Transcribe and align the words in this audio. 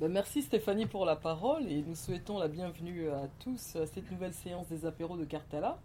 Ben, 0.00 0.12
merci 0.12 0.42
Stéphanie 0.42 0.86
pour 0.86 1.04
la 1.04 1.16
parole 1.16 1.66
et 1.68 1.82
nous 1.82 1.96
souhaitons 1.96 2.38
la 2.38 2.46
bienvenue 2.46 3.10
à 3.10 3.26
tous 3.40 3.74
à 3.74 3.84
cette 3.84 4.08
nouvelle 4.12 4.32
séance 4.32 4.68
des 4.68 4.86
apéros 4.86 5.16
de 5.16 5.24
Cartala. 5.24 5.76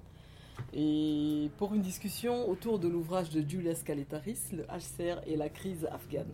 Et 0.72 1.50
pour 1.58 1.74
une 1.74 1.82
discussion 1.82 2.48
autour 2.48 2.78
de 2.78 2.88
l'ouvrage 2.88 3.32
de 3.32 3.42
Julia 3.42 3.74
Scaletaris, 3.74 4.52
le 4.52 4.66
HCR 4.66 5.22
et 5.26 5.36
la 5.36 5.50
crise 5.50 5.88
afghane. 5.92 6.30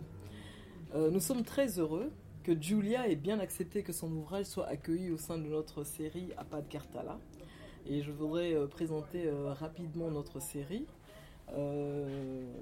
Euh, 0.94 1.10
nous 1.10 1.20
sommes 1.20 1.42
très 1.42 1.78
heureux 1.78 2.12
que 2.44 2.52
Julia 2.60 3.08
ait 3.08 3.16
bien 3.16 3.40
accepté 3.40 3.82
que 3.82 3.94
son 3.94 4.12
ouvrage 4.12 4.44
soit 4.44 4.66
accueilli 4.66 5.10
au 5.10 5.16
sein 5.16 5.38
de 5.38 5.48
notre 5.48 5.82
série 5.82 6.34
Apad 6.36 6.68
Cartala. 6.68 7.18
Et 7.86 8.02
je 8.02 8.12
voudrais 8.12 8.52
euh, 8.52 8.66
présenter 8.66 9.26
euh, 9.26 9.54
rapidement 9.54 10.10
notre 10.10 10.38
série. 10.42 10.84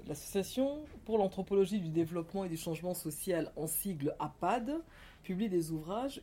L'Association 0.07 0.79
pour 1.05 1.17
l'anthropologie 1.17 1.79
du 1.79 1.89
développement 1.89 2.45
et 2.45 2.49
du 2.49 2.57
changement 2.57 2.93
social, 2.93 3.51
en 3.55 3.67
sigle 3.67 4.15
APAD, 4.19 4.81
publie 5.23 5.49
des 5.49 5.71
ouvrages 5.71 6.21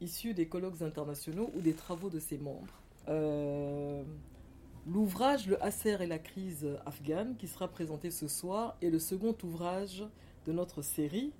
issus 0.00 0.34
des 0.34 0.46
colloques 0.46 0.82
internationaux 0.82 1.50
ou 1.54 1.60
des 1.60 1.74
travaux 1.74 2.10
de 2.10 2.18
ses 2.18 2.38
membres. 2.38 2.82
L'ouvrage 4.86 5.48
Le 5.48 5.62
Hasser 5.62 5.96
et 6.00 6.06
la 6.06 6.18
crise 6.18 6.66
afghane, 6.86 7.36
qui 7.36 7.48
sera 7.48 7.68
présenté 7.68 8.10
ce 8.10 8.28
soir, 8.28 8.76
est 8.80 8.90
le 8.90 9.00
second 9.00 9.36
ouvrage 9.42 10.04
de 10.46 10.52
notre 10.52 10.80
série, 10.80 11.32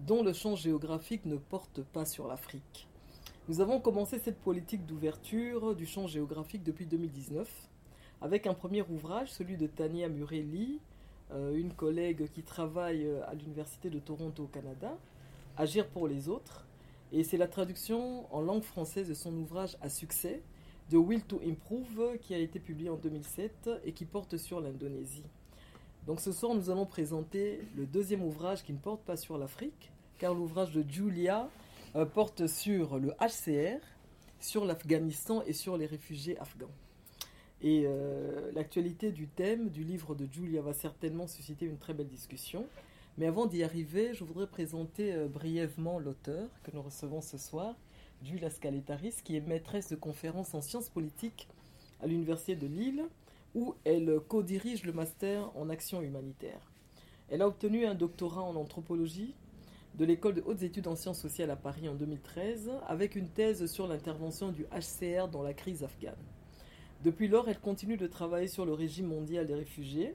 dont 0.00 0.22
le 0.22 0.32
champ 0.32 0.54
géographique 0.54 1.24
ne 1.24 1.36
porte 1.36 1.82
pas 1.82 2.04
sur 2.04 2.28
l'Afrique. 2.28 2.88
Nous 3.48 3.60
avons 3.60 3.80
commencé 3.80 4.18
cette 4.18 4.38
politique 4.38 4.86
d'ouverture 4.86 5.74
du 5.74 5.86
champ 5.86 6.06
géographique 6.06 6.62
depuis 6.62 6.86
2019, 6.86 7.48
avec 8.20 8.46
un 8.46 8.54
premier 8.54 8.82
ouvrage, 8.82 9.30
celui 9.30 9.56
de 9.56 9.66
Tania 9.66 10.08
Murelli, 10.08 10.80
euh, 11.32 11.54
une 11.54 11.72
collègue 11.72 12.28
qui 12.32 12.42
travaille 12.42 13.06
à 13.26 13.34
l'Université 13.34 13.90
de 13.90 13.98
Toronto 13.98 14.44
au 14.44 14.46
Canada, 14.46 14.96
Agir 15.56 15.86
pour 15.88 16.08
les 16.08 16.28
autres, 16.28 16.66
et 17.12 17.24
c'est 17.24 17.36
la 17.36 17.48
traduction 17.48 18.32
en 18.34 18.40
langue 18.40 18.62
française 18.62 19.08
de 19.08 19.14
son 19.14 19.34
ouvrage 19.34 19.76
à 19.80 19.88
succès, 19.88 20.42
The 20.90 20.94
Will 20.94 21.22
to 21.22 21.40
Improve, 21.44 22.18
qui 22.20 22.34
a 22.34 22.38
été 22.38 22.58
publié 22.60 22.88
en 22.88 22.96
2007 22.96 23.70
et 23.84 23.92
qui 23.92 24.04
porte 24.04 24.36
sur 24.36 24.60
l'Indonésie. 24.60 25.24
Donc 26.06 26.20
ce 26.20 26.32
soir, 26.32 26.54
nous 26.54 26.70
allons 26.70 26.86
présenter 26.86 27.60
le 27.76 27.86
deuxième 27.86 28.22
ouvrage 28.22 28.62
qui 28.62 28.72
ne 28.72 28.78
porte 28.78 29.02
pas 29.02 29.16
sur 29.16 29.38
l'Afrique, 29.38 29.90
car 30.18 30.34
l'ouvrage 30.34 30.72
de 30.72 30.84
Julia 30.88 31.48
euh, 31.96 32.04
porte 32.04 32.46
sur 32.46 32.98
le 32.98 33.12
HCR, 33.20 33.80
sur 34.38 34.64
l'Afghanistan 34.64 35.42
et 35.46 35.52
sur 35.52 35.76
les 35.76 35.86
réfugiés 35.86 36.38
afghans. 36.38 36.70
Et 37.62 37.84
euh, 37.86 38.50
l'actualité 38.54 39.12
du 39.12 39.28
thème 39.28 39.68
du 39.68 39.84
livre 39.84 40.14
de 40.14 40.26
Julia 40.30 40.62
va 40.62 40.72
certainement 40.72 41.26
susciter 41.26 41.66
une 41.66 41.76
très 41.76 41.92
belle 41.92 42.08
discussion. 42.08 42.66
Mais 43.18 43.26
avant 43.26 43.46
d'y 43.46 43.62
arriver, 43.62 44.14
je 44.14 44.24
voudrais 44.24 44.46
présenter 44.46 45.12
euh, 45.12 45.28
brièvement 45.28 45.98
l'auteur 45.98 46.48
que 46.62 46.70
nous 46.72 46.80
recevons 46.80 47.20
ce 47.20 47.36
soir, 47.36 47.74
Julia 48.22 48.48
Scaletaris, 48.48 49.16
qui 49.22 49.36
est 49.36 49.40
maîtresse 49.40 49.90
de 49.90 49.96
conférences 49.96 50.54
en 50.54 50.62
sciences 50.62 50.88
politiques 50.88 51.48
à 52.02 52.06
l'Université 52.06 52.56
de 52.56 52.66
Lille, 52.66 53.04
où 53.54 53.74
elle 53.84 54.20
co-dirige 54.28 54.84
le 54.84 54.92
master 54.92 55.50
en 55.56 55.68
action 55.68 56.00
humanitaire. 56.00 56.60
Elle 57.28 57.42
a 57.42 57.48
obtenu 57.48 57.84
un 57.84 57.94
doctorat 57.94 58.42
en 58.42 58.56
anthropologie 58.56 59.34
de 59.98 60.04
l'école 60.04 60.34
de 60.34 60.42
hautes 60.46 60.62
études 60.62 60.86
en 60.86 60.96
sciences 60.96 61.20
sociales 61.20 61.50
à 61.50 61.56
Paris 61.56 61.88
en 61.88 61.94
2013, 61.94 62.70
avec 62.88 63.16
une 63.16 63.28
thèse 63.28 63.66
sur 63.66 63.86
l'intervention 63.86 64.50
du 64.50 64.64
HCR 64.64 65.28
dans 65.28 65.42
la 65.42 65.52
crise 65.52 65.82
afghane. 65.82 66.14
Depuis 67.04 67.28
lors, 67.28 67.48
elle 67.48 67.58
continue 67.60 67.96
de 67.96 68.06
travailler 68.06 68.48
sur 68.48 68.66
le 68.66 68.74
régime 68.74 69.06
mondial 69.06 69.46
des 69.46 69.54
réfugiés, 69.54 70.14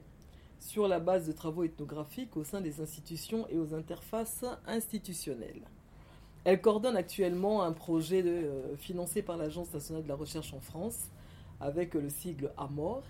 sur 0.60 0.86
la 0.86 1.00
base 1.00 1.26
de 1.26 1.32
travaux 1.32 1.64
ethnographiques 1.64 2.36
au 2.36 2.44
sein 2.44 2.60
des 2.60 2.80
institutions 2.80 3.46
et 3.48 3.58
aux 3.58 3.74
interfaces 3.74 4.44
institutionnelles. 4.66 5.62
Elle 6.44 6.60
coordonne 6.60 6.96
actuellement 6.96 7.64
un 7.64 7.72
projet 7.72 8.22
euh, 8.24 8.76
financé 8.76 9.20
par 9.20 9.36
l'Agence 9.36 9.74
nationale 9.74 10.04
de 10.04 10.08
la 10.08 10.14
recherche 10.14 10.54
en 10.54 10.60
France 10.60 11.10
avec 11.60 11.94
le 11.94 12.08
sigle 12.08 12.52
AMOR, 12.56 13.02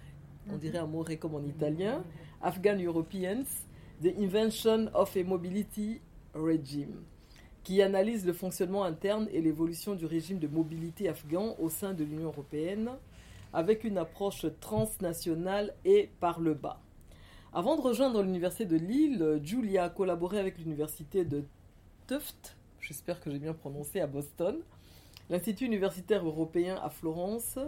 on 0.48 0.52
mhm. 0.52 0.58
dirait 0.58 0.78
AMOR 0.78 1.04
comme 1.20 1.34
en 1.34 1.44
italien, 1.44 2.02
Afghan 2.40 2.78
Europeans, 2.78 3.44
The 4.02 4.14
Invention 4.18 4.88
of 4.94 5.14
a 5.16 5.22
Mobility 5.22 6.00
Regime, 6.32 7.02
qui 7.62 7.82
analyse 7.82 8.24
le 8.24 8.32
fonctionnement 8.32 8.84
interne 8.84 9.28
et 9.32 9.42
l'évolution 9.42 9.94
du 9.94 10.06
régime 10.06 10.38
de 10.38 10.46
mobilité 10.48 11.08
afghan 11.08 11.56
au 11.58 11.68
sein 11.68 11.92
de 11.92 12.04
l'Union 12.04 12.28
européenne 12.28 12.90
avec 13.52 13.84
une 13.84 13.98
approche 13.98 14.46
transnationale 14.60 15.74
et 15.84 16.10
par 16.20 16.40
le 16.40 16.54
bas. 16.54 16.80
Avant 17.52 17.76
de 17.76 17.80
rejoindre 17.80 18.22
l'université 18.22 18.66
de 18.66 18.76
Lille, 18.76 19.40
Julia 19.42 19.84
a 19.84 19.90
collaboré 19.90 20.38
avec 20.38 20.58
l'université 20.58 21.24
de 21.24 21.44
Tufts 22.06 22.56
j'espère 22.86 23.20
que 23.20 23.30
j'ai 23.30 23.38
bien 23.38 23.54
prononcé, 23.54 24.00
à 24.00 24.06
Boston, 24.06 24.58
l'Institut 25.28 25.66
universitaire 25.66 26.24
européen 26.24 26.78
à 26.82 26.88
Florence, 26.88 27.58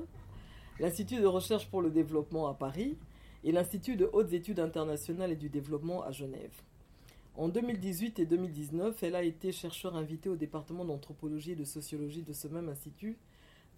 l'Institut 0.78 1.20
de 1.20 1.26
recherche 1.26 1.68
pour 1.68 1.82
le 1.82 1.90
développement 1.90 2.46
à 2.46 2.54
Paris 2.54 2.96
et 3.44 3.52
l'Institut 3.52 3.96
de 3.96 4.08
hautes 4.12 4.32
études 4.32 4.60
internationales 4.60 5.32
et 5.32 5.36
du 5.36 5.48
développement 5.48 6.02
à 6.04 6.12
Genève. 6.12 6.52
En 7.34 7.48
2018 7.48 8.18
et 8.18 8.26
2019, 8.26 9.02
elle 9.02 9.14
a 9.14 9.22
été 9.22 9.52
chercheur 9.52 9.96
invitée 9.96 10.28
au 10.28 10.36
département 10.36 10.84
d'anthropologie 10.84 11.52
et 11.52 11.56
de 11.56 11.64
sociologie 11.64 12.22
de 12.22 12.32
ce 12.32 12.48
même 12.48 12.68
institut 12.68 13.16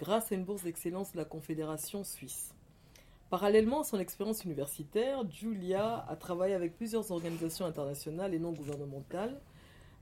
grâce 0.01 0.33
à 0.33 0.35
une 0.35 0.45
bourse 0.45 0.63
d'excellence 0.63 1.13
de 1.13 1.19
la 1.19 1.27
Confédération 1.27 2.03
suisse. 2.03 2.55
Parallèlement 3.29 3.83
à 3.83 3.85
son 3.85 4.01
expérience 4.01 4.45
universitaire, 4.45 5.23
Julia 5.31 6.05
a 6.09 6.17
travaillé 6.17 6.55
avec 6.55 6.77
plusieurs 6.77 7.13
organisations 7.13 7.67
internationales 7.67 8.35
et 8.35 8.39
non 8.39 8.53
gouvernementales 8.53 9.39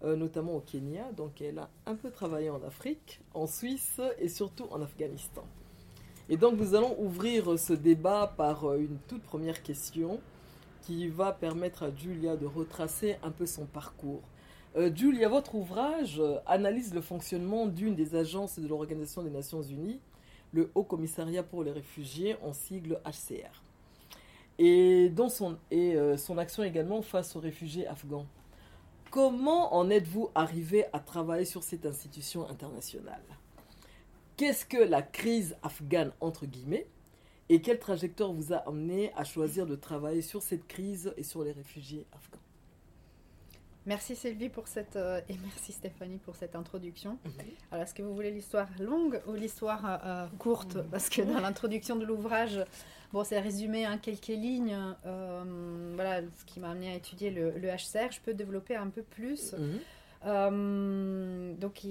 euh, 0.04 0.14
notamment 0.14 0.54
au 0.54 0.60
Kenya. 0.60 1.10
Donc 1.16 1.42
elle 1.42 1.58
a 1.58 1.68
un 1.84 1.96
peu 1.96 2.12
travaillé 2.12 2.50
en 2.50 2.62
Afrique, 2.62 3.20
en 3.34 3.48
Suisse 3.48 4.00
et 4.20 4.28
surtout 4.28 4.66
en 4.70 4.80
Afghanistan. 4.80 5.42
Et 6.28 6.36
donc 6.36 6.56
nous 6.56 6.76
allons 6.76 6.94
ouvrir 7.00 7.58
ce 7.58 7.72
débat 7.72 8.32
par 8.36 8.64
euh, 8.66 8.78
une 8.78 8.98
toute 9.08 9.22
première 9.22 9.60
question 9.60 10.20
qui 10.82 11.08
va 11.08 11.32
permettre 11.32 11.82
à 11.82 11.92
Julia 11.92 12.36
de 12.36 12.46
retracer 12.46 13.16
un 13.24 13.32
peu 13.32 13.44
son 13.44 13.66
parcours. 13.66 14.22
Euh, 14.78 14.94
Julia, 14.94 15.28
votre 15.28 15.56
ouvrage 15.56 16.22
analyse 16.46 16.94
le 16.94 17.00
fonctionnement 17.00 17.66
d'une 17.66 17.96
des 17.96 18.14
agences 18.14 18.60
de 18.60 18.68
l'Organisation 18.68 19.24
des 19.24 19.30
Nations 19.30 19.60
Unies, 19.60 19.98
le 20.52 20.70
Haut 20.76 20.84
Commissariat 20.84 21.42
pour 21.42 21.64
les 21.64 21.72
réfugiés, 21.72 22.36
en 22.44 22.52
sigle 22.52 23.00
HCR, 23.04 23.60
et, 24.60 25.12
son, 25.30 25.58
et 25.72 25.96
son 26.16 26.38
action 26.38 26.62
également 26.62 27.02
face 27.02 27.34
aux 27.34 27.40
réfugiés 27.40 27.88
afghans. 27.88 28.26
Comment 29.10 29.74
en 29.74 29.90
êtes-vous 29.90 30.30
arrivé 30.36 30.84
à 30.92 31.00
travailler 31.00 31.44
sur 31.44 31.64
cette 31.64 31.84
institution 31.84 32.48
internationale? 32.48 33.24
Qu'est-ce 34.36 34.64
que 34.64 34.78
la 34.78 35.02
crise 35.02 35.56
afghane, 35.64 36.12
entre 36.20 36.46
guillemets, 36.46 36.86
et 37.48 37.60
quelle 37.62 37.80
trajectoire 37.80 38.32
vous 38.32 38.52
a 38.52 38.58
amené 38.58 39.12
à 39.16 39.24
choisir 39.24 39.66
de 39.66 39.74
travailler 39.74 40.22
sur 40.22 40.40
cette 40.40 40.68
crise 40.68 41.12
et 41.16 41.24
sur 41.24 41.42
les 41.42 41.52
réfugiés 41.52 42.06
afghans? 42.12 42.47
Merci 43.88 44.14
Sylvie 44.16 44.50
pour 44.50 44.68
cette 44.68 44.96
euh, 44.96 45.22
et 45.30 45.36
merci 45.42 45.72
Stéphanie 45.72 46.18
pour 46.18 46.36
cette 46.36 46.54
introduction. 46.54 47.18
Mhm. 47.24 47.32
Alors 47.72 47.84
est-ce 47.84 47.94
que 47.94 48.02
vous 48.02 48.14
voulez 48.14 48.30
l'histoire 48.30 48.68
longue 48.78 49.22
ou 49.26 49.32
l'histoire 49.32 49.86
euh, 49.86 49.96
euh, 50.04 50.26
courte? 50.38 50.76
Mhm. 50.76 50.88
Parce 50.90 51.08
que 51.08 51.22
dans 51.22 51.40
l'introduction 51.40 51.96
de 51.96 52.04
l'ouvrage, 52.04 52.62
bon 53.14 53.24
c'est 53.24 53.40
résumé 53.40 53.86
en 53.86 53.96
quelques 53.96 54.26
lignes. 54.26 54.76
voilà 55.94 56.20
ce 56.20 56.44
qui 56.44 56.60
m'a 56.60 56.72
amené 56.72 56.92
à 56.92 56.96
étudier 56.96 57.30
le, 57.30 57.50
HCR. 57.50 58.12
Je 58.12 58.20
peux 58.20 58.34
développer 58.34 58.76
un 58.76 58.88
peu 58.88 59.02
plus. 59.02 59.54
Mhm. 59.54 59.78
donc 61.58 61.82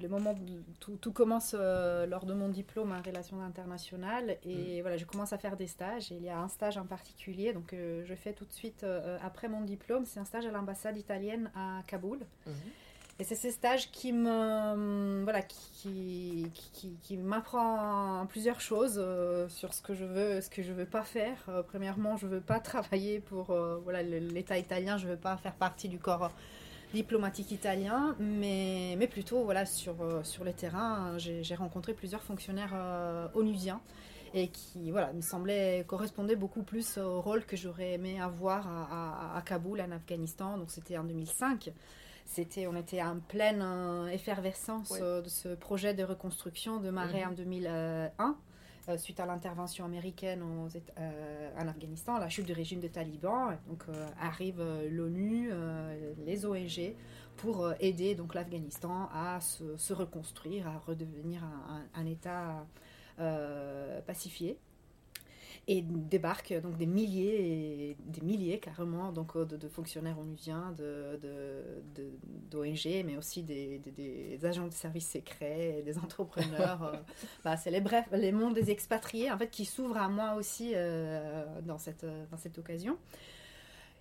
le 0.00 0.08
moment 0.08 0.34
tout, 0.80 1.12
commence 1.12 1.54
euh, 1.58 2.06
lors 2.06 2.26
de 2.26 2.34
mon 2.34 2.48
diplôme 2.48 2.92
en 2.92 3.02
relations 3.02 3.40
internationales 3.40 4.36
et 4.44 4.78
mm. 4.78 4.82
voilà 4.82 4.96
je 4.96 5.04
commence 5.04 5.32
à 5.32 5.38
faire 5.38 5.56
des 5.56 5.66
stages 5.66 6.12
et 6.12 6.16
il 6.16 6.22
y 6.22 6.28
a 6.28 6.38
un 6.38 6.48
stage 6.48 6.76
en 6.76 6.84
particulier 6.84 7.52
donc 7.52 7.72
euh, 7.72 8.04
je 8.04 8.14
fais 8.14 8.32
tout 8.32 8.44
de 8.44 8.52
suite 8.52 8.84
euh, 8.84 9.18
après 9.22 9.48
mon 9.48 9.62
diplôme 9.62 10.04
c'est 10.04 10.20
un 10.20 10.24
stage 10.24 10.46
à 10.46 10.50
l'ambassade 10.50 10.96
italienne 10.96 11.50
à 11.54 11.82
Kaboul 11.86 12.18
mm-hmm. 12.18 13.20
et 13.20 13.24
c'est 13.24 13.34
ce 13.34 13.50
stage 13.50 13.90
qui 13.92 14.12
me 14.12 15.22
voilà 15.22 15.42
qui 15.42 16.50
qui, 16.72 16.96
qui, 17.00 17.16
m'apprend 17.16 18.26
plusieurs 18.26 18.60
choses 18.60 19.02
sur 19.48 19.72
ce 19.72 19.82
que 19.82 19.94
je 19.94 20.04
veux 20.04 20.40
ce 20.40 20.50
que 20.50 20.62
je 20.62 20.72
veux 20.72 20.86
pas 20.86 21.04
faire 21.04 21.38
premièrement 21.68 22.16
je 22.16 22.26
veux 22.26 22.40
pas 22.40 22.60
travailler 22.60 23.20
pour 23.20 23.46
voilà 23.84 24.02
l'État 24.02 24.58
italien 24.58 24.98
je 24.98 25.06
veux 25.06 25.16
pas 25.16 25.36
faire 25.36 25.54
partie 25.54 25.88
du 25.88 25.98
corps 25.98 26.30
diplomatique 26.92 27.50
italien, 27.50 28.16
mais, 28.18 28.94
mais 28.98 29.06
plutôt 29.06 29.44
voilà, 29.44 29.66
sur, 29.66 30.00
euh, 30.02 30.22
sur 30.22 30.44
les 30.44 30.52
terrains. 30.52 31.16
J'ai 31.18 31.54
rencontré 31.54 31.94
plusieurs 31.94 32.22
fonctionnaires 32.22 32.72
euh, 32.74 33.28
onusiens 33.34 33.80
et 34.32 34.48
qui 34.48 34.90
voilà, 34.90 35.12
me 35.12 35.20
semblaient 35.20 35.84
correspondre 35.86 36.34
beaucoup 36.34 36.62
plus 36.62 36.98
au 36.98 37.20
rôle 37.20 37.44
que 37.44 37.56
j'aurais 37.56 37.92
aimé 37.92 38.20
avoir 38.20 38.66
à, 38.68 39.40
Kaboul, 39.46 39.80
en 39.80 39.92
Afghanistan. 39.92 40.58
Donc 40.58 40.70
c'était 40.70 40.98
en 40.98 41.04
2005. 41.04 41.72
C'était, 42.26 42.66
on 42.66 42.74
était 42.74 43.02
en 43.02 43.20
pleine 43.20 43.62
euh, 43.62 44.06
effervescence 44.08 44.92
de 44.98 45.28
ce 45.28 45.54
projet 45.54 45.94
de 45.94 46.02
reconstruction 46.02 46.80
de 46.80 46.90
Marais 46.90 47.24
mhm. 47.24 47.30
en 47.30 47.32
2001. 47.32 48.36
Euh, 48.88 48.98
suite 48.98 49.18
à 49.18 49.26
l'intervention 49.26 49.84
américaine 49.84 50.42
euh, 50.98 51.50
en 51.58 51.68
Afghanistan, 51.68 52.18
la 52.18 52.28
chute 52.28 52.44
du 52.44 52.52
régime 52.52 52.80
des 52.80 52.90
talibans. 52.90 53.56
Donc 53.66 53.84
euh, 53.88 54.08
arrive 54.20 54.62
l'ONU, 54.90 55.50
les 56.26 56.44
ONG 56.44 56.94
pour 57.36 57.72
aider 57.80 58.14
donc 58.14 58.34
l'Afghanistan 58.34 59.08
à 59.12 59.40
se, 59.40 59.92
reconstruire, 59.92 60.68
à 60.68 60.78
redevenir 60.78 61.42
un 61.94 62.06
État 62.06 62.66
pacifié 64.06 64.58
et 65.66 65.82
débarquent 65.82 66.60
donc 66.60 66.76
des 66.76 66.86
milliers, 66.86 67.96
des 68.04 68.20
milliers 68.20 68.58
carrément 68.58 69.12
donc 69.12 69.36
euh, 69.36 69.44
de, 69.44 69.68
fonctionnaires 69.68 70.18
onusiens, 70.18 70.74
de, 70.76 71.18
d'ONG, 72.50 73.04
mais 73.04 73.16
aussi 73.16 73.42
des, 73.42 74.38
agents 74.44 74.66
de 74.66 74.72
services 74.72 75.10
secrets, 75.10 75.82
des 75.84 75.98
entrepreneurs. 75.98 76.82
Euh, 76.82 76.96
bah, 77.44 77.56
c'est 77.56 77.70
les 77.70 77.80
bref, 77.80 78.06
les 78.12 78.32
mondes 78.32 78.54
des 78.54 78.70
expatriés 78.70 79.30
en 79.30 79.38
fait 79.38 79.48
qui 79.48 79.64
s'ouvrent 79.64 79.96
à 79.96 80.08
moi 80.08 80.34
aussi 80.34 80.72
euh, 80.74 81.44
dans 81.62 81.78
cette 81.78 82.04
dans 82.30 82.36
cette 82.36 82.58
occasion. 82.58 82.98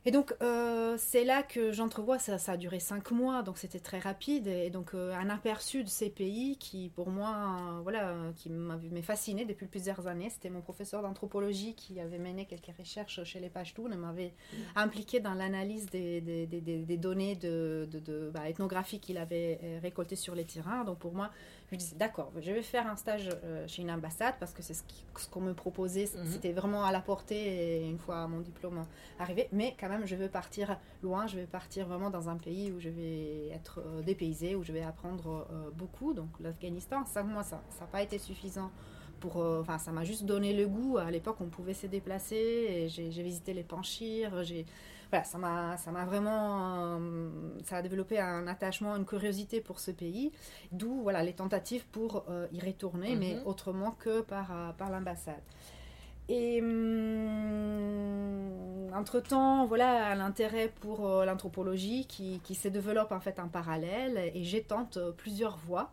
Et 0.06 0.12
donc, 0.12 0.36
euh, 0.42 0.96
c'est 0.98 1.24
là 1.24 1.44
que 1.44 1.72
j'entrevois, 1.72 2.20
ça, 2.20 2.38
a 2.52 2.58
duré 2.58 2.80
cinq 2.80 3.12
mois, 3.12 3.42
donc 3.42 3.58
c'était 3.58 3.80
très 3.80 4.00
rapide, 4.00 4.48
et 4.48 4.70
donc 4.70 4.94
euh, 4.94 5.14
un 5.14 5.30
aperçu 5.30 5.84
de 5.84 5.90
ces 5.90 6.10
pays 6.10 6.58
qui, 6.58 6.90
pour 6.90 7.10
moi, 7.10 7.80
voilà, 7.84 8.14
qui 8.36 8.50
m'avait 8.50 9.02
fasciné 9.02 9.46
depuis 9.46 9.66
plusieurs 9.66 10.08
années. 10.08 10.30
C'était 10.30 10.50
mon 10.50 10.62
professeur 10.62 11.02
d'anthropologie 11.02 11.74
qui 11.76 12.02
avait 12.02 12.20
mené 12.20 12.46
quelques 12.46 12.78
recherches 12.78 13.24
chez 13.24 13.40
les 13.40 13.50
Pashtuns 13.50 13.92
et 13.92 13.96
m'avait 13.96 14.34
impliqué 14.76 15.22
dans 15.22 15.34
l'analyse 15.34 15.86
des, 15.86 16.20
des, 16.22 16.98
données 16.98 17.36
de, 17.36 17.88
de, 17.90 18.00
de 18.00 18.30
bah, 18.34 18.50
ethnographiques 18.50 19.04
qu'il 19.04 19.18
avait 19.18 19.60
euh, 19.64 19.80
récoltées 19.82 20.18
sur 20.18 20.36
les 20.36 20.46
terrains. 20.46 20.84
Donc, 20.84 21.00
pour 21.00 21.14
moi, 21.14 21.32
je 21.74 21.80
disais, 21.80 21.96
d'accord, 21.96 22.31
je 22.40 22.52
vais 22.52 22.62
faire 22.62 22.88
un 22.88 22.96
stage 22.96 23.30
euh, 23.44 23.68
chez 23.68 23.81
une 23.81 23.92
ambassade 23.92 24.36
parce 24.40 24.54
que 24.54 24.62
c'est 24.62 24.74
ce 24.74 24.84
qu'on 25.30 25.42
me 25.42 25.54
proposait. 25.54 26.10
Mhm. 26.16 26.25
C'était 26.25 26.52
vraiment 26.52 26.84
à 26.84 26.92
la 26.92 27.02
portée 27.02 27.88
une 27.88 28.00
fois 28.00 28.28
mon 28.28 28.40
diplôme 28.40 28.86
arrivé. 29.20 29.48
Mais 29.52 29.75
quand 29.80 29.90
même, 29.90 30.06
je 30.06 30.16
veux 30.16 30.30
partir 30.30 30.78
loin. 31.02 31.28
Je 31.28 31.38
vais 31.38 31.46
partir 31.46 31.88
vraiment 31.88 32.10
dans 32.10 32.30
un 32.30 32.38
pays 32.38 32.72
où 32.72 32.80
je 32.80 32.90
vais 32.90 33.50
être 33.50 33.80
euh, 33.86 34.02
dépaysée, 34.02 34.56
où 34.56 34.64
je 34.64 34.72
vais 34.72 34.84
apprendre 34.84 35.48
euh, 35.52 35.70
beaucoup. 35.75 36.14
Donc 36.14 36.30
l'Afghanistan, 36.40 37.06
ça, 37.06 37.24
moi, 37.24 37.44
ça 37.44 37.62
n'a 37.80 37.88
pas 37.88 38.02
été 38.02 38.18
suffisant. 38.18 38.72
Pour, 39.19 39.38
enfin, 39.38 39.78
ça 39.78 39.94
m'a 39.94 40.04
juste 40.04 40.26
donné 40.26 40.52
le 40.54 40.68
goût. 40.68 40.98
À 40.98 41.10
l'époque, 41.10 41.38
on 41.40 41.48
pouvait 41.48 41.74
se 41.74 41.88
déplacer. 41.88 42.88
J'ai 42.90 43.24
visité 43.24 43.54
les 43.54 43.64
Panchir. 43.64 44.44
J'ai 44.44 44.66
voilà, 45.13 45.25
ça 45.25 45.38
m'a, 45.38 45.77
ça 45.77 45.92
m'a 45.92 46.06
vraiment, 46.06 46.98
euh, 46.98 47.30
ça 47.63 47.77
a 47.77 47.83
développé 47.83 48.19
un 48.19 48.48
attachement, 48.48 48.95
une 48.95 49.06
curiosité 49.06 49.62
pour 49.62 49.80
ce 49.80 49.92
pays, 49.92 50.31
d'où 50.71 51.04
voilà 51.04 51.21
les 51.21 51.33
tentatives 51.33 51.86
pour 51.92 52.25
euh, 52.30 52.48
y 52.51 52.60
retourner, 52.60 53.15
mais 53.15 53.36
mhm. 53.36 53.44
autrement 53.45 53.92
que 53.92 54.21
par, 54.21 54.51
euh, 54.51 54.71
par 54.71 54.89
l'ambassade. 54.89 55.44
Et 56.30 56.60
hum, 56.63 56.71
entre-temps, 58.95 59.68
voilà 59.68 60.15
l'intérêt 60.15 60.74
pour 60.81 61.07
l'anthropologie 61.25 62.07
qui, 62.07 62.39
qui 62.44 62.56
se 62.56 62.69
développe 62.69 63.12
en 63.12 63.19
fait 63.19 63.39
en 63.39 63.50
parallèle 63.50 64.31
et 64.33 64.44
j'étente 64.44 64.98
plusieurs 65.18 65.57
voies. 65.57 65.92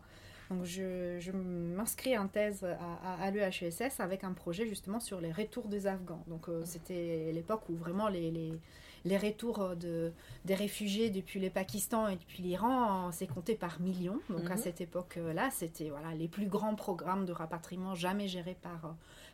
Donc 0.49 0.65
je, 0.65 1.19
je 1.19 1.31
m'inscris 1.31 2.17
en 2.17 2.27
thèse 2.27 2.63
à, 2.63 3.23
à, 3.23 3.29
l'EHESS 3.31 3.99
avec 3.99 4.23
un 4.23 4.33
projet 4.33 4.65
justement 4.67 4.99
sur 4.99 5.21
les 5.21 5.31
retours 5.31 5.67
des 5.67 5.85
Afghans. 5.85 6.23
Donc 6.27 6.47
c'était 6.63 7.31
l'époque 7.33 7.69
où 7.69 7.75
vraiment 7.75 8.07
les, 8.07 8.31
les 8.31 8.59
les 9.05 9.17
retours 9.17 9.61
euh, 9.61 9.75
de, 9.75 10.11
des 10.45 10.55
réfugiés 10.55 11.09
depuis 11.09 11.39
le 11.39 11.49
Pakistan 11.49 12.07
et 12.07 12.15
depuis 12.15 12.43
l'Iran, 12.43 13.11
s'est 13.11 13.27
compté 13.27 13.55
par 13.55 13.79
millions. 13.81 14.19
Donc 14.29 14.49
à 14.49 14.55
mhm. 14.55 14.61
cette 14.61 14.81
époque-là, 14.81 15.49
c'était 15.51 15.89
voilà, 15.89 16.13
les 16.13 16.27
plus 16.27 16.47
grands 16.47 16.75
programmes 16.75 17.25
de 17.25 17.31
rapatriement 17.31 17.95
jamais 17.95 18.27
gérés 18.27 18.57
par, 18.61 18.85
euh, 18.85 18.89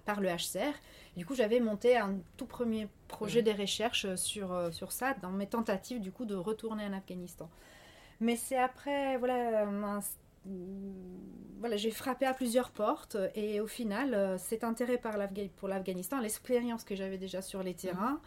par 0.06 0.22
le 0.22 0.30
HCR. 0.30 0.74
Du 1.16 1.25
coup, 1.25 1.36
j'avais 1.36 1.60
monté 1.60 1.98
un 1.98 2.16
tout 2.38 2.46
premier 2.46 2.88
projet 3.08 3.42
mhm. 3.42 3.54
de 3.54 3.62
recherche 3.62 4.16
sur, 4.16 4.54
euh, 4.54 4.72
sur 4.72 4.92
ça, 4.92 5.14
dans 5.22 5.31
mes 5.31 5.48
tentatives 5.48 6.00
du 6.00 6.12
coup 6.12 6.25
de 6.25 6.36
retourner 6.36 6.86
en 6.86 6.94
Afghanistan. 6.94 7.50
Mais 8.19 8.36
c'est 8.36 8.58
après, 8.58 9.18
voilà, 9.18 9.68
voilà, 11.60 11.78
j'ai 11.78 11.92
frappé 11.92 12.25
à 12.25 12.34
plusieurs 12.34 12.72
portes 12.72 13.16
et 13.36 13.62
au 13.62 13.68
final, 13.68 14.40
cet 14.40 14.64
intérêt 14.64 14.98
par 14.98 15.14
pour 15.56 15.68
l'Afghanistan, 15.68 16.19
l'expérience 16.19 16.84
que 16.84 16.96
j'avais 16.96 17.19
déjà 17.19 17.44
sur 17.44 17.62
les 17.62 17.75
terrains, 17.75 18.19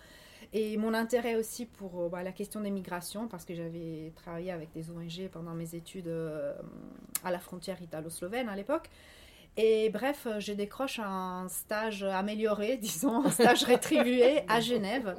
et 0.52 0.76
mon 0.76 0.94
intérêt 0.94 1.36
aussi 1.36 1.66
pour 1.66 2.00
euh, 2.00 2.08
bah, 2.08 2.22
la 2.22 2.32
question 2.32 2.60
des 2.60 2.70
migrations, 2.70 3.28
parce 3.28 3.44
que 3.44 3.54
j'avais 3.54 4.12
travaillé 4.16 4.50
avec 4.50 4.72
des 4.72 4.90
ONG 4.90 5.28
pendant 5.30 5.54
mes 5.54 5.74
études 5.74 6.08
euh, 6.08 6.54
à 7.24 7.30
la 7.30 7.38
frontière 7.38 7.80
italo-slovène 7.80 8.48
à 8.48 8.56
l'époque. 8.56 8.90
Et 9.56 9.90
bref, 9.90 10.26
euh, 10.26 10.40
je 10.40 10.52
décroche 10.52 10.98
un 10.98 11.48
stage 11.48 12.02
amélioré, 12.02 12.76
disons, 12.82 13.24
un 13.24 13.30
stage 13.30 13.64
rétribué 13.64 14.42
à 14.48 14.60
Genève. 14.60 15.16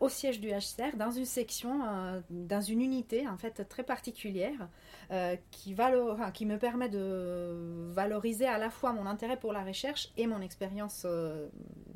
Au 0.00 0.08
siège 0.08 0.40
du 0.40 0.48
HCR, 0.48 0.96
dans 0.96 1.10
une 1.10 1.24
section, 1.24 1.80
dans 2.30 2.60
une 2.60 2.80
unité 2.80 3.28
en 3.28 3.36
fait 3.36 3.68
très 3.68 3.82
particulière, 3.82 4.68
qui, 5.50 5.76
qui, 6.32 6.46
me 6.46 6.56
permet 6.56 6.88
de 6.88 7.88
valoriser 7.92 8.46
à 8.46 8.58
la 8.58 8.70
fois 8.70 8.92
mon 8.92 9.06
intérêt 9.06 9.36
pour 9.36 9.52
la 9.52 9.62
recherche 9.62 10.12
et 10.16 10.26
mon 10.26 10.40
expérience 10.40 11.06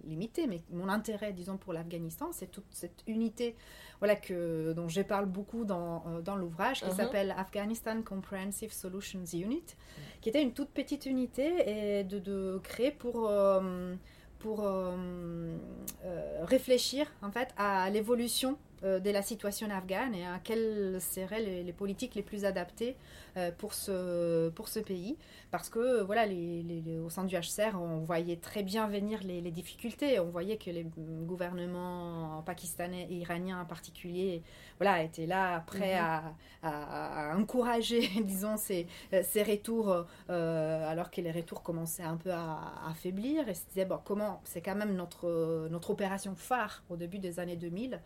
limité, 0.08 0.46
mais 0.46 0.62
mon 0.70 0.88
intérêt, 0.88 1.32
disons, 1.32 1.56
pour 1.56 1.72
l'Afghanistan, 1.72 2.30
c'est 2.32 2.50
toute 2.50 2.66
cette 2.70 3.02
unité 3.06 3.54
voilà, 3.98 4.16
que, 4.16 4.72
dont 4.72 4.88
je 4.88 5.02
parle 5.02 5.26
beaucoup 5.26 5.64
dans, 5.64 6.04
euh, 6.06 6.20
dans 6.20 6.36
l'ouvrage, 6.36 6.80
qui 6.80 6.86
uh-huh. 6.86 6.96
s'appelle 6.96 7.34
Afghanistan 7.36 8.02
Comprehensive 8.02 8.72
Solutions 8.72 9.24
Unit, 9.32 9.64
qui 10.20 10.28
était 10.28 10.42
une 10.42 10.52
toute 10.52 10.70
petite 10.70 11.06
unité 11.06 11.98
et 11.98 12.04
de, 12.04 12.18
de 12.18 12.60
créer 12.62 12.90
pour... 12.90 13.30
Euh, 14.38 14.48
pour 14.48 14.60
euh, 14.64 16.44
réfléchir 16.44 17.06
en 17.22 17.30
fait 17.30 17.48
à 17.56 17.90
l'évolution 17.90 18.56
de 18.82 19.10
la 19.10 19.22
situation 19.22 19.68
afghane 19.70 20.14
et 20.14 20.26
à 20.26 20.38
quelles 20.42 20.98
seraient 21.00 21.40
les, 21.40 21.72
politiques 21.72 22.14
les 22.14 22.22
plus 22.22 22.44
adaptées 22.44 22.96
pour, 23.58 23.74
ce, 23.74 24.48
pour 24.50 24.68
ce 24.68 24.80
pays 24.80 25.16
parce 25.50 25.70
que 25.70 26.02
voilà, 26.02 26.26
les, 26.26 26.98
au 27.02 27.08
sein 27.08 27.24
du 27.24 27.34
HCR, 27.34 27.80
on 27.80 28.00
voyait 28.00 28.36
très 28.36 28.62
bien 28.62 28.86
venir 28.86 29.20
les, 29.22 29.40
difficultés. 29.50 30.20
On 30.20 30.28
voyait 30.28 30.58
que 30.58 30.70
les 30.70 30.84
gouvernements 30.84 32.42
pakistanais 32.44 33.06
et 33.10 33.14
iraniens 33.14 33.62
en 33.62 33.64
particulier 33.64 34.42
voilà, 34.78 35.02
étaient 35.02 35.24
là, 35.24 35.60
prêts 35.60 35.98
mhm. 35.98 36.34
à, 36.62 37.34
encourager, 37.34 38.08
disons, 38.24 38.58
ces, 38.58 38.86
ces 39.22 39.42
retours, 39.42 40.04
euh, 40.28 40.90
alors 40.90 41.10
que 41.10 41.22
les 41.22 41.32
retours 41.32 41.62
commençaient 41.62 42.02
un 42.02 42.16
peu 42.18 42.30
à, 42.30 42.74
affaiblir. 42.86 43.48
Et 43.48 43.54
se 43.54 43.66
disaient, 43.68 43.86
bon, 43.86 44.00
comment, 44.04 44.42
c'est 44.44 44.60
quand 44.60 44.76
même 44.76 44.94
notre, 44.94 45.68
notre 45.70 45.90
opération 45.90 46.34
phare 46.34 46.82
au 46.90 46.96
début 46.96 47.18
des 47.18 47.40
années 47.40 47.56
2000. 47.56 48.00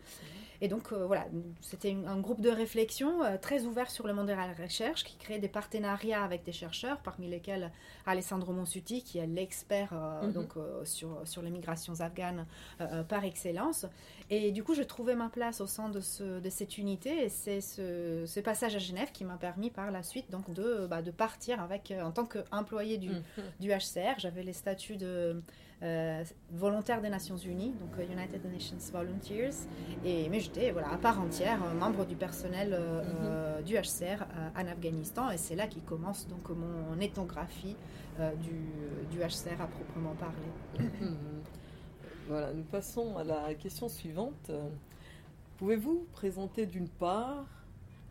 Et 0.63 0.69
donc 0.69 0.93
euh, 0.93 1.05
voilà, 1.05 1.25
c'était 1.59 1.93
un 2.07 2.21
groupe 2.21 2.39
de 2.39 2.49
réflexion 2.49 3.21
euh, 3.21 3.37
très 3.37 3.65
ouvert 3.65 3.91
sur 3.91 4.07
le 4.07 4.13
monde 4.13 4.27
de 4.27 4.31
la 4.31 4.53
recherche 4.53 5.03
qui 5.03 5.17
créait 5.17 5.37
des 5.37 5.49
partenariats 5.49 6.23
avec 6.23 6.45
des 6.45 6.53
chercheurs, 6.53 6.99
parmi 6.99 7.27
lesquels 7.27 7.69
Alessandro 8.05 8.53
Monsuti, 8.53 9.03
qui 9.03 9.17
est 9.17 9.27
l'expert 9.27 9.89
euh, 9.91 10.21
mhm. 10.21 10.31
donc 10.31 10.53
sur, 10.85 11.19
sur 11.25 11.41
les 11.41 11.49
migrations 11.49 11.99
afghanes 11.99 12.45
par 13.09 13.25
excellence. 13.25 13.85
Et 14.29 14.53
du 14.53 14.63
coup, 14.63 14.73
je 14.73 14.83
trouvais 14.83 15.15
ma 15.15 15.27
place 15.27 15.59
au 15.59 15.67
sein 15.67 15.89
de, 15.89 15.99
ce, 15.99 16.39
de 16.39 16.49
cette 16.49 16.77
unité 16.77 17.25
et 17.25 17.29
c'est 17.29 17.59
ce, 17.59 18.23
ce, 18.25 18.39
passage 18.39 18.73
à 18.77 18.79
Genève 18.79 19.11
qui 19.11 19.25
m'a 19.25 19.35
permis 19.35 19.69
par 19.69 19.91
la 19.91 20.01
suite 20.01 20.31
donc 20.31 20.49
de, 20.53 20.87
bah, 20.87 21.01
de 21.01 21.11
partir 21.11 21.61
avec, 21.61 21.93
en 22.01 22.11
tant 22.11 22.25
qu'employé 22.25 22.97
du, 22.97 23.09
mhm. 23.09 23.23
du 23.59 23.69
HCR. 23.69 24.17
J'avais 24.17 24.43
les 24.43 24.53
statuts 24.53 24.95
de 24.95 25.43
euh, 25.83 26.23
volontaire 26.51 27.01
des 27.01 27.09
Nations 27.09 27.35
Unies, 27.35 27.73
donc 27.73 27.89
euh, 27.99 28.05
United 28.05 28.41
Nations 28.49 28.77
Volunteers. 28.93 29.67
Et, 30.05 30.29
mais 30.29 30.39
j'étais 30.39 30.71
voilà, 30.71 30.93
à 30.93 30.97
part 30.97 31.19
entière 31.19 31.61
euh, 31.61 31.73
membre 31.73 32.05
du 32.05 32.15
personnel 32.15 32.69
mhm. 32.69 33.63
du 33.63 33.75
HCR 33.75 34.23
en 34.55 34.67
Afghanistan. 34.67 35.29
Et 35.31 35.37
c'est 35.37 35.55
là 35.55 35.67
qu'il 35.67 35.83
commence 35.83 36.27
donc 36.27 36.49
mon 36.49 36.99
ethnographie 37.01 37.75
du, 38.41 39.11
du, 39.11 39.19
HCR 39.19 39.61
à 39.61 39.67
proprement 39.67 40.15
parler. 40.15 40.89
Mhm. 41.01 41.17
Voilà, 42.29 42.53
nous 42.53 42.63
passons 42.63 43.17
à 43.17 43.25
la 43.25 43.53
question 43.55 43.89
suivante. 43.89 44.49
Pouvez-vous 45.57 46.07
présenter 46.13 46.65
d'une 46.65 46.87
part 46.87 47.45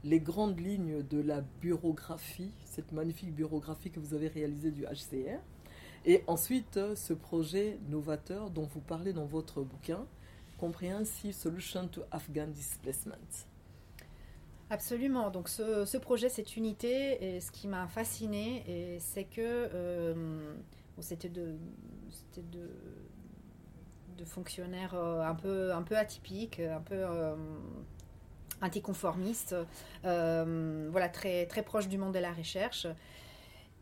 les 0.04 0.20
grandes 0.20 0.60
lignes 0.60 1.02
de 1.02 1.20
la 1.20 1.40
bureaugraphie, 1.62 2.52
cette 2.64 2.92
magnifique 2.92 3.34
bureaugraphie 3.34 3.90
que 3.90 4.00
vous 4.00 4.12
avez 4.12 4.28
réalisée 4.28 4.70
du 4.70 4.82
HCR 4.82 5.40
et 6.04 6.24
ensuite, 6.26 6.78
ce 6.94 7.12
projet 7.12 7.78
novateur 7.88 8.50
dont 8.50 8.66
vous 8.66 8.80
parlez 8.80 9.12
dans 9.12 9.26
votre 9.26 9.62
bouquin, 9.62 10.04
Comprehensive 10.58 11.34
Solution 11.34 11.88
to 11.88 12.02
Afghan 12.12 12.46
Displacement. 12.46 13.16
Absolument. 14.70 15.30
Donc 15.30 15.48
ce, 15.48 15.96
projet, 15.98 16.28
cette 16.28 16.56
unité, 16.56 17.36
et 17.36 17.40
ce 17.40 17.50
qui 17.50 17.68
m'a 17.68 17.86
fasciné, 17.88 18.96
c'est 19.00 19.24
que 19.24 19.40
euh, 19.40 20.54
c'était 21.00 21.28
de, 21.28 21.58
fonctionnaires 24.24 24.94
euh, 24.94 25.20
un 25.22 25.34
peu, 25.34 25.74
un 25.74 25.82
peu 25.82 25.96
atypiques, 25.96 26.60
un 26.60 26.80
peu 26.80 26.94
euh, 26.94 27.34
anticonformistes, 28.62 29.54
voilà, 30.04 31.08
très, 31.08 31.46
très 31.46 31.62
proches 31.62 31.88
du 31.88 31.98
monde 31.98 32.14
de 32.14 32.20
la 32.20 32.32
recherche. 32.32 32.86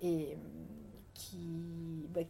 Et 0.02 0.36
qui, 1.20 2.06
bah, 2.14 2.22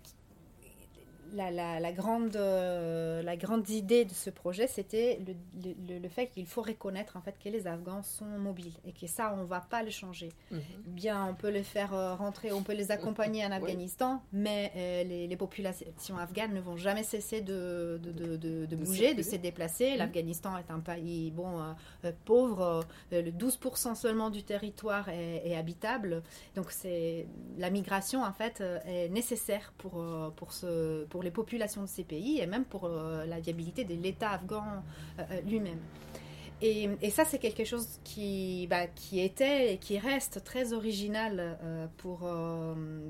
la, 1.35 1.93
grande, 1.93 2.37
euh, 2.37 3.23
la 3.23 3.37
grande 3.37 3.69
idée 3.69 4.05
de 4.05 4.13
ce 4.13 4.31
projet, 4.31 4.67
c'était 4.67 5.21
le, 5.27 5.99
le, 5.99 6.09
fait 6.09 6.29
qu'il 6.29 6.47
faut 6.47 6.63
reconnaître 6.63 7.17
en 7.17 7.21
fait 7.21 7.37
que 7.43 7.49
les 7.49 7.67
Afghans 7.67 8.03
sont 8.03 8.25
mobiles 8.25 8.73
et 8.87 8.93
que 8.93 9.07
ça, 9.07 9.35
on 9.35 9.43
ne 9.43 9.45
va 9.45 9.61
pas 9.61 9.83
le 9.83 9.91
changer. 9.91 10.31
Mhm. 10.51 10.61
Bien, 10.87 11.27
on 11.27 11.35
peut 11.35 11.49
les 11.49 11.63
faire 11.63 11.95
euh, 11.95 12.15
rentrer, 12.15 12.53
on 12.53 12.63
peut 12.63 12.75
les 12.75 12.91
accompagner 12.91 13.45
en 13.45 13.51
Afghanistan, 13.53 14.23
mais 14.33 14.73
euh, 14.77 15.05
les, 15.05 15.27
les, 15.27 15.37
populations 15.37 16.19
afghanes 16.19 16.53
ne 16.53 16.61
vont 16.61 16.77
jamais 16.77 17.03
cesser 17.03 17.41
de, 17.41 18.01
de, 18.03 18.13
de, 18.13 18.67
de 18.67 18.77
bouger, 18.77 19.15
de 19.15 19.23
se 19.23 19.37
déplacer. 19.37 19.93
Mhm. 19.93 19.99
L'Afghanistan 19.99 20.57
est 20.59 20.71
un 20.71 20.81
pays 20.81 21.31
bon, 21.31 21.75
pauvre, 22.25 22.85
le 23.13 23.31
12% 23.31 23.95
seulement 23.95 24.31
du 24.31 24.43
territoire 24.43 25.09
est, 25.09 25.43
est 25.47 25.57
habitable. 25.57 26.23
Donc, 26.55 26.71
c'est 26.71 27.27
la 27.59 27.71
migration, 27.71 28.23
en 28.23 28.33
fait, 28.33 28.63
est 28.85 29.09
nécessaire 29.09 29.73
pour, 29.79 30.05
pour, 30.37 30.53
ce, 30.53 31.05
pour 31.05 31.20
les 31.23 31.31
populations 31.31 31.83
de 31.83 31.89
ces 31.89 32.05
pays 32.05 32.41
et 32.41 32.47
même 32.47 32.65
pour 32.65 32.85
euh, 32.85 33.25
la 33.27 33.41
viabilité 33.41 33.85
de 33.85 33.95
l'État 33.95 34.31
afghan 34.31 34.65
euh, 35.19 35.23
euh, 35.31 35.41
lui-même. 35.43 35.81
Et, 36.63 36.91
et, 37.01 37.09
ça, 37.09 37.25
c'est 37.25 37.39
quelque 37.39 37.65
chose 37.65 38.01
qui, 38.05 38.67
bah, 38.69 38.87
qui 38.87 39.19
était 39.21 39.73
et 39.73 39.79
qui 39.79 39.99
reste 39.99 40.45
très 40.45 40.75
original 40.75 41.59
pour 41.97 42.31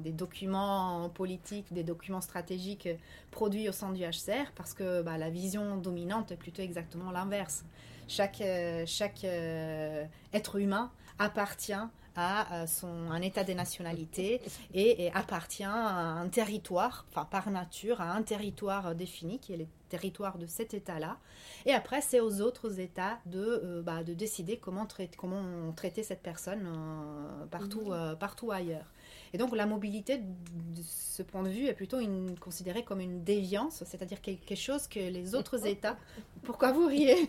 des 0.04 0.12
documents 0.12 1.08
politiques, 1.08 1.72
des 1.72 1.82
documents 1.82 2.20
stratégiques 2.20 2.88
produits 3.32 3.68
au 3.68 3.72
sein 3.72 3.90
du 3.90 4.04
HCR, 4.04 4.52
parce 4.54 4.72
que 4.72 5.02
bah, 5.02 5.18
la 5.18 5.30
vision 5.30 5.76
dominante 5.78 6.30
est 6.30 6.36
plutôt 6.36 6.62
exactement 6.62 7.10
l'inverse. 7.10 7.64
Chaque, 8.06 8.40
chaque 8.86 9.24
être 9.24 10.56
humain 10.56 10.92
appartient 11.18 11.72
à 12.16 12.66
son, 12.66 13.10
un 13.10 13.22
état 13.22 13.44
des 13.44 13.54
nationalités 13.54 14.40
et, 14.74 15.10
appartient 15.14 15.64
à 15.64 15.70
un 15.72 16.28
territoire, 16.28 17.06
enfin 17.10 17.24
par 17.24 17.50
nature, 17.50 18.00
à 18.00 18.12
un 18.12 18.22
territoire 18.22 18.94
défini 18.94 19.38
qui 19.38 19.54
est 19.54 19.56
le 19.56 19.66
territoire 19.90 20.38
de 20.38 20.46
cet 20.46 20.72
état-là. 20.72 21.18
Et 21.66 21.72
après, 21.72 22.00
c'est 22.00 22.20
aux 22.20 22.40
autres 22.40 22.80
États 22.80 23.18
de, 23.26 23.60
euh, 23.62 23.82
bah, 23.82 24.02
de 24.02 24.14
décider 24.14 24.56
comment, 24.56 24.86
traiter, 24.86 25.16
comment 25.18 25.72
traiter 25.72 26.02
cette 26.02 26.22
personne 26.22 26.66
euh, 26.66 27.46
partout, 27.50 27.92
euh, 27.92 28.14
partout 28.14 28.50
ailleurs. 28.52 28.86
Et 29.32 29.38
donc 29.38 29.54
la 29.54 29.66
mobilité, 29.66 30.18
de 30.18 30.82
ce 30.82 31.22
point 31.22 31.42
de 31.42 31.50
vue, 31.50 31.66
est 31.66 31.74
plutôt 31.74 31.98
une, 31.98 32.38
considérée 32.38 32.84
comme 32.84 33.00
une 33.00 33.22
déviance, 33.22 33.82
c'est-à-dire 33.84 34.20
quelque 34.20 34.54
chose 34.54 34.86
que 34.86 35.00
les 35.00 35.34
autres 35.34 35.66
États... 35.66 35.96
Pourquoi 36.42 36.72
vous 36.72 36.86
riez? 36.86 37.28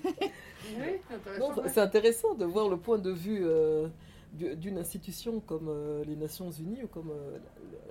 C'est 1.68 1.80
intéressant 1.80 2.34
de 2.36 2.46
voir 2.46 2.70
le 2.70 2.78
point 2.78 2.98
de 2.98 3.12
vue 3.12 3.46
d'une 4.34 4.78
institution 4.78 5.40
comme 5.42 5.68
euh, 5.70 6.04
les 6.06 6.16
Nations 6.16 6.52
Unies 6.52 6.84
ou 6.84 6.88
comme 6.88 7.12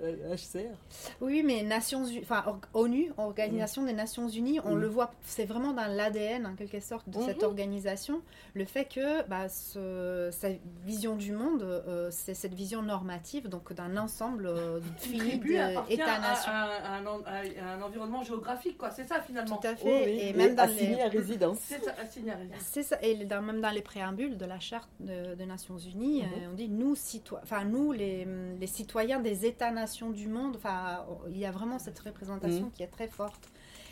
euh, 0.01 0.35
HCR. 0.35 0.75
Oui, 1.21 1.43
mais 1.43 1.61
Nations 1.63 2.05
enfin 2.21 2.43
ONU, 2.73 3.11
Organisation 3.17 3.83
des 3.83 3.93
Nations 3.93 4.27
Unies, 4.27 4.59
on 4.65 4.75
le 4.75 4.87
voit, 4.87 5.11
c'est 5.21 5.45
vraiment 5.45 5.73
dans 5.73 5.85
l'ADN 5.85 6.47
en 6.47 6.55
quelque 6.55 6.79
sorte 6.79 7.07
de 7.09 7.19
cette 7.21 7.41
mhm. 7.41 7.47
organisation, 7.47 8.21
le 8.53 8.65
fait 8.65 8.85
que 8.85 9.27
bah, 9.27 9.49
sa 9.49 10.49
vision 10.83 11.15
du 11.15 11.31
monde, 11.31 11.63
euh, 11.63 12.09
c'est 12.11 12.33
cette 12.33 12.53
vision 12.55 12.81
normative, 12.81 13.47
donc 13.47 13.73
d'un 13.73 13.97
ensemble 13.97 14.51
fluide 14.97 15.43
État-nation. 15.89 16.51
À, 16.51 16.97
un 16.97 17.81
environnement 17.81 18.23
géographique, 18.23 18.77
quoi. 18.77 18.91
C'est 18.91 19.07
ça 19.07 19.21
finalement. 19.21 19.57
Tout 19.57 19.67
à 19.67 19.75
fait. 19.75 20.29
Et, 20.29 20.33
même 20.33 20.55
dans 20.55 20.63
assigné 20.63 20.95
les... 20.95 21.01
à 21.01 21.07
résidence. 21.07 21.57
C'est 21.61 21.83
ça, 21.83 21.93
assigné 22.01 22.31
à 22.31 22.35
résidence. 22.37 22.61
C'est 22.61 22.83
ça. 22.83 22.97
Et 23.01 23.15
même 23.25 23.61
dans 23.61 23.71
les 23.71 23.81
préambules 23.81 24.37
de 24.37 24.45
la 24.45 24.59
Charte 24.59 24.89
des 24.99 25.45
Nations 25.45 25.77
Unies, 25.77 26.23
Mhm. 26.30 26.30
On 26.49 26.53
dit 26.53 26.69
nous, 26.69 26.95
enfin, 27.41 27.65
nous 27.65 27.91
les, 27.91 28.27
les, 28.59 28.67
citoyens 28.67 29.19
des 29.19 29.45
États-nations 29.45 30.09
du 30.09 30.27
monde. 30.27 30.55
Enfin, 30.55 31.05
il 31.29 31.37
y 31.37 31.45
a 31.45 31.51
vraiment 31.51 31.79
cette 31.79 31.99
représentation 31.99 32.65
mhm. 32.65 32.71
qui 32.71 32.83
est 32.83 32.87
très 32.87 33.07
forte. 33.07 33.49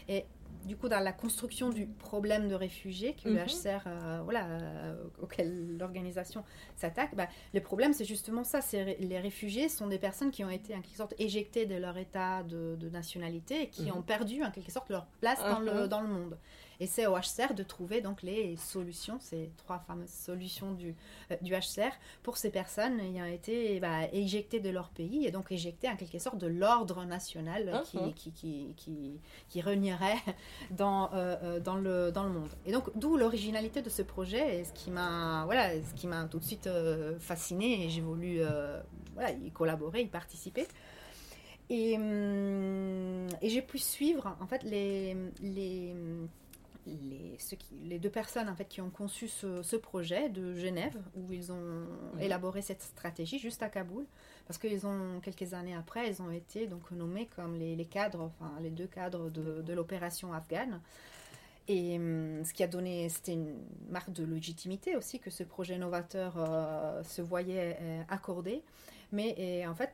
Et 0.07 0.25
du 0.65 0.75
coup, 0.75 0.89
dans 0.89 0.99
la 0.99 1.13
construction 1.13 1.69
du 1.69 1.85
problème 1.85 2.47
de 2.47 2.55
réfugiés 2.55 3.15
que 3.21 3.29
le 3.29 3.35
mhm. 3.35 3.45
HCR, 3.45 3.81
euh, 3.87 4.21
voilà, 4.23 4.45
euh, 4.45 4.95
auquel 5.21 5.77
l'organisation 5.77 6.43
s'attaque, 6.75 7.15
bah, 7.15 7.27
le 7.53 7.61
problème, 7.61 7.93
c'est 7.93 8.05
justement 8.05 8.43
ça. 8.43 8.61
C'est 8.61 8.97
les 8.99 9.19
réfugiés 9.19 9.69
sont 9.69 9.87
des 9.87 9.99
personnes 9.99 10.31
qui 10.31 10.43
ont 10.43 10.49
été 10.49 10.75
en 10.75 10.81
quelque 10.81 10.97
sorte 10.97 11.13
éjectées 11.17 11.65
de 11.65 11.75
leur 11.75 11.97
état 11.97 12.43
de, 12.43 12.89
nationalité 12.89 13.63
et 13.63 13.69
qui 13.69 13.91
ont 13.91 14.01
perdu 14.01 14.43
en 14.43 14.51
quelque 14.51 14.71
sorte 14.71 14.89
leur 14.89 15.05
place 15.21 15.39
dans, 15.43 15.59
le, 15.59 15.87
dans 15.87 16.01
le 16.01 16.07
monde. 16.07 16.37
Et 16.81 16.87
c'est 16.87 17.07
au 17.07 17.15
HCR 17.15 17.53
de 17.53 17.63
trouver 17.63 17.99
donc 17.99 18.21
les 18.21 18.55
solutions, 18.55 19.17
ces 19.19 19.51
trois 19.57 19.79
fameuses 19.79 20.09
solutions 20.09 20.71
du, 20.71 20.95
euh, 21.31 21.35
du 21.41 21.53
HCR 21.53 21.91
pour 22.23 22.37
ces 22.37 22.49
personnes 22.51 22.99
ayant 23.01 23.25
été 23.25 23.79
bah, 23.81 24.07
éjectées 24.13 24.61
de 24.61 24.69
leur 24.69 24.89
pays 24.89 25.25
et 25.25 25.31
donc 25.31 25.51
éjectées 25.51 25.89
en 25.89 25.97
quelque 25.97 26.19
sorte 26.19 26.37
de 26.37 26.47
l'ordre 26.47 27.03
national 27.03 27.83
qui, 27.85 27.97
qui, 28.13 28.31
qui, 28.31 28.73
qui, 28.77 29.19
qui, 29.49 29.61
renierait 29.61 30.19
dans, 30.71 31.11
euh, 31.13 31.35
euh, 31.43 31.59
dans, 31.59 31.75
le, 31.75 32.11
dans 32.11 32.23
le 32.23 32.29
monde. 32.29 32.49
Et 32.65 32.71
donc 32.71 32.89
d'où 32.95 33.17
l'originalité 33.17 33.81
de 33.81 33.89
ce 33.89 34.01
projet 34.01 34.59
et 34.59 34.63
ce 34.63 34.71
qui 34.71 34.89
m'a 34.89 35.43
voilà, 35.45 35.71
ce 35.81 35.93
qui 35.95 36.07
m'a 36.07 36.25
tout 36.25 36.39
de 36.39 36.45
suite 36.45 36.69
fasciné 37.19 37.85
et 37.85 37.89
j'ai 37.89 38.01
voulu 38.01 38.41
voilà, 39.15 39.31
y 39.31 39.51
collaborer, 39.51 40.01
y 40.01 40.07
participer. 40.07 40.65
Et, 41.69 41.95
hum, 41.97 43.27
et 43.41 43.49
j'ai 43.49 43.61
pu 43.61 43.77
suivre 43.77 44.35
en 44.39 44.47
fait 44.47 44.63
les, 44.63 45.15
les, 45.41 45.93
les, 47.01 47.37
les 47.83 47.99
deux 47.99 48.09
personnes 48.09 48.49
en 48.49 48.55
fait, 48.55 48.65
qui 48.65 48.81
ont 48.81 48.89
conçu 48.89 49.27
ce, 49.27 49.75
projet 49.75 50.29
de 50.29 50.55
Genève, 50.55 50.97
où 51.15 51.31
ils 51.31 51.51
ont 51.51 51.55
mhm. 51.55 52.21
élaboré 52.21 52.61
cette 52.61 52.81
stratégie 52.81 53.39
juste 53.39 53.63
à 53.63 53.69
Kaboul, 53.69 54.05
parce 54.47 54.57
qu'ils 54.57 54.85
ont, 54.85 55.19
quelques 55.21 55.53
années 55.53 55.75
après, 55.75 56.09
ils 56.09 56.21
ont 56.21 56.31
été 56.31 56.67
donc 56.67 56.91
nommés 56.91 57.27
comme 57.35 57.57
les, 57.57 57.85
cadres, 57.85 58.21
enfin 58.23 58.51
les 58.61 58.71
deux 58.71 58.87
cadres 58.87 59.29
de, 59.29 59.73
l'opération 59.73 60.33
afghane. 60.33 60.81
Et 61.67 61.97
hum, 61.97 62.43
ce 62.43 62.51
qui 62.53 62.63
a 62.63 62.67
donné, 62.67 63.09
c'était 63.09 63.33
une 63.33 63.55
marque 63.89 64.11
de 64.11 64.23
légitimité 64.23 64.95
aussi 64.95 65.19
que 65.19 65.29
ce 65.29 65.43
projet 65.43 65.77
novateur 65.77 66.33
euh, 66.37 67.03
se 67.03 67.21
voyait 67.21 67.77
euh, 67.79 68.01
accordé. 68.09 68.63
Mais 69.11 69.65
en 69.67 69.75
fait, 69.75 69.91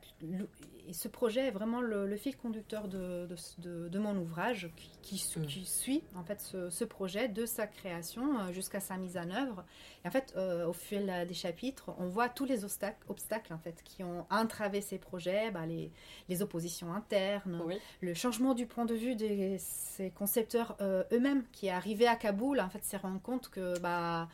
ce 0.91 1.07
projet 1.07 1.48
est 1.48 1.51
vraiment 1.51 1.81
le, 1.81 2.15
fil 2.17 2.36
conducteur 2.36 2.88
de, 2.88 3.27
de, 3.60 4.00
mon 4.00 4.15
ouvrage 4.17 4.69
qui, 5.01 5.24
mm. 5.38 5.45
qui, 5.45 5.65
suit 5.65 6.03
en 6.15 6.24
fait 6.24 6.41
ce, 6.41 6.84
projet 6.84 7.27
de 7.27 7.45
sa 7.45 7.67
création 7.67 8.39
euh, 8.39 8.51
jusqu'à 8.51 8.79
sa 8.79 8.98
mise 8.98 9.17
en 9.17 9.29
œuvre. 9.31 9.65
Et 10.03 10.07
en 10.07 10.12
fait, 10.12 10.34
euh, 10.36 10.67
au 10.67 10.74
fil 10.74 11.12
des 11.27 11.34
chapitres, 11.34 11.91
on 11.98 12.07
voit 12.07 12.29
tous 12.29 12.45
les 12.45 12.63
obstacles, 12.63 13.03
obstacles 13.10 13.53
en 13.53 13.57
fait 13.57 13.81
qui 13.84 14.03
ont 14.03 14.25
entravé 14.29 14.81
ces 14.81 14.98
projets, 14.98 15.51
bah, 15.51 15.65
les, 15.65 15.91
les, 16.29 16.41
oppositions 16.41 16.93
internes, 16.93 17.62
le 18.01 18.13
changement 18.13 18.53
du 18.53 18.65
point 18.65 18.86
de 18.86 18.93
vue 18.93 19.15
de 19.15 19.55
ces 19.57 20.12
concepteurs 20.12 20.75
euh, 20.81 21.03
eux-mêmes 21.12 21.43
qui 21.51 21.67
est 21.67 21.72
arrivé 21.72 22.07
à 22.07 22.15
Kaboul, 22.15 22.60
en 22.60 22.69
fait, 22.69 22.84
s'est 22.84 22.98
rendu 22.98 23.19
compte 23.19 23.50
que 23.50 23.79
bah 23.79 24.24
euh, 24.24 24.25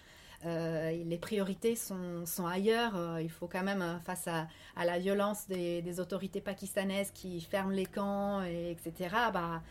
les 0.45 1.17
priorités 1.17 1.75
sont, 1.75 2.25
sont 2.25 2.47
ailleurs. 2.47 2.95
Euh, 2.95 3.21
il 3.21 3.29
faut 3.29 3.47
quand 3.47 3.63
même, 3.63 3.81
euh, 3.81 3.99
face 3.99 4.27
à, 4.27 4.47
à 4.75 4.85
la 4.85 4.99
violence 4.99 5.47
des, 5.47 5.81
des, 5.81 5.99
autorités 5.99 6.41
pakistanaises 6.41 7.11
qui 7.11 7.41
ferment 7.41 7.71
les 7.71 7.85
camps, 7.85 8.43
et, 8.43 8.71
etc., 8.71 9.15
bah, 9.33 9.61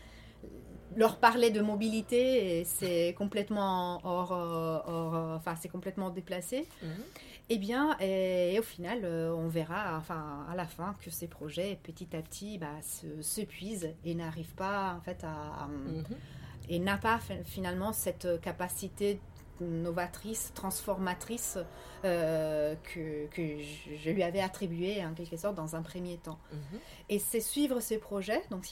leur 0.95 1.17
parler 1.19 1.51
de 1.51 1.61
mobilité, 1.61 2.63
c'est 2.65 3.15
complètement 3.17 4.01
hors, 4.03 4.31
hors, 4.31 5.35
enfin, 5.35 5.55
c'est 5.55 5.69
complètement 5.69 6.09
déplacé. 6.09 6.67
Mhm. 6.81 6.89
Eh 7.49 7.57
bien, 7.57 7.97
et, 7.99 8.57
au 8.59 8.63
final, 8.63 9.05
on 9.05 9.47
verra, 9.47 9.97
enfin, 9.97 10.45
à 10.49 10.55
la 10.55 10.65
fin, 10.65 10.95
que 11.01 11.09
ces 11.09 11.27
projets, 11.27 11.79
petit 11.83 12.15
à 12.15 12.21
petit, 12.21 12.57
bah, 12.57 12.75
se, 12.81 13.41
puisent 13.41 13.93
et 14.03 14.15
n'arrivent 14.15 14.55
pas, 14.55 14.95
en 14.97 15.01
fait, 15.01 15.23
à, 15.23 15.67
mhm. 15.67 16.03
et 16.69 16.79
n'a 16.79 16.97
pas 16.97 17.19
finalement 17.45 17.93
cette 17.93 18.41
capacité 18.41 19.19
novatrice, 19.61 20.51
transformatrice 20.53 21.57
euh, 22.03 22.75
que, 22.83 23.27
que, 23.27 23.41
je 23.95 24.09
lui 24.09 24.23
avais 24.23 24.41
attribué 24.41 25.05
en 25.05 25.13
quelque 25.13 25.37
sorte 25.37 25.55
dans 25.55 25.75
un 25.75 25.81
premier 25.81 26.17
temps. 26.17 26.39
Mhm. 26.51 26.79
Et 27.09 27.19
c'est 27.19 27.41
suivre 27.41 27.79
ces 27.79 27.97
projets, 27.97 28.41
donc 28.49 28.67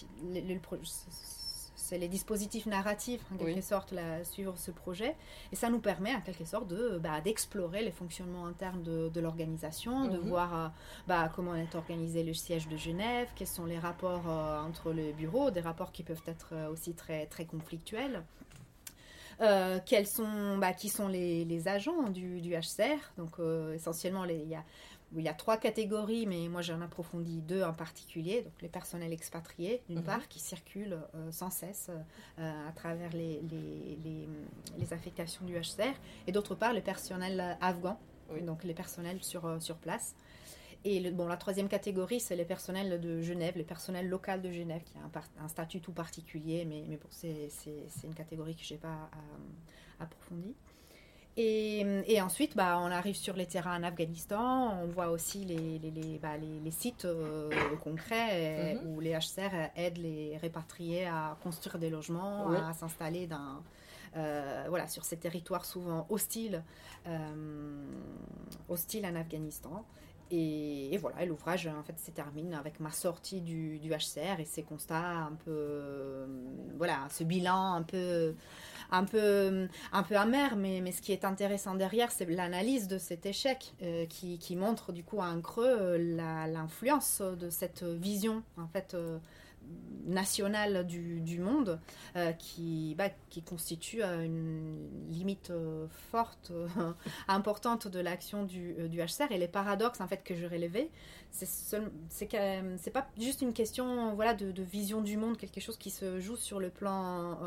c'est 1.76 1.98
les 1.98 2.08
dispositifs 2.08 2.66
narratifs 2.66 3.22
en 3.34 3.38
quelque 3.38 3.62
sorte 3.62 3.94
suivre 4.24 4.56
ce 4.58 4.70
projet 4.72 5.16
et 5.52 5.56
ça 5.56 5.70
nous 5.70 5.80
permet 5.80 6.14
en 6.14 6.22
quelque 6.22 6.46
sorte 6.46 6.68
de 6.68 7.00
bah, 7.00 7.20
d'explorer 7.22 7.84
les 7.84 7.92
fonctionnements 7.92 8.46
internes 8.46 8.84
de, 8.84 9.10
de 9.10 9.20
l'organisation 9.20 10.08
de 10.08 10.18
mhm. 10.18 10.28
voir 10.28 10.56
euh, 10.56 10.68
bah, 11.08 11.32
comment 11.36 11.56
est 11.56 11.74
organisé 11.74 12.24
le 12.24 12.34
siège 12.34 12.68
de 12.68 12.78
Genève 12.78 13.28
quels 13.36 13.48
sont 13.48 13.66
les 13.66 13.80
rapports 13.80 14.30
euh, 14.30 14.62
entre 14.62 14.92
les 14.92 15.14
bureaux 15.14 15.50
des 15.50 15.62
rapports 15.62 15.92
qui 15.92 16.04
peuvent 16.04 16.22
être 16.28 16.54
aussi 16.72 16.94
très 16.94 17.26
très 17.26 17.46
conflictuels 17.46 18.24
euh, 19.42 19.80
quels 19.86 20.08
sont, 20.08 20.58
bah, 20.58 20.74
qui 20.74 20.90
sont 20.90 21.08
les, 21.08 21.46
les 21.46 21.68
agents 21.68 22.10
du, 22.10 22.42
du, 22.42 22.52
HCR. 22.52 23.00
Donc 23.18 23.40
euh, 23.40 23.74
essentiellement, 23.74 24.26
il 24.26 24.48
y 24.48 24.56
a, 24.56 24.64
il 25.16 25.24
y 25.24 25.30
a 25.30 25.34
trois 25.34 25.58
catégories, 25.58 26.26
mais 26.26 26.50
moi 26.50 26.62
j'en 26.62 26.82
approfondis 26.82 27.42
deux 27.42 27.64
en 27.64 27.74
particulier. 27.74 28.42
Donc 28.42 28.62
les 28.62 28.68
personnels 28.68 29.14
expatriés, 29.14 29.82
d'une 29.88 30.00
mhm. 30.00 30.06
part, 30.06 30.28
qui 30.28 30.40
circulent 30.40 31.00
euh, 31.16 31.32
sans 31.32 31.50
cesse 31.50 31.90
à 32.38 32.72
travers 32.74 33.12
les, 33.14 33.42
les, 33.50 33.98
les, 34.04 34.28
les, 34.78 34.94
affectations 34.94 35.46
du 35.46 35.54
HCR, 35.54 35.96
et 36.28 36.32
d'autre 36.32 36.56
part, 36.56 36.74
le 36.74 36.82
personnel 36.82 37.58
afghan, 37.62 38.00
donc 38.42 38.64
les 38.64 38.74
personnels 38.74 39.24
sur, 39.24 39.62
sur 39.62 39.76
place. 39.78 40.16
Et 40.86 41.12
bon, 41.12 41.28
la 41.28 41.38
troisième 41.38 41.68
catégorie, 41.68 42.20
c'est 42.20 42.36
les 42.36 42.46
personnels 42.46 43.02
de 43.02 43.22
Genève, 43.22 43.54
les 43.58 43.64
personnels 43.64 44.08
locaux 44.08 44.38
de 44.42 44.52
Genève, 44.52 44.82
qui 44.84 44.98
a 44.98 45.02
un, 45.02 45.44
un 45.44 45.48
statut 45.48 45.82
tout 45.82 45.92
particulier, 45.92 46.66
mais, 46.66 46.86
mais 46.88 46.98
bon, 46.98 47.08
c'est 47.10 47.50
une 48.04 48.14
catégorie 48.14 48.56
que 48.56 48.64
je 48.64 48.74
n'ai 48.74 48.80
pas 48.80 49.10
approfondie. 50.00 50.56
Et, 51.42 52.20
ensuite, 52.22 52.58
bah, 52.58 52.80
on 52.82 52.92
arrive 52.92 53.16
sur 53.16 53.36
les 53.36 53.46
terrains 53.46 53.80
en 53.80 53.84
Afghanistan. 53.84 54.78
On 54.84 54.88
voit 54.88 55.10
aussi 55.10 55.46
les, 55.46 55.80
les, 55.80 55.92
les, 55.92 56.18
bah, 56.18 56.36
les 56.38 56.72
sites 56.72 57.06
euh, 57.06 57.50
concrets 57.82 58.76
mhm. 58.76 58.88
où 58.88 59.00
les 59.00 59.14
HCR 59.14 59.70
aident 59.78 60.00
les 60.00 60.38
répatriés 60.38 61.06
à 61.06 61.38
construire 61.42 61.80
des 61.80 61.90
logements, 61.90 62.52
à 62.52 62.74
s'installer 62.74 63.26
dans, 63.26 63.64
euh, 64.18 64.66
voilà, 64.70 64.88
sur 64.88 65.06
ces 65.06 65.18
territoires 65.18 65.66
souvent 65.66 66.08
hostiles, 66.10 66.64
euh, 67.08 67.86
hostiles 68.68 69.06
en 69.06 69.16
Afghanistan. 69.16 69.86
Et, 70.32 70.98
voilà, 71.02 71.26
l'ouvrage 71.26 71.68
en 71.68 71.84
fait 71.84 71.98
se 72.00 72.12
termine 72.12 72.54
avec 72.54 72.80
ma 72.80 72.92
sortie 72.92 73.42
du, 73.42 73.80
HCR 73.90 74.40
et 74.40 74.46
ces 74.46 74.64
constats 74.64 74.98
un 74.98 75.34
peu, 75.46 76.28
voilà, 76.78 77.08
ce 77.10 77.24
bilan 77.24 77.74
un 77.74 77.84
peu 77.84 78.36
un 78.92 79.04
peu, 79.04 79.68
un 79.92 80.04
peu 80.04 80.16
amer, 80.16 80.56
mais, 80.56 80.92
ce 80.92 81.02
qui 81.02 81.12
est 81.12 81.26
intéressant 81.26 81.76
derrière, 81.76 82.12
c'est 82.12 82.26
l'analyse 82.26 82.88
de 82.88 82.98
cet 82.98 83.26
échec 83.26 83.74
euh, 83.82 84.06
qui, 84.08 84.56
montre 84.56 84.92
du 84.92 85.04
coup 85.04 85.22
un 85.22 85.42
creux 85.42 85.78
euh, 85.80 86.48
l'influence 86.48 87.22
de 87.22 87.50
cette 87.50 87.84
vision 87.84 88.44
en 88.58 88.68
fait 88.68 88.94
euh, 88.94 89.20
nationale 90.06 90.88
du, 90.88 91.22
du 91.22 91.40
monde 91.40 91.80
qui, 92.40 92.96
bah, 92.98 93.10
qui 93.30 93.44
constitue 93.44 94.02
une 94.02 94.90
limite 95.08 95.52
forte, 96.10 96.52
importante 97.28 97.88
de 97.88 98.00
l'action 98.00 98.44
du, 98.44 98.74
du, 98.90 99.00
HCR. 99.00 99.32
Et 99.32 99.38
les 99.38 99.48
paradoxes 99.48 100.02
en 100.02 100.08
fait, 100.08 100.24
que 100.24 100.34
je 100.34 100.48
relevais, 100.48 100.90
c'est 101.30 101.48
c'est 102.10 102.92
pas 102.92 103.08
juste 103.20 103.44
une 103.44 103.54
question 103.54 104.16
voilà, 104.16 104.34
de, 104.34 104.52
de, 104.52 104.64
vision 104.64 105.02
du 105.02 105.16
monde, 105.16 105.38
quelque 105.38 105.62
chose 105.62 105.78
qui 105.78 105.92
se 105.92 106.20
joue 106.20 106.38
sur 106.38 106.60
le 106.60 106.72
plan 106.72 107.38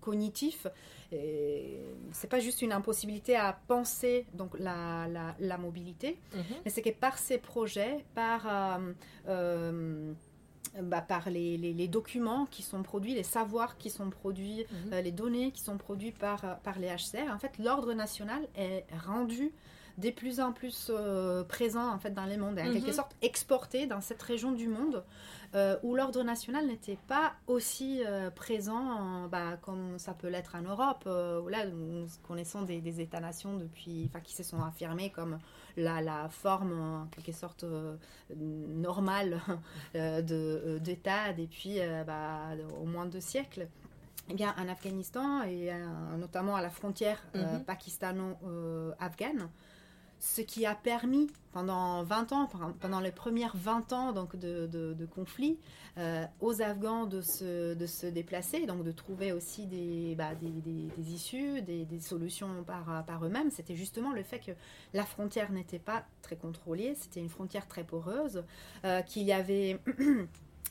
cognitif, 0.00 0.68
c'est 1.10 2.28
pas 2.28 2.40
juste 2.40 2.62
une 2.62 2.72
impossibilité 2.72 3.36
à 3.36 3.58
penser 3.68 4.26
donc 4.34 4.58
la, 4.58 5.08
la, 5.38 5.58
mobilité, 5.58 6.18
mhm. 6.34 6.42
mais 6.64 6.70
c'est 6.70 6.82
que 6.82 6.90
par 6.90 7.18
ces 7.18 7.38
projets, 7.38 8.04
par 8.14 8.46
euh, 8.48 8.92
euh, 9.28 10.12
bah, 10.82 11.00
par 11.00 11.30
les, 11.30 11.56
les, 11.56 11.88
documents 11.88 12.46
qui 12.50 12.62
sont 12.62 12.82
produits, 12.82 13.14
les 13.14 13.22
savoirs 13.22 13.78
qui 13.78 13.90
sont 13.90 14.10
produits, 14.10 14.64
mhm. 14.70 14.92
euh, 14.92 15.00
les 15.00 15.12
données 15.12 15.50
qui 15.50 15.62
sont 15.62 15.78
produits 15.78 16.12
par, 16.12 16.58
par 16.60 16.78
les 16.78 16.88
HCR, 16.88 17.32
en 17.32 17.38
fait, 17.38 17.58
l'ordre 17.58 17.92
national 17.92 18.42
est 18.56 18.84
rendu 19.06 19.52
de 19.98 20.10
plus 20.10 20.40
en 20.40 20.52
plus 20.52 20.90
présent 21.48 21.92
en 21.92 21.98
fait 21.98 22.10
dans 22.10 22.26
les 22.26 22.36
mondes, 22.36 22.58
en 22.58 22.72
quelque 22.72 22.88
mhm. 22.88 22.92
sorte 22.92 23.16
exporté 23.22 23.86
dans 23.86 24.00
cette 24.00 24.22
région 24.22 24.52
du 24.52 24.68
monde 24.68 25.02
euh, 25.54 25.76
où 25.82 25.94
l'ordre 25.94 26.22
national 26.22 26.66
n'était 26.66 26.98
pas 27.08 27.32
aussi 27.46 28.02
euh, 28.04 28.30
présent 28.30 29.26
bah, 29.28 29.56
comme 29.62 29.98
ça 29.98 30.12
peut 30.12 30.28
l'être 30.28 30.54
en 30.54 30.62
Europe, 30.62 31.04
euh, 31.06 31.40
où 31.40 31.48
là, 31.48 31.66
nous 31.66 32.06
connaissons 32.26 32.62
des, 32.62 33.00
États-nations 33.00 33.56
depuis, 33.56 34.10
qui 34.24 34.34
se 34.34 34.42
sont 34.42 34.62
affirmés 34.62 35.10
comme 35.10 35.38
la, 35.76 36.02
la 36.02 36.28
forme 36.28 36.72
en 36.78 37.06
quelque 37.06 37.32
sorte 37.32 37.64
normale 38.34 39.40
d'État 39.94 41.32
depuis 41.32 41.78
bah, 42.06 42.50
au 42.80 42.84
moins 42.84 43.06
deux 43.06 43.20
siècles. 43.20 43.68
Eh 44.28 44.34
bien, 44.34 44.54
en 44.58 44.68
Afghanistan 44.68 45.42
et 45.44 45.70
notamment 46.18 46.56
à 46.56 46.62
la 46.62 46.70
frontière 46.70 47.22
mm-hmm. 47.34 47.64
pakistano-afghane, 47.64 49.48
ce 50.18 50.40
qui 50.40 50.66
a 50.66 50.74
permis 50.74 51.28
pendant 51.52 52.02
20 52.02 52.32
ans, 52.32 52.48
pendant 52.80 53.00
les 53.00 53.12
premières 53.12 53.56
20 53.56 53.92
ans 53.92 54.12
donc 54.12 54.36
de, 54.36 54.66
de, 54.66 55.06
conflit, 55.06 55.58
euh, 55.98 56.24
aux 56.40 56.60
Afghans 56.60 57.06
de 57.06 57.20
se, 57.22 57.74
de 57.74 57.86
se, 57.86 58.06
déplacer, 58.06 58.66
donc 58.66 58.84
de 58.84 58.92
trouver 58.92 59.32
aussi 59.32 59.66
des, 59.66 60.14
bah, 60.16 60.34
des, 60.34 60.60
des, 60.60 61.12
issues, 61.12 61.62
des, 61.62 61.86
solutions 62.00 62.62
par, 62.64 63.04
par 63.06 63.24
eux-mêmes. 63.24 63.50
C'était 63.50 63.76
justement 63.76 64.12
le 64.12 64.22
fait 64.22 64.38
que 64.40 64.52
la 64.92 65.04
frontière 65.04 65.50
n'était 65.50 65.78
pas 65.78 66.04
très 66.22 66.36
contrôlée, 66.36 66.94
c'était 66.94 67.20
une 67.20 67.30
frontière 67.30 67.66
très 67.66 67.84
poreuse, 67.84 68.44
euh, 68.84 69.02
qu'il 69.02 69.22
y 69.22 69.32
avait... 69.32 69.80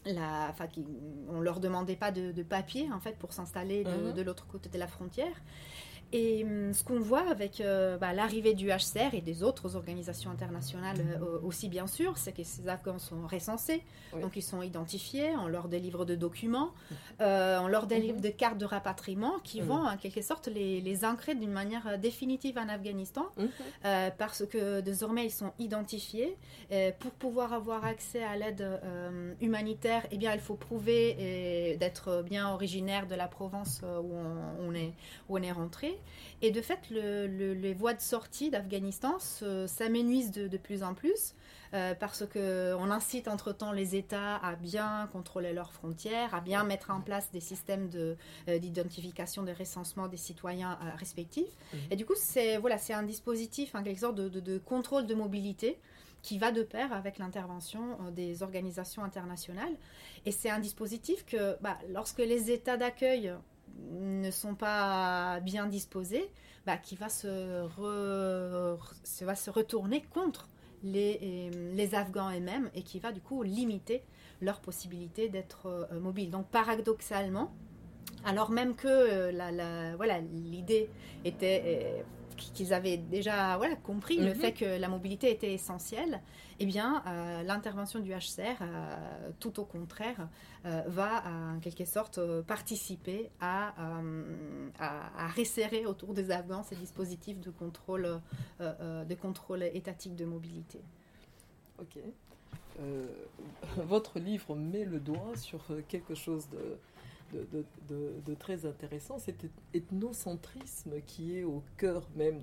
La, 0.07 0.49
enfin, 0.51 0.67
on 1.29 1.39
leur 1.39 1.59
demandait 1.59 1.95
pas 1.95 2.11
de, 2.11 2.43
papier 2.43 2.87
en 2.93 2.99
fait 2.99 3.17
pour 3.17 3.33
s'installer 3.33 3.83
de, 3.83 3.89
mhm. 3.89 4.13
de 4.13 4.21
l'autre 4.21 4.45
côté 4.45 4.69
de 4.69 4.77
la 4.77 4.85
frontière 4.85 5.33
et 6.11 6.43
hum, 6.43 6.73
ce 6.73 6.83
qu'on 6.83 6.99
voit 6.99 7.27
avec 7.29 7.61
euh, 7.61 7.97
bah, 7.97 8.13
l'arrivée 8.13 8.53
du 8.53 8.67
HCR 8.67 9.13
et 9.13 9.21
des 9.21 9.43
autres 9.43 9.75
organisations 9.75 10.31
internationales 10.31 10.97
euh, 11.21 11.39
aussi, 11.43 11.67
bien 11.69 11.87
sûr, 11.87 12.17
c'est 12.17 12.31
que 12.31 12.43
ces 12.43 12.67
Afghans 12.67 12.99
sont 12.99 13.27
recensés, 13.27 13.83
donc 14.13 14.35
ils 14.35 14.43
sont 14.43 14.61
identifiés, 14.61 15.31
on 15.37 15.47
leur 15.47 15.67
délivre 15.67 16.05
de 16.05 16.15
documents, 16.15 16.71
euh, 17.21 17.59
on 17.59 17.67
leur 17.67 17.87
délivre 17.87 18.15
mhm. 18.15 18.21
des 18.21 18.33
cartes 18.33 18.57
de 18.57 18.65
rapatriement 18.65 19.39
qui 19.43 19.61
vont 19.61 19.85
en 19.87 19.97
quelque 19.97 20.21
sorte 20.21 20.47
les, 20.47 20.81
les 20.81 21.05
ancrer 21.05 21.35
d'une 21.35 21.51
manière 21.51 21.97
définitive 21.97 22.57
en 22.57 22.69
Afghanistan, 22.69 23.25
parce 24.17 24.45
que 24.45 24.81
désormais 24.81 25.25
ils 25.25 25.31
sont 25.31 25.53
identifiés. 25.59 26.37
pour 26.99 27.11
pouvoir 27.11 27.53
avoir 27.53 27.85
accès 27.85 28.23
à 28.23 28.35
l'aide 28.35 28.65
humanitaire, 29.41 30.05
eh 30.11 30.17
bien, 30.17 30.33
il 30.33 30.39
faut 30.39 30.55
prouver 30.55 31.75
d'être 31.79 32.23
bien 32.23 32.49
originaire 32.49 33.07
de 33.07 33.15
la 33.15 33.27
province 33.27 33.81
où 33.83 34.13
on, 34.59 34.73
est, 34.73 34.93
où 35.29 35.37
on 35.37 35.41
est 35.41 35.51
rentré. 35.51 35.99
Et 36.41 36.51
de 36.51 36.61
fait, 36.61 36.79
les 36.89 37.73
voies 37.73 37.93
de 37.93 38.01
sortie 38.01 38.49
d'Afghanistan 38.49 39.17
s'amenuisent 39.19 40.31
de, 40.31 40.57
plus 40.57 40.83
en 40.83 40.93
plus 40.93 41.33
euh, 41.73 41.93
parce 41.95 42.25
qu'on 42.25 42.91
incite 42.91 43.27
entre-temps 43.27 43.71
les 43.71 43.95
États 43.95 44.35
à 44.37 44.55
bien 44.55 45.09
contrôler 45.11 45.53
leurs 45.53 45.73
frontières, 45.73 46.33
à 46.33 46.41
bien 46.41 46.63
mettre 46.63 46.91
en 46.91 47.01
place 47.01 47.31
des 47.31 47.39
systèmes 47.39 47.89
euh, 47.95 48.15
d'identification, 48.59 49.43
de, 49.43 49.51
recensement 49.51 50.07
des 50.07 50.17
citoyens 50.17 50.77
euh, 50.81 50.95
respectifs. 50.97 51.51
Mmh. 51.73 51.77
Et 51.91 51.95
du 51.95 52.05
coup, 52.05 52.15
c'est 52.15 52.57
voilà, 52.57 52.77
un 52.89 53.03
dispositif, 53.03 53.75
en 53.75 53.83
quelque 53.83 53.99
sorte, 53.99 54.15
de, 54.15 54.57
contrôle 54.57 55.05
de 55.05 55.15
mobilité 55.15 55.77
qui 56.21 56.37
va 56.37 56.51
de 56.51 56.63
pair 56.63 56.91
avec 56.93 57.17
l'intervention 57.17 57.97
des 58.11 58.41
organisations 58.41 59.03
internationales. 59.03 59.73
Et 60.25 60.31
c'est 60.31 60.49
un 60.49 60.59
dispositif 60.59 61.25
que, 61.25 61.55
bah, 61.61 61.77
lorsque 61.89 62.19
les 62.19 62.51
États 62.51 62.77
d'accueil 62.77 63.33
ne 63.91 64.31
sont 64.31 64.55
pas 64.55 65.39
bien 65.41 65.67
disposés, 65.67 66.29
bah, 66.65 66.77
qui 66.77 66.95
va 66.95 67.09
se, 67.09 67.61
retourner 69.49 70.01
contre 70.13 70.49
les, 70.83 71.49
les 71.73 71.95
Afghans 71.95 72.31
eux-mêmes 72.31 72.69
et 72.75 72.83
qui 72.83 72.99
va 72.99 73.11
du 73.11 73.21
coup 73.21 73.43
limiter 73.43 74.03
leur 74.41 74.59
possibilité 74.61 75.29
d'être 75.29 75.67
euh, 75.67 75.99
mobile. 75.99 76.29
Donc 76.29 76.47
paradoxalement, 76.47 77.53
alors 78.25 78.51
même 78.51 78.75
que 78.75 78.87
euh, 78.87 79.93
voilà 79.97 80.19
l'idée 80.19 80.89
était 81.23 81.63
euh, 81.65 82.01
qu'ils 82.35 82.73
avaient 82.73 82.97
déjà 82.97 83.57
voilà, 83.57 83.75
compris 83.75 84.17
le 84.17 84.29
mhm. 84.29 84.35
fait 84.35 84.51
que 84.53 84.79
la 84.79 84.87
mobilité 84.87 85.31
était 85.31 85.53
essentielle, 85.53 86.21
eh 86.59 86.65
bien, 86.65 87.03
euh, 87.05 87.43
l'intervention 87.43 87.99
du 87.99 88.11
HCR, 88.11 88.61
euh, 88.61 89.31
tout 89.39 89.59
au 89.59 89.65
contraire, 89.65 90.29
euh, 90.65 90.81
va 90.87 91.23
en 91.27 91.59
quelque 91.59 91.85
sorte 91.85 92.19
participer 92.43 93.29
à, 93.41 93.73
à, 94.79 95.27
resserrer 95.35 95.85
autour 95.85 96.13
des 96.13 96.31
Afghans 96.31 96.63
ces 96.63 96.75
dispositifs 96.75 97.39
de 97.39 97.51
contrôle, 97.51 98.21
de 98.59 99.15
contrôle 99.15 99.63
étatique 99.63 100.15
de 100.15 100.25
mobilité. 100.25 100.79
Ok. 101.79 101.99
votre 103.77 104.19
livre 104.19 104.53
met 104.53 104.83
le 104.83 104.99
doigt 104.99 105.35
sur 105.35 105.61
quelque 105.87 106.13
chose 106.13 106.49
de, 106.49 106.77
de, 107.33 108.33
très 108.35 108.65
intéressant, 108.65 109.19
cet 109.19 109.45
ethnocentrisme 109.73 111.01
qui 111.05 111.37
est 111.37 111.43
au 111.43 111.63
cœur 111.77 112.07
même 112.15 112.41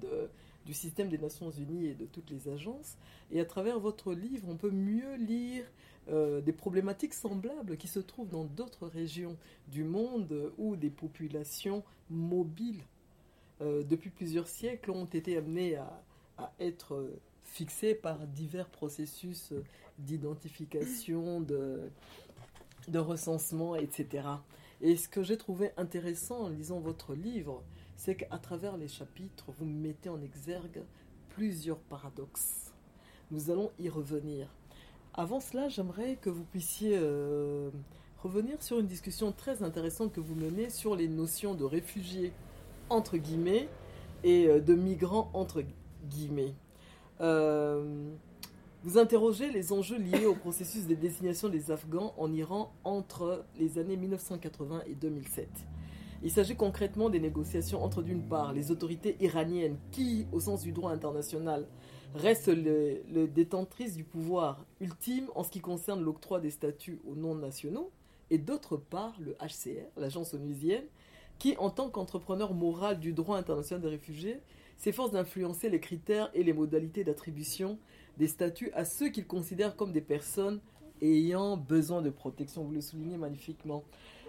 du 0.67 0.75
système 0.75 1.09
des 1.09 1.19
Nations 1.19 1.51
Unies 1.51 1.87
et 1.87 1.95
de 1.95 2.07
toutes 2.07 2.31
les 2.31 2.49
agences. 2.49 2.97
Et 3.31 3.41
à 3.41 3.45
travers 3.45 3.79
votre 3.79 4.13
livre, 4.13 4.47
on 4.49 4.57
peut 4.57 4.71
mieux 4.71 5.17
lire 5.17 5.65
euh, 6.09 6.41
des 6.41 6.53
problématiques 6.53 7.15
semblables 7.15 7.77
qui 7.77 7.89
se 7.89 8.01
trouvent 8.01 8.29
dans 8.29 8.45
d'autres 8.45 8.87
régions 8.87 9.37
du 9.69 9.85
monde 9.85 10.53
où 10.59 10.77
des 10.77 10.91
populations 10.91 11.85
mobiles, 12.11 12.83
euh, 13.61 13.83
depuis 13.85 14.11
plusieurs 14.11 14.49
siècles, 14.49 14.91
ont 14.91 15.05
été 15.05 15.37
amenées 15.37 15.77
à, 15.77 16.03
être 16.59 17.09
fixées 17.45 17.95
par 17.95 18.27
divers 18.27 18.69
processus 18.69 19.53
d'identification, 19.99 21.41
de, 21.41 21.83
de 22.89 22.99
recensement, 22.99 23.77
etc. 23.77 24.27
Et 24.83 24.97
ce 24.97 25.09
que 25.09 25.23
j'ai 25.23 25.37
trouvé 25.37 25.71
intéressant 25.77 26.41
en 26.41 26.49
lisant 26.49 26.81
votre 26.81 27.15
livre, 27.15 27.63
c'est 27.97 28.17
qu'à 28.17 28.39
travers 28.39 28.77
les 28.77 28.89
chapitres, 28.89 29.53
vous 29.57 29.65
mettez 29.65 30.09
en 30.09 30.21
exergue 30.21 30.83
plusieurs 31.29 31.79
paradoxes. 31.79 32.73
Nous 33.31 33.51
allons 33.51 33.71
y 33.79 33.89
revenir. 33.89 34.49
Avant 35.15 35.39
cela, 35.39 35.69
j'aimerais 35.69 36.17
que 36.17 36.31
vous 36.31 36.43
puissiez 36.43 36.99
euh, 37.01 37.71
revenir 38.25 38.61
sur 38.61 38.81
une 38.81 38.89
discussion 38.89 39.31
très 39.31 39.63
intéressante 39.63 40.13
que 40.13 40.21
vous 40.21 40.35
menez 40.35 40.69
sur 40.69 40.97
les 40.97 41.07
notions 41.07 41.55
de 41.55 41.65
réfugiés, 41.65 42.33
entre 42.91 43.19
guillemets, 43.19 43.69
et 44.25 44.49
euh, 44.49 44.61
de 44.61 44.75
migrants, 44.75 45.31
entre 45.33 45.63
guillemets. 46.09 46.55
Euh, 47.21 48.11
Vous 48.85 48.99
interrogez 48.99 49.49
les 49.53 49.73
enjeux 49.73 49.99
liés 49.99 50.27
au 50.27 50.35
processus 50.35 50.89
de 50.89 50.97
désignation 50.97 51.49
des 51.49 51.71
Afghans 51.71 52.13
en 52.17 52.33
Iran 52.33 52.75
entre 52.83 53.45
les 53.57 53.79
années 53.79 53.97
1980 53.97 54.83
et 54.89 54.97
2007. 54.97 55.49
Il 56.25 56.33
s'agit 56.33 56.57
concrètement 56.57 57.09
des 57.09 57.21
négociations 57.21 57.85
entre 57.85 58.03
d'une 58.03 58.23
part 58.23 58.53
les 58.53 58.73
autorités 58.73 59.17
iraniennes 59.21 59.77
qui, 59.93 60.27
au 60.33 60.41
sens 60.41 60.63
du 60.63 60.73
droit 60.73 60.91
international, 60.91 61.69
restent 62.17 62.49
les, 62.49 63.05
les 63.09 63.29
détentrices 63.29 63.95
du 63.95 64.03
pouvoir 64.03 64.67
ultime 64.81 65.29
en 65.37 65.45
ce 65.45 65.51
qui 65.51 65.61
concerne 65.61 66.03
l'octroi 66.03 66.41
des 66.41 66.51
statuts 66.51 67.01
aux 67.07 67.15
non-nationaux, 67.15 67.93
et 68.31 68.39
d'autre 68.39 68.77
part 68.77 69.15
le 69.21 69.35
HCR, 69.35 69.87
l'agence 69.97 70.35
onusienne, 70.35 70.85
qui, 71.39 71.57
en 71.59 71.71
tant 71.71 71.89
qu'entrepreneur 71.89 72.53
moral 72.53 72.99
du 72.99 73.13
droit 73.13 73.37
international 73.39 73.81
des 73.81 73.91
réfugiés, 73.91 74.41
s'efforce 74.77 75.13
d'influencer 75.13 75.69
les 75.69 75.79
critères 75.79 76.31
et 76.35 76.43
les 76.43 76.53
modalités 76.53 77.05
d'attribution 77.05 77.79
des 78.19 78.29
statuts 78.29 78.71
à 78.75 78.85
ceux 78.85 79.09
qu'il 79.09 79.27
considère 79.27 79.77
comme 79.77 79.93
des 79.93 80.01
personnes 80.01 80.61
ayant 81.01 81.57
besoin 81.57 82.03
de 82.03 82.11
protection. 82.11 82.65
Vous 82.65 82.73
le 82.73 82.81
soulignez 82.81 83.17
magnifiquement. 83.17 83.85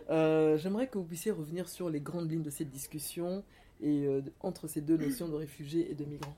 Euh, 0.09 0.57
j'aimerais 0.57 0.87
que 0.87 0.97
vous 0.97 1.05
puissiez 1.05 1.31
revenir 1.31 1.69
sur 1.69 1.89
les 1.89 2.01
grandes 2.01 2.29
lignes 2.29 2.43
de 2.43 2.49
cette 2.49 2.69
discussion 2.69 3.43
et 3.81 4.05
euh, 4.05 4.21
entre 4.41 4.67
ces 4.67 4.81
deux 4.81 4.97
notions 4.97 5.27
de 5.27 5.35
réfugiés 5.35 5.89
et 5.91 5.95
de 5.95 6.03
migrants. 6.03 6.35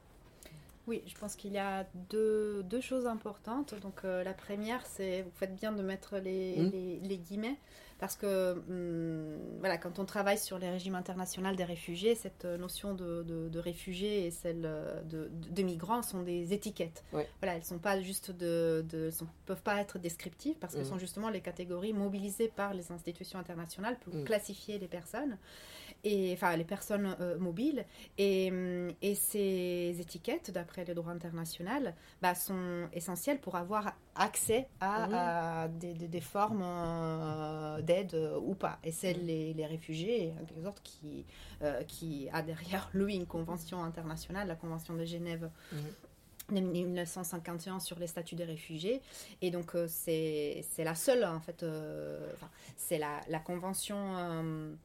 Oui, 0.87 1.01
je 1.07 1.15
pense 1.15 1.35
qu'il 1.35 1.51
y 1.51 1.57
a 1.57 1.87
deux, 2.11 2.61
deux, 2.63 2.81
choses 2.81 3.07
importantes. 3.07 3.73
Donc 3.81 4.01
euh, 4.03 4.23
la 4.23 4.33
première, 4.33 4.85
c'est, 4.85 5.23
vous 5.23 5.31
faites 5.33 5.55
bien 5.55 5.71
de 5.71 5.81
mettre 5.81 6.17
les, 6.17 6.57
mmh. 6.57 6.69
les, 6.69 6.99
les 6.99 7.17
guillemets, 7.17 7.57
parce 7.99 8.15
que 8.15 8.53
hum, 8.69 9.59
voilà, 9.59 9.77
quand 9.77 9.99
on 9.99 10.05
travaille 10.05 10.37
sur 10.37 10.59
les 10.59 10.69
régimes 10.69 10.95
internationaux 10.95 11.55
des 11.55 11.63
réfugiés, 11.63 12.15
cette 12.15 12.45
notion 12.45 12.93
de, 12.93 13.23
de, 13.23 13.49
de 13.49 13.59
réfugiés 13.59 14.25
et 14.25 14.31
celle 14.31 14.61
de, 15.09 15.29
de, 15.31 15.63
migrants 15.63 16.01
sont 16.01 16.21
des 16.21 16.53
étiquettes. 16.53 17.03
Ouais. 17.13 17.27
Voilà, 17.41 17.55
elles 17.55 17.63
sont 17.63 17.79
pas 17.79 17.99
juste 18.01 18.31
de, 18.31 18.83
sont, 19.11 19.27
peuvent 19.45 19.61
pas 19.61 19.79
être 19.79 19.99
descriptives 19.99 20.55
parce 20.55 20.73
mmh. 20.73 20.77
qu'elles 20.77 20.85
sont 20.85 20.97
justement 20.97 21.29
les 21.29 21.41
catégories 21.41 21.93
mobilisées 21.93 22.51
par 22.53 22.73
les 22.73 22.91
institutions 22.91 23.39
internationales 23.39 23.97
pour 23.99 24.13
mmh. 24.13 24.23
classifier 24.23 24.79
les 24.79 24.87
personnes 24.87 25.37
et 26.05 26.31
enfin 26.33 26.55
les 26.55 26.63
personnes 26.63 27.15
euh, 27.19 27.37
mobiles 27.37 27.83
et, 28.17 28.51
et, 29.01 29.15
ces 29.15 29.97
étiquettes 29.99 30.51
d'après 30.51 30.85
le 30.85 30.93
droit 30.93 31.11
international 31.11 31.95
bah, 32.21 32.35
sont 32.35 32.87
essentielles 32.93 33.39
pour 33.39 33.55
avoir 33.55 33.93
accès 34.15 34.67
à, 34.79 35.63
à 35.63 35.67
des, 35.67 35.93
des, 35.93 36.07
des, 36.07 36.21
formes 36.21 36.63
euh, 36.63 37.81
d'aide 37.81 38.13
euh, 38.13 38.39
ou 38.39 38.53
pas 38.53 38.79
et 38.83 38.91
c'est 38.91 39.15
mmh. 39.15 39.25
les, 39.25 39.53
les, 39.53 39.65
réfugiés 39.65 40.33
quelque 40.47 40.63
sorte 40.63 40.81
qui, 40.83 41.25
euh, 41.63 41.83
qui 41.83 42.29
a 42.31 42.41
derrière 42.41 42.89
lui 42.93 43.15
une 43.15 43.25
convention 43.25 43.83
internationale 43.83 44.47
la 44.47 44.55
convention 44.55 44.93
de 44.93 45.03
Genève 45.03 45.49
mmh. 45.73 45.77
1951 46.51 47.79
sur 47.79 47.99
les 47.99 48.07
statuts 48.07 48.35
des 48.35 48.45
réfugiés 48.45 49.01
et 49.41 49.51
donc 49.51 49.75
euh, 49.75 49.87
c'est 49.87 50.63
la 50.77 50.95
seule 50.95 51.25
en 51.25 51.39
fait 51.39 51.63
euh, 51.63 52.31
c'est 52.77 52.97
la, 52.97 53.21
la, 53.29 53.39
convention 53.39 54.17
euh, 54.17 54.21
euh, 54.21 54.75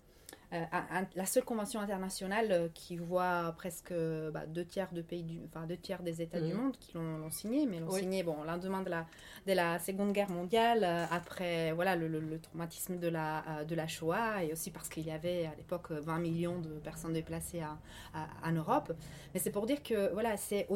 un, 0.52 1.06
la 1.14 1.26
seule 1.26 1.44
convention 1.44 1.80
internationale 1.80 2.48
euh, 2.50 2.68
qui 2.74 2.96
voit 2.96 3.54
presque 3.56 3.92
bah, 4.32 4.46
deux 4.46 4.64
tiers 4.64 4.92
de 4.92 5.00
pays 5.00 5.22
du, 5.22 5.40
enfin 5.46 5.66
deux 5.66 5.76
tiers 5.76 6.02
des 6.02 6.22
États 6.22 6.40
mmh. 6.40 6.46
du 6.46 6.54
monde 6.54 6.76
qui 6.78 6.92
l'ont 6.94 7.30
signé, 7.30 7.66
mais 7.66 7.78
l'ont 7.78 7.92
oui. 7.92 8.00
signé 8.00 8.22
bon 8.22 8.42
lendemain 8.42 8.82
de 8.82 8.90
la 8.90 9.06
de 9.46 9.52
la 9.52 9.78
Seconde 9.78 10.12
Guerre 10.12 10.30
mondiale, 10.30 10.82
euh, 10.82 11.06
après 11.10 11.72
voilà 11.72 11.94
le, 11.94 12.08
le, 12.08 12.20
le, 12.20 12.40
traumatisme 12.40 12.98
de 12.98 13.08
la 13.08 13.64
de 13.66 13.74
la 13.74 13.86
Shoah 13.86 14.42
et 14.44 14.52
aussi 14.52 14.70
parce 14.70 14.88
qu'il 14.88 15.06
y 15.06 15.10
avait 15.10 15.46
à 15.46 15.54
l'époque 15.56 15.92
20 15.92 16.18
millions 16.18 16.58
de 16.58 16.70
personnes 16.80 17.12
déplacées 17.12 17.60
à, 17.60 17.78
à, 18.14 18.48
en 18.48 18.52
Europe. 18.52 18.92
Mais 19.34 19.40
c'est 19.40 19.50
pour 19.50 19.66
dire 19.66 19.82
que 19.82 20.12
voilà 20.12 20.36
c'est 20.36 20.66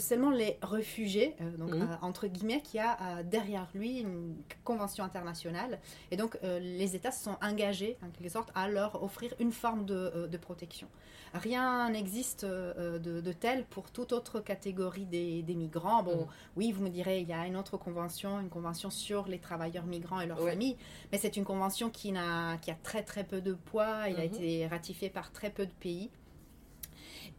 seulement 0.00 0.30
les 0.30 0.58
réfugiés 0.62 1.34
euh, 1.40 1.56
donc 1.56 1.74
mmh. 1.74 1.98
entre 2.02 2.28
guillemets 2.28 2.62
qui 2.62 2.78
a 2.78 3.22
derrière 3.24 3.68
lui 3.74 4.00
une 4.00 4.36
convention 4.64 5.04
internationale 5.04 5.80
et 6.10 6.16
donc 6.16 6.38
les 6.42 6.94
États 6.94 7.10
se 7.10 7.24
sont 7.24 7.36
engagés 7.42 7.96
en 8.02 8.10
quelque 8.10 8.30
sorte 8.30 8.50
à 8.54 8.68
leur 8.68 8.91
offrir 9.00 9.32
une 9.38 9.52
forme 9.52 9.84
de, 9.84 9.94
euh, 9.94 10.26
de 10.26 10.36
protection. 10.36 10.88
Rien 11.34 11.90
n'existe 11.90 12.44
euh, 12.44 12.98
de, 12.98 13.20
de, 13.20 13.32
tel 13.32 13.64
pour 13.64 13.90
toute 13.90 14.12
autre 14.12 14.40
catégorie 14.40 15.06
des, 15.06 15.42
des 15.42 15.54
migrants. 15.54 16.02
Bon, 16.02 16.24
mmh. 16.24 16.28
oui, 16.56 16.72
vous 16.72 16.82
me 16.82 16.90
direz, 16.90 17.20
il 17.20 17.28
y 17.28 17.32
a 17.32 17.46
une 17.46 17.56
autre 17.56 17.76
convention, 17.76 18.40
une 18.40 18.50
convention 18.50 18.90
sur 18.90 19.26
les 19.28 19.38
travailleurs 19.38 19.86
migrants 19.86 20.20
et 20.20 20.26
leurs 20.26 20.40
familles, 20.40 20.76
mais 21.10 21.18
c'est 21.18 21.36
une 21.36 21.44
convention 21.44 21.88
qui, 21.88 22.14
a, 22.16 22.58
qui 22.58 22.70
a 22.70 22.76
très 22.82 23.02
très 23.02 23.24
peu 23.24 23.40
de 23.40 23.54
poids, 23.54 24.08
il 24.08 24.16
mmh. 24.16 24.20
a 24.20 24.24
été 24.24 24.66
ratifié 24.66 25.08
par 25.08 25.32
très 25.32 25.50
peu 25.50 25.64
de 25.64 25.72
pays. 25.72 26.10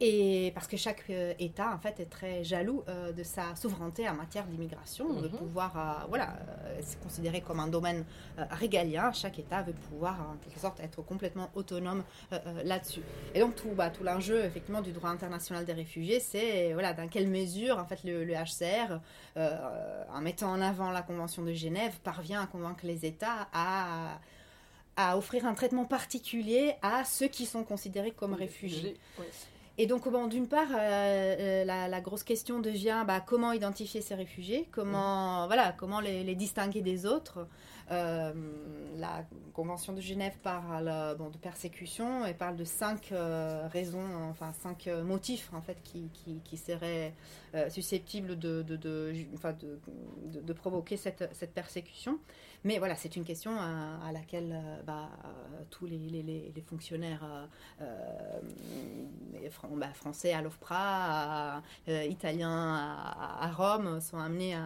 Et 0.06 0.52
parce 0.54 0.68
que 0.68 0.76
chaque 0.76 1.06
euh, 1.10 1.34
État, 1.39 1.72
en 1.74 1.80
fait, 1.80 1.98
est 2.02 2.10
très 2.18 2.44
jaloux 2.44 2.84
euh, 2.89 3.13
de 3.13 3.24
sa 3.24 3.56
souveraineté 3.56 4.04
en 4.10 4.16
matière 4.16 4.46
d'immigration, 4.52 5.06
mm 5.08 5.18
-hmm. 5.18 5.22
de 5.26 5.28
Mhm. 5.30 5.38
pouvoir, 5.44 5.72
euh, 5.78 6.06
voilà, 6.13 6.28
euh, 6.34 6.82
c'est 6.88 7.00
considéré 7.08 7.39
comme 7.48 7.62
un 7.62 7.70
domaine 7.78 8.04
régalien. 8.62 9.06
Chaque 9.22 9.38
État 9.44 9.62
veut 9.68 9.78
pouvoir, 9.89 10.16
en 10.32 10.36
quelque 10.44 10.60
sorte, 10.66 10.78
être 10.88 11.02
complètement 11.12 11.48
autonome 11.60 12.02
là-dessus. 12.72 13.04
Et 13.34 13.39
donc, 13.44 13.54
tout, 13.62 13.74
bah, 13.80 13.89
tout 13.96 14.04
l'enjeu, 14.10 14.39
effectivement, 14.50 14.84
du 14.89 14.92
droit 14.98 15.12
international 15.18 15.62
des 15.70 15.78
réfugiés, 15.84 16.20
c'est, 16.32 16.74
voilà, 16.78 16.92
dans 17.00 17.08
quelle 17.13 17.30
mesure, 17.39 17.76
en 17.84 17.88
fait, 17.89 18.02
le, 18.10 18.16
le 18.30 18.34
HCR, 18.48 18.89
en 20.18 20.22
mettant 20.28 20.50
en 20.58 20.62
avant 20.72 20.89
la 21.00 21.04
Convention 21.10 21.42
de 21.50 21.54
Genève, 21.66 21.96
parvient 22.12 22.42
à 22.46 22.48
convaincre 22.56 22.84
les 22.92 23.00
États 23.12 23.42
à 23.54 23.68
à 24.96 25.18
offrir 25.18 25.42
un 25.52 25.56
traitement 25.56 25.86
particulier 25.98 26.66
à 26.94 27.04
ceux 27.04 27.30
qui 27.38 27.46
sont 27.54 27.63
considérés 27.74 28.12
comme 28.20 28.36
réfugiés. 28.46 28.96
Oui. 29.20 29.26
Et 29.80 29.88
donc, 29.88 30.08
bon, 30.08 30.28
d'une 30.28 30.48
part, 30.48 30.68
euh, 30.72 31.66
la, 31.66 31.88
la, 31.88 32.02
grosse 32.02 32.24
question 32.24 32.60
devient 32.60 33.04
bah, 33.08 33.22
comment 33.26 33.54
identifier 33.54 34.02
ces 34.02 34.14
réfugiés, 34.14 34.68
comment, 34.72 35.48
voilà, 35.48 35.72
comment 35.72 36.00
les, 36.00 36.36
distinguer 36.36 36.82
des 36.82 37.08
autres. 37.08 37.48
Euh, 37.92 38.32
la 38.98 39.26
Convention 39.54 39.94
de 39.94 40.02
Genève 40.02 40.36
parle 40.42 41.18
de 41.18 41.38
persécution 41.38 42.26
et 42.26 42.34
parle 42.34 42.56
de 42.56 42.64
cinq 42.64 43.12
euh, 43.12 43.68
raisons, 43.72 44.08
enfin 44.30 44.52
cinq 44.54 44.88
euh, 44.88 45.04
motifs 45.04 45.52
en 45.54 45.62
fait 45.62 45.78
qui, 45.84 46.58
seraient 46.58 47.14
euh, 47.54 47.70
susceptibles 47.70 48.38
de, 48.40 48.66
enfin, 49.36 49.54
de, 49.54 50.54
provoquer 50.54 50.98
cette, 50.98 51.54
persécution. 51.54 52.20
Mais 52.64 52.80
voilà, 52.80 52.96
c'est 52.96 53.16
une 53.16 53.26
question 53.26 53.52
à, 53.60 54.12
laquelle 54.14 54.58
bah, 54.88 55.10
tous 55.70 55.86
les 55.86 56.64
fonctionnaires 56.66 57.48
bah, 59.76 59.94
français 59.94 60.34
à 60.34 60.42
l'OFPRA, 60.42 61.62
italiens 61.88 62.76
à, 62.76 63.46
à, 63.46 63.52
Rome 63.52 64.00
sont 64.02 64.18
amenés 64.18 64.56
à, 64.56 64.62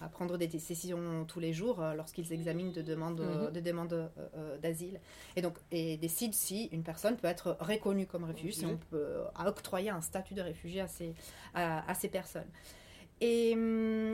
à, 0.00 0.08
prendre 0.08 0.36
des 0.38 0.46
décisions 0.46 1.24
tous 1.26 1.40
les 1.40 1.52
jours 1.52 1.82
lorsqu'ils 1.96 2.32
examinent 2.32 2.72
de 2.72 2.82
demandes, 2.82 3.20
mm 3.20 3.46
-hmm. 3.46 3.52
de 3.52 3.60
demandes 3.60 4.10
euh, 4.36 4.58
d'asile 4.58 5.00
et 5.36 5.42
donc 5.42 5.56
et 5.70 5.96
décident 5.96 6.32
si 6.32 6.68
une 6.72 6.82
personne 6.82 7.16
peut 7.16 7.28
être 7.28 7.56
reconnue 7.60 8.06
comme 8.06 8.24
réfugié, 8.24 8.52
si 8.52 8.66
on 8.66 8.78
peut 8.90 9.16
octroyer 9.44 9.90
un 9.90 10.00
statut 10.00 10.34
de 10.34 10.42
réfugié 10.42 10.80
à 10.80 10.88
ces, 10.88 11.14
à, 11.54 11.94
ces 11.94 12.08
personnes. 12.08 12.50
Et, 13.20 13.52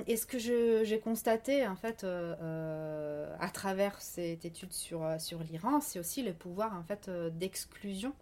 et, 0.06 0.16
ce 0.16 0.26
que 0.26 0.38
j'ai 0.38 1.00
constaté 1.00 1.66
en 1.66 1.76
fait 1.76 2.04
euh, 2.04 3.26
à 3.40 3.50
travers 3.50 4.00
cette 4.00 4.44
étude 4.44 4.72
sur, 4.72 5.00
sur 5.18 5.38
l'Iran, 5.42 5.80
c'est 5.80 5.98
aussi 5.98 6.22
le 6.22 6.32
pouvoir 6.32 6.70
en 6.76 6.82
fait 6.82 7.10
d'exclusion 7.38 8.12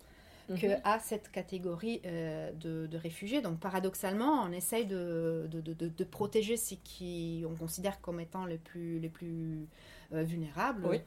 mm 0.48 0.54
-hmm. 0.54 0.60
que 0.60 0.66
a 0.84 0.98
cette 0.98 1.30
catégorie 1.30 2.00
euh, 2.04 2.52
de, 2.52 2.86
de, 2.86 2.98
réfugiés. 2.98 3.40
Donc 3.42 3.58
paradoxalement, 3.60 4.42
on 4.44 4.52
essaye 4.52 4.86
de, 4.86 5.48
de, 5.50 5.60
de 5.88 6.04
protéger 6.04 6.56
ceux 6.56 6.76
qui 6.84 7.44
on 7.50 7.54
considère 7.54 8.00
comme 8.00 8.20
étant 8.20 8.44
les 8.46 8.58
plus, 8.58 8.98
les 8.98 9.08
plus 9.08 9.68
euh, 10.12 10.22
vulnérables. 10.22 10.86
Oui. 10.86 11.00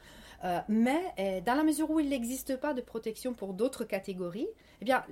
Euh, 0.44 0.60
mais 0.68 1.42
dans 1.46 1.56
la 1.56 1.64
mesure 1.64 1.88
où 1.92 2.00
il 2.00 2.10
n'existe 2.10 2.54
pas 2.58 2.74
de 2.74 2.82
protection 2.82 3.32
pour 3.36 3.54
d'autres 3.54 3.84
catégories, 3.96 4.48
eh 4.82 4.86
bien, 4.86 5.06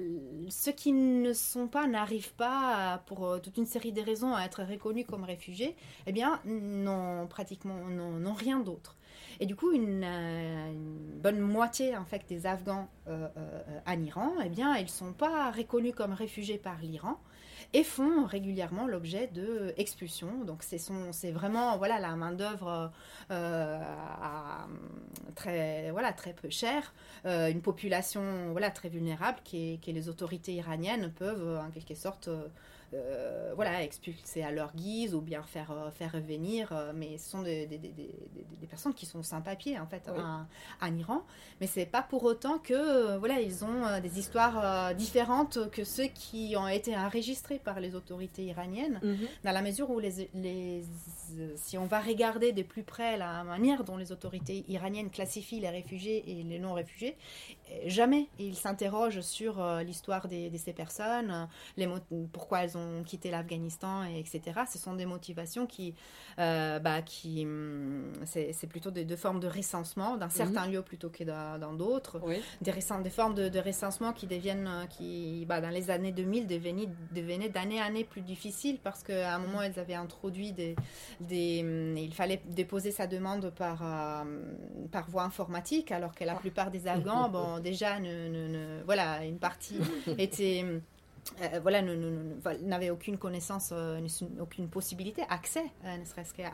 ceux 0.50 0.72
qui 0.82 0.92
ne 0.92 1.34
sont 1.34 1.68
pas, 1.68 1.86
n'arrivent 1.86 2.34
pas, 2.34 2.94
à, 2.94 2.98
pour 2.98 3.40
toute 3.44 3.58
une 3.58 3.68
série 3.68 3.92
de 3.92 4.02
raisons, 4.02 4.34
à 4.34 4.42
être 4.46 4.64
reconnus 4.64 5.06
comme 5.08 5.24
réfugiés, 5.24 5.76
eh 6.08 6.12
bien, 6.12 6.32
n'ont 6.46 7.28
pratiquement 7.28 7.78
n'ont 8.26 8.34
rien 8.34 8.60
d'autre. 8.60 8.96
Et 9.40 9.46
du 9.46 9.56
coup, 9.56 9.72
une, 9.72 10.04
euh, 10.04 10.72
une, 10.72 11.20
bonne 11.22 11.40
moitié 11.40 11.96
en 11.96 12.06
fait 12.06 12.24
des 12.28 12.46
Afghans 12.46 12.90
euh, 13.08 13.28
euh, 13.38 13.80
en 13.88 14.04
Iran, 14.04 14.34
eh 14.44 14.50
bien, 14.50 14.76
ils 14.78 14.90
sont 14.90 15.14
pas 15.14 15.52
reconnus 15.52 15.94
comme 15.96 16.14
réfugiés 16.14 16.58
par 16.58 16.78
l'Iran 16.82 17.20
et 17.74 17.84
font 17.84 18.26
régulièrement 18.26 18.88
l'objet 18.88 19.28
de. 19.28 19.74
Donc 20.46 20.64
c'est 20.64 21.32
vraiment 21.32 21.78
voilà 21.78 22.00
la 22.00 22.16
main 22.16 22.32
d'œuvre 22.32 22.92
très 25.36 25.92
voilà 25.92 26.14
très 26.14 26.34
peu 26.34 26.50
chère, 26.50 26.94
une 27.26 27.62
population 27.62 28.52
voilà 28.52 28.72
très 28.72 28.90
vulnérable 28.90 29.40
que 29.44 29.92
les 29.92 30.10
autorités 30.10 30.54
iraniennes 30.54 31.12
peuvent 31.12 31.60
en 31.60 31.70
quelque 31.70 31.96
sorte 31.96 32.30
euh, 32.94 33.52
voilà, 33.56 33.84
expulser 33.84 34.42
à 34.42 34.52
leur 34.52 34.74
guise 34.74 35.14
ou 35.14 35.22
bien 35.22 35.44
faire, 35.44 35.72
euh, 35.72 35.92
faire 35.92 36.12
revenir. 36.12 36.72
Euh, 36.72 36.92
mais 36.96 37.20
ce 37.20 37.30
sont 37.30 37.42
des, 37.44 37.68
des, 37.68 37.78
des, 37.78 37.92
des, 37.92 38.68
personnes 38.68 38.96
qui 38.96 39.06
sont 39.06 39.22
sans 39.22 39.42
papier 39.42 39.80
en 39.80 39.86
fait 39.86 40.10
en, 40.10 40.96
Iran. 40.96 41.24
Mais 41.62 41.68
c'est 41.68 41.86
pas 41.86 42.02
pour 42.02 42.24
autant 42.24 42.58
que 42.58 43.18
voilà, 43.18 43.40
ils 43.40 43.64
ont 43.64 44.00
des 44.02 44.20
histoires 44.20 44.94
différentes 44.96 45.70
que 45.72 45.84
ceux 45.84 46.06
qui 46.08 46.56
ont 46.58 46.68
été 46.68 46.96
enregistrés 46.96 47.60
par 47.60 47.80
les 47.80 47.96
autorités 47.96 48.44
iraniennes, 48.44 49.00
mhm. 49.04 49.28
dans 49.44 49.52
la 49.52 49.62
mesure 49.62 49.90
où 49.90 50.00
les, 50.00 50.30
les, 50.34 50.84
si 51.56 51.78
on 51.78 51.86
va 51.86 52.00
regarder 52.00 52.54
de 52.54 52.64
plus 52.64 52.84
près 52.84 53.18
la 53.18 53.44
manière 53.44 53.84
dont 53.84 53.98
les 53.98 54.12
autorités 54.12 54.66
iraniennes 54.68 55.10
classifient 55.10 55.60
les 55.60 55.70
réfugiés 55.70 56.24
et 56.28 56.44
les 56.44 56.60
non-réfugiés, 56.60 57.18
jamais 57.86 58.28
ils 58.40 58.56
s'interrogent 58.56 59.22
sur 59.22 59.64
l'histoire 59.80 60.28
de 60.28 60.58
ces 60.58 60.74
personnes, 60.74 61.48
les 61.78 61.88
pourquoi 62.32 62.64
elles 62.64 62.78
ont 62.78 62.79
quitté 63.06 63.32
l'Afghanistan, 63.32 64.04
etc. 64.04 64.62
Ce 64.72 64.78
sont 64.78 64.94
des 64.94 65.06
motivations 65.06 65.66
qui, 65.66 65.94
euh, 66.40 66.80
bah, 66.80 67.02
qui 67.02 67.46
hum, 67.46 68.12
c'est 68.26 68.68
plutôt 68.68 68.92
des, 68.92 69.06
formes 69.18 69.40
de 69.40 69.48
recensement 69.48 70.18
dans 70.18 70.30
certains 70.30 70.68
mhm. 70.68 70.74
lieux 70.74 70.82
plutôt 70.82 71.10
que 71.10 71.24
dans 71.24 71.74
d'autres. 71.74 72.22
Des, 72.62 72.72
des 72.72 73.10
formes 73.10 73.36
de, 73.36 73.50
de, 73.50 73.60
recensement 73.60 74.14
qui 74.14 74.28
deviennent, 74.28 74.68
euh, 74.68 74.86
qui, 74.86 75.46
bah, 75.48 75.62
dans 75.62 75.70
les 75.70 75.90
années 75.90 76.12
2000, 76.12 76.48
devenaient, 76.48 76.90
devenaient 77.14 77.50
d'année 77.50 77.82
en 77.82 77.86
année 77.86 78.04
plus 78.04 78.22
difficiles 78.22 78.80
parce 78.84 79.04
qu'à 79.04 79.36
un 79.36 79.40
moment, 79.40 79.62
elles 79.62 79.80
avaient 79.80 79.96
introduit 79.96 80.52
des, 80.52 80.76
des 81.20 81.62
hum, 81.64 81.98
il 81.98 82.14
fallait 82.14 82.42
déposer 82.46 82.92
sa 82.92 83.08
demande 83.08 83.50
par, 83.52 83.82
euh, 83.84 84.24
par 84.92 85.10
voie 85.10 85.24
informatique, 85.24 85.92
alors 85.92 86.14
que 86.14 86.24
la 86.24 86.34
ah. 86.34 86.40
plupart 86.40 86.72
des 86.72 86.88
Afghans, 86.88 87.30
bon, 87.32 87.60
déjà, 87.60 88.00
ne, 88.00 88.82
voilà, 88.86 89.26
une 89.26 89.40
partie 89.40 89.80
était 90.18 90.66
euh, 91.42 91.60
voilà, 91.62 91.82
n'avait 91.82 92.90
aucune 92.90 93.18
connaissance, 93.18 93.70
euh, 93.72 94.00
aucune 94.42 94.68
possibilité, 94.68 95.24
accès, 95.30 95.64
euh, 95.86 95.98
ne 95.98 96.04
serait-ce 96.04 96.34
qu'à 96.34 96.52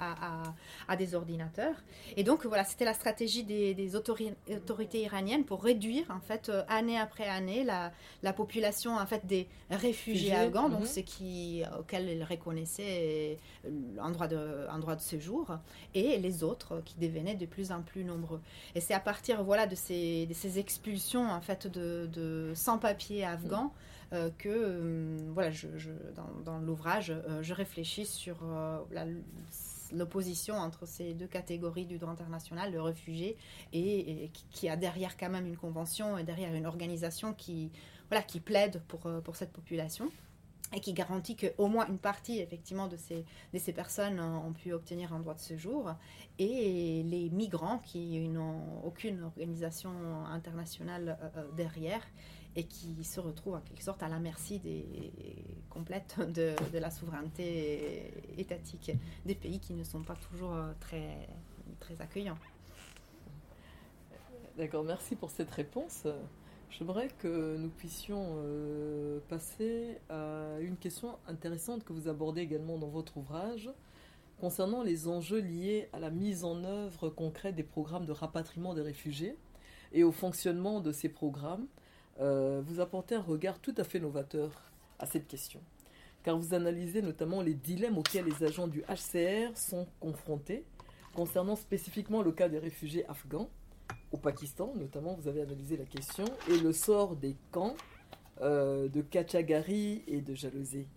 à, 0.88 0.96
des 0.96 1.16
ordinateurs. 1.16 1.76
Et 2.18 2.24
donc, 2.24 2.46
voilà, 2.46 2.64
c'était 2.64 2.86
la 2.86 2.94
stratégie 2.94 3.44
des, 3.44 3.96
autorités 3.96 5.02
iraniennes 5.02 5.44
pour 5.44 5.64
réduire, 5.64 6.06
en 6.12 6.20
fait, 6.20 6.52
année 6.68 7.00
après 7.00 7.28
année, 7.28 7.64
la, 7.64 7.92
la, 8.22 8.34
population, 8.34 8.96
en 8.96 9.06
fait, 9.06 9.26
des 9.26 9.48
réfugiés 9.72 10.34
afghans, 10.34 10.70
donc 10.70 10.82
mhm. 10.82 10.86
ceux 10.86 11.02
qui, 11.02 11.64
auxquels 11.80 12.10
ils 12.10 12.24
reconnaissaient 12.24 13.40
un 14.00 14.12
droit, 14.12 14.28
de, 14.28 14.68
un 14.70 14.80
droit 14.80 14.96
de 14.96 15.02
séjour, 15.02 15.58
et 15.94 16.18
les 16.18 16.44
autres 16.44 16.82
qui 16.86 16.96
devenaient 17.00 17.36
de 17.36 17.46
plus 17.46 17.72
en 17.72 17.82
plus 17.82 18.04
nombreux. 18.04 18.42
Et 18.76 18.82
c'est 18.82 18.94
à 18.94 19.00
partir, 19.00 19.44
voilà, 19.44 19.66
de 19.66 19.76
ces, 19.76 20.28
de 20.28 20.34
ces 20.34 20.60
expulsions, 20.60 21.28
en 21.32 21.42
fait, 21.42 21.68
de, 21.68 22.08
de 22.14 22.52
sans-papiers 22.54 23.26
afghans, 23.26 23.72
euh, 24.14 24.30
que 24.38 24.50
euh, 24.50 25.18
voilà, 25.34 25.50
dans, 26.46 26.60
l'ouvrage, 26.60 27.10
euh, 27.12 27.42
je 27.42 27.54
réfléchis 27.54 28.06
sur 28.06 28.38
l'opposition 29.92 30.56
entre 30.56 30.86
ces 30.86 31.14
deux 31.14 31.28
catégories 31.28 31.86
du 31.86 31.98
droit 31.98 32.12
international, 32.12 32.72
le 32.72 32.82
réfugié, 32.82 33.36
et, 33.74 34.30
qui 34.52 34.70
a 34.70 34.76
derrière 34.76 35.18
quand 35.18 35.30
même 35.30 35.48
une 35.48 35.58
convention 35.58 36.18
et 36.18 36.24
derrière 36.24 36.54
une 36.54 36.66
organisation 36.66 37.34
qui, 37.34 37.72
voilà, 38.10 38.24
qui 38.24 38.40
plaide 38.40 38.82
pour, 38.88 39.02
pour 39.24 39.36
cette 39.36 39.52
population 39.52 40.12
et 40.74 40.80
qui 40.80 40.94
garantit 40.94 41.36
qu'au 41.36 41.68
moins 41.68 41.88
une 41.88 42.00
partie 42.00 42.40
effectivement 42.40 42.88
de 42.88 42.98
ces, 42.98 43.24
de 43.54 43.60
ces 43.60 43.72
personnes 43.72 44.20
ont 44.20 44.52
pu 44.52 44.74
obtenir 44.74 45.14
un 45.14 45.20
droit 45.20 45.36
de 45.36 45.40
séjour. 45.40 45.94
Et 46.40 47.04
les 47.04 47.30
migrants 47.30 47.80
qui 47.80 48.28
n'ont 48.28 48.84
aucune 48.84 49.24
organisation 49.24 49.92
internationale 50.26 51.18
derrière 51.56 52.02
et 52.56 52.64
qui 52.64 53.04
se 53.04 53.20
retrouvent 53.20 53.56
en 53.56 53.62
quelque 53.62 53.84
sorte 53.84 54.02
à 54.04 54.08
la 54.08 54.20
merci 54.20 54.60
des, 54.60 54.86
complète 55.70 56.18
de, 56.20 56.54
de, 56.72 56.78
la 56.80 56.90
souveraineté 56.90 58.14
étatique 58.38 58.92
des 59.26 59.36
pays 59.36 59.60
qui 59.60 59.74
ne 59.74 59.84
sont 59.84 60.02
pas 60.02 60.16
toujours 60.16 60.54
euh, 60.54 60.72
très, 60.80 61.28
très 61.80 62.00
accueillants. 62.02 62.38
D'accord, 64.58 64.86
merci 64.86 65.16
pour 65.16 65.32
cette 65.32 65.52
réponse. 65.52 66.08
J'aimerais 66.70 67.10
que 67.20 67.58
nous 67.58 67.70
puissions 67.70 68.36
euh, 68.38 69.20
passer 69.28 69.98
à 70.10 70.60
une 70.62 70.78
question 70.78 71.18
intéressante 71.28 71.84
que 71.84 71.94
vous 71.94 72.08
abordez 72.08 72.42
également 72.42 72.78
dans 72.78 72.88
votre 72.88 73.18
ouvrage 73.18 73.70
concernant 74.40 74.84
les 74.84 75.08
enjeux 75.08 75.40
liés 75.40 75.88
à 75.94 76.00
la 76.00 76.10
mise 76.10 76.44
en 76.44 76.64
œuvre 76.64 77.10
concrète 77.10 77.56
des 77.56 77.64
programmes 77.64 78.06
de 78.06 78.12
rapatriement 78.12 78.74
des 78.74 78.82
réfugiés 78.82 79.38
et 79.94 80.04
au 80.04 80.12
fonctionnement 80.12 80.82
de 80.82 80.92
ces 80.92 81.10
programmes 81.10 81.68
euh, 82.22 82.62
vous 82.66 82.80
apportez 82.80 83.16
un 83.16 83.22
regard 83.22 83.60
tout 83.60 83.74
à 83.78 83.84
fait 83.84 84.00
novateur 84.00 84.52
à 85.00 85.06
cette 85.06 85.28
question, 85.28 85.60
car 86.24 86.38
vous 86.38 86.54
analysez 86.54 87.02
notamment 87.02 87.42
les 87.42 87.54
dilemmes 87.54 87.98
auxquels 87.98 88.26
les 88.26 88.44
agents 88.44 88.68
du 88.68 88.84
HCR 88.84 89.56
sont 89.58 89.88
confrontés, 90.00 90.64
concernant 91.14 91.56
spécifiquement 91.56 92.22
le 92.22 92.32
cas 92.32 92.48
des 92.48 92.60
réfugiés 92.60 93.06
afghans 93.10 93.50
au 94.12 94.18
Pakistan, 94.18 94.74
notamment 94.76 95.14
vous 95.14 95.28
avez 95.28 95.42
analysé 95.42 95.76
la 95.78 95.86
question, 95.86 96.26
et 96.50 96.58
le 96.58 96.72
sort 96.72 97.16
des 97.16 97.36
camps 97.52 97.76
euh, 98.42 98.88
de 98.88 99.02
Kachagari 99.02 100.04
et 100.08 100.22
de 100.22 100.34
Jalosé. 100.34 100.88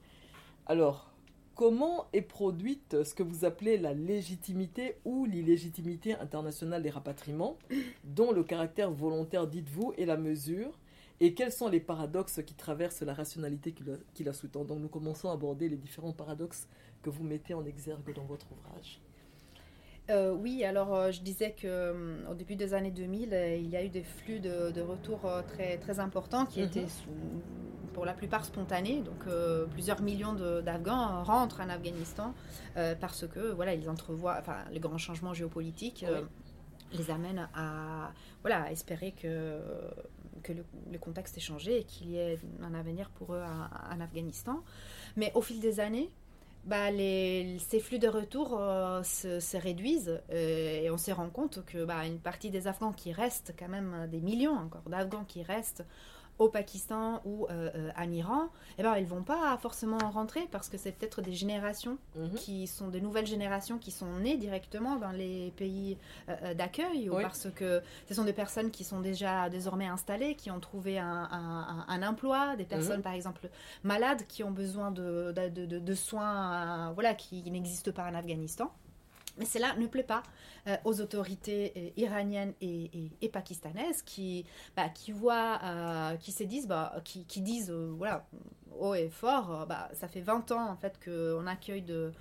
Alors, 0.66 1.10
comment 1.56 2.06
est 2.12 2.22
produite 2.22 3.02
ce 3.02 3.14
que 3.14 3.24
vous 3.24 3.44
appelez 3.44 3.78
la 3.78 3.92
légitimité 3.92 4.96
ou 5.04 5.24
l'illégitimité 5.24 6.14
internationale 6.14 6.82
des 6.82 6.90
rapatriements, 6.90 7.58
dont 8.04 8.30
le 8.30 8.44
caractère 8.44 8.92
volontaire, 8.92 9.48
dites-vous, 9.48 9.94
est 9.98 10.04
la 10.04 10.16
mesure 10.16 10.78
et 11.20 11.34
quels 11.34 11.52
sont 11.52 11.68
les 11.68 11.80
paradoxes 11.80 12.40
qui 12.46 12.54
traversent 12.54 13.02
la 13.02 13.14
rationalité 13.14 13.74
qui 14.14 14.24
la, 14.24 14.32
sous-tend? 14.32 14.64
Donc 14.64 14.78
nous 14.78 14.88
commençons 14.88 15.30
à 15.30 15.32
aborder 15.32 15.68
les 15.68 15.76
différents 15.76 16.12
paradoxes 16.12 16.68
que 17.02 17.10
vous 17.10 17.24
mettez 17.24 17.54
en 17.54 17.64
exergue 17.64 18.14
dans 18.14 18.24
votre 18.24 18.46
ouvrage. 18.52 19.00
Euh, 20.10 20.32
oui, 20.32 20.64
alors 20.64 20.94
euh, 20.94 21.10
je 21.10 21.20
disais 21.20 21.50
que 21.50 21.66
euh, 21.66 22.30
au 22.30 22.34
début 22.34 22.56
des 22.56 22.72
années 22.72 22.90
2000, 22.90 23.28
il 23.58 23.68
y 23.68 23.76
a 23.76 23.84
eu 23.84 23.90
des 23.90 24.02
flux 24.02 24.40
de, 24.40 24.70
de 24.70 24.80
retour 24.80 25.20
très 25.48 25.76
très 25.76 26.00
importants 26.00 26.46
qui 26.46 26.62
étaient 26.62 26.82
mhm. 26.82 27.40
pour 27.92 28.06
la 28.06 28.14
plupart 28.14 28.44
spontanés. 28.44 29.02
Donc 29.02 29.26
plusieurs 29.72 30.00
millions 30.00 30.34
d'Afghans 30.34 31.24
rentrent 31.24 31.60
en 31.60 31.68
Afghanistan 31.68 32.32
parce 33.00 33.26
que 33.26 33.52
voilà, 33.52 33.74
ils 33.74 33.90
entrevoient, 33.90 34.36
enfin, 34.38 34.56
les 34.70 34.80
grands 34.80 34.98
changements 34.98 35.34
géopolitiques 35.34 36.06
les 36.92 37.10
amènent 37.10 37.48
à 37.54 38.12
voilà 38.42 38.62
à 38.62 38.72
espérer 38.72 39.12
que 39.12 39.60
que 40.42 40.52
le, 40.52 40.98
contexte 40.98 41.36
ait 41.36 41.40
changé 41.40 41.80
et 41.80 41.84
qu'il 41.84 42.10
y 42.10 42.16
ait 42.16 42.38
un 42.62 42.74
avenir 42.74 43.10
pour 43.10 43.34
eux 43.34 43.42
en 43.42 44.00
Afghanistan. 44.00 44.62
Mais 45.16 45.32
au 45.34 45.42
fil 45.42 45.60
des 45.60 45.80
années, 45.80 46.10
bah, 46.64 46.90
les, 46.90 47.58
ces 47.58 47.80
flux 47.80 47.98
de 47.98 48.08
retour 48.08 48.58
euh, 48.58 49.02
se, 49.02 49.56
réduisent 49.56 50.20
euh, 50.30 50.82
et 50.82 50.90
on 50.90 50.98
se 50.98 51.10
rend 51.10 51.30
compte 51.30 51.64
que 51.64 51.84
bah, 51.84 52.04
une 52.06 52.18
partie 52.18 52.50
des 52.50 52.66
Afghans 52.66 52.92
qui 52.92 53.12
restent, 53.12 53.54
quand 53.58 53.68
même 53.68 54.06
des 54.10 54.20
millions 54.20 54.52
encore 54.52 54.82
d'Afghans 54.88 55.24
qui 55.24 55.42
restent, 55.42 55.84
au 56.38 56.48
Pakistan 56.48 57.20
ou 57.24 57.46
euh, 57.46 57.70
euh, 57.74 57.90
en 57.96 58.10
Iran, 58.10 58.48
eh 58.78 58.82
ben, 58.82 58.96
ils 58.96 59.06
vont 59.06 59.22
pas 59.22 59.56
forcément 59.58 59.98
rentrer 59.98 60.46
parce 60.50 60.68
que 60.68 60.78
c'est 60.78 60.92
peut-être 60.92 61.20
des 61.20 61.32
générations 61.32 61.98
mhm. 62.16 62.34
qui 62.34 62.66
sont 62.66 62.88
des 62.88 63.00
nouvelles 63.00 63.26
générations 63.26 63.78
qui 63.78 63.90
sont 63.90 64.18
nées 64.18 64.36
directement 64.36 64.96
dans 64.96 65.10
les 65.10 65.52
pays 65.56 65.98
euh, 66.28 66.54
d'accueil 66.54 67.10
ou 67.10 67.14
parce 67.14 67.48
que 67.50 67.82
ce 68.08 68.14
sont 68.14 68.24
des 68.24 68.32
personnes 68.32 68.70
qui 68.70 68.84
sont 68.84 69.00
déjà 69.00 69.48
désormais 69.50 69.86
installées, 69.86 70.34
qui 70.36 70.50
ont 70.50 70.60
trouvé 70.60 70.98
un, 70.98 71.28
un, 71.88 72.02
emploi, 72.02 72.56
des 72.56 72.64
personnes 72.64 72.98
mhm. 72.98 73.02
par 73.02 73.12
exemple 73.14 73.48
malades 73.82 74.22
qui 74.28 74.44
ont 74.44 74.50
besoin 74.50 74.90
de, 74.90 75.32
de, 75.32 75.78
de, 75.78 75.94
soins 75.94 76.92
voilà, 76.92 77.14
qui 77.14 77.50
n'existent 77.50 77.92
pas 77.92 78.04
en 78.04 78.14
Afghanistan. 78.14 78.72
Mais 79.38 79.44
cela 79.44 79.74
ne 79.76 79.86
plaît 79.86 80.02
pas 80.02 80.22
euh, 80.66 80.76
aux 80.84 81.00
autorités 81.00 81.72
euh, 81.76 81.90
iraniennes 81.96 82.54
et, 82.60 83.10
pakistanaises 83.32 84.02
qui, 84.02 84.44
bah, 84.76 84.90
voient, 85.14 85.60
euh, 85.62 86.16
qui 86.16 86.32
se 86.32 86.44
disent, 86.44 86.66
bah, 86.66 86.94
qui, 87.04 87.40
disent, 87.40 87.70
voilà, 87.70 88.26
haut 88.78 88.94
et 88.94 89.08
fort, 89.08 89.66
bah, 89.68 89.88
ça 89.92 90.08
fait 90.08 90.20
20 90.20 90.52
ans 90.52 90.70
en 90.70 90.76
fait 90.76 90.98
qu'on 91.02 91.46
accueille 91.46 91.82
de, 91.82 92.12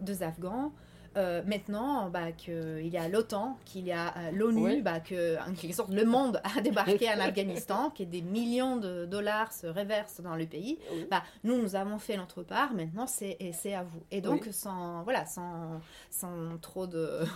deux 0.00 0.22
Afghans. 0.22 0.72
Euh, 1.16 1.42
maintenant 1.46 2.10
bah, 2.10 2.30
qu'il 2.32 2.86
y 2.88 2.98
a 2.98 3.08
l'OTAN, 3.08 3.56
qu'il 3.64 3.86
y 3.86 3.92
a 3.92 4.14
euh, 4.18 4.30
l'ONU, 4.32 4.82
bah, 4.82 5.00
que 5.00 5.38
en 5.48 5.54
quelque 5.54 5.74
sorte 5.74 5.90
le 5.90 6.04
monde 6.04 6.42
a 6.44 6.60
débarqué 6.60 7.08
en 7.08 7.20
Afghanistan, 7.20 7.88
que 7.88 8.02
des 8.02 8.20
millions 8.20 8.76
de 8.76 9.06
dollars 9.06 9.50
se 9.50 9.66
réversent 9.66 10.20
dans 10.20 10.36
le 10.36 10.44
pays, 10.44 10.78
bah, 11.10 11.22
nous, 11.42 11.56
nous 11.56 11.74
avons 11.74 11.98
fait 11.98 12.18
notre 12.18 12.42
part, 12.42 12.74
maintenant 12.74 13.06
c'est 13.06 13.38
à 13.72 13.82
vous. 13.82 14.02
Et 14.10 14.20
donc, 14.20 14.46
sans, 14.52 15.02
voilà, 15.04 15.24
sans, 15.24 15.80
sans 16.10 16.58
trop 16.60 16.86
de... 16.86 17.20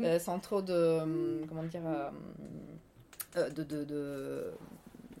Euh, 0.00 0.18
sans 0.18 0.38
trop 0.38 0.62
de... 0.62 1.00
Hum, 1.00 1.46
comment 1.48 1.62
dire... 1.62 1.82
de, 3.36 3.62
de, 3.62 3.84
de 3.84 4.52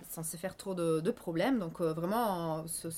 sans 0.08 0.22
se 0.22 0.36
faire 0.36 0.56
trop 0.56 0.74
de, 0.74 1.10
problèmes. 1.10 1.58
Donc 1.58 1.80
vraiment, 1.80 2.66
ce, 2.66 2.88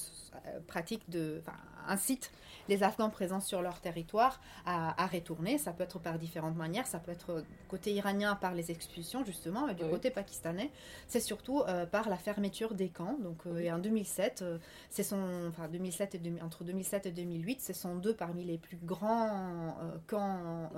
pratique 0.67 1.09
de, 1.11 1.43
incite 1.89 2.33
les 2.69 2.83
Afghans 2.83 3.11
présents 3.11 3.41
sur 3.41 3.63
leur 3.63 3.81
territoire 3.81 4.41
à, 4.67 5.07
retourner. 5.07 5.59
Ça 5.59 5.73
peut 5.73 5.85
être 5.85 5.99
par 5.99 6.19
différentes 6.19 6.57
manières. 6.57 6.87
Ça 6.87 6.99
peut 6.99 7.13
être 7.13 7.45
côté 7.69 7.93
iranien 7.93 8.35
par 8.37 8.55
les 8.55 8.71
expulsions, 8.71 9.25
justement, 9.25 9.69
et 9.69 9.75
du 9.75 9.85
côté 9.85 10.11
pakistanais, 10.11 10.71
c'est 11.07 11.21
surtout 11.21 11.63
euh, 11.63 11.87
par 11.87 12.09
la 12.09 12.17
fermeture 12.17 12.75
des 12.75 12.89
camps. 12.89 13.17
Donc, 13.23 13.47
euh, 13.47 13.59
et 13.59 13.71
en 13.71 13.79
2007, 13.79 14.43
euh, 14.43 14.59
c'est 14.91 15.03
son, 15.03 15.49
enfin, 15.49 15.69
2007 15.69 16.15
et 16.15 16.21
entre 16.43 16.65
2007 16.65 17.07
et 17.07 17.13
2008, 17.13 17.61
ce 17.61 17.73
sont 17.73 17.97
deux 17.97 18.15
parmi 18.15 18.45
les 18.45 18.59
plus 18.59 18.77
grands 18.77 19.77
camps 20.07 20.71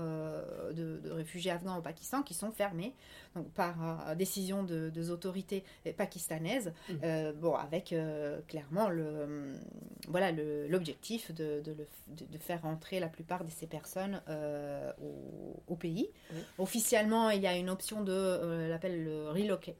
de, 0.75 1.01
réfugiés 1.11 1.51
afghans 1.51 1.79
au 1.79 1.83
Pakistan 1.83 2.23
qui 2.23 2.35
sont 2.35 2.51
fermés 2.51 2.95
donc, 3.35 3.49
par 3.51 4.16
décision 4.16 4.64
de, 4.64 4.90
des 4.90 5.11
autorités 5.11 5.64
pakistanaises. 5.97 6.73
Mmh. 6.88 7.33
bon, 7.37 7.55
avec 7.55 7.95
clairement 8.49 8.88
le, 8.88 9.55
voilà, 10.09 10.33
l'objectif 10.33 10.96
de, 11.33 11.61
de 11.61 11.87
de, 12.09 12.39
faire 12.39 12.63
rentrer 12.63 13.01
la 13.01 13.09
plupart 13.09 13.45
de 13.45 13.51
ces 13.51 13.67
personnes 13.67 14.23
euh, 14.29 14.93
au, 15.67 15.77
pays. 15.77 16.09
Officiellement, 16.59 17.31
il 17.31 17.43
y 17.43 17.47
a 17.47 17.57
une 17.57 17.69
option 17.69 18.03
de, 18.03 18.13
euh, 18.13 18.69
l'appelle 18.69 19.05
le 19.05 19.29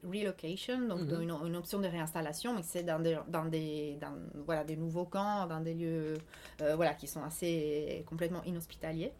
relocation, 0.03 0.87
donc 0.87 1.01
mhm. 1.01 1.21
une, 1.21 1.55
option 1.55 1.79
de 1.79 1.87
réinstallation, 1.87 2.53
mais 2.53 2.63
c'est 2.63 2.83
dans 2.83 2.99
des, 2.99 3.17
dans 3.29 3.45
des, 3.45 3.97
voilà, 4.45 4.63
des 4.63 4.75
nouveaux 4.75 5.05
camps, 5.05 5.47
dans 5.47 5.61
des 5.61 5.73
lieux 5.73 6.17
euh, 6.61 6.75
voilà, 6.75 6.93
qui 6.93 7.07
sont 7.07 7.23
assez 7.23 8.03
complètement 8.07 8.43
inhospitaliers. 8.43 9.13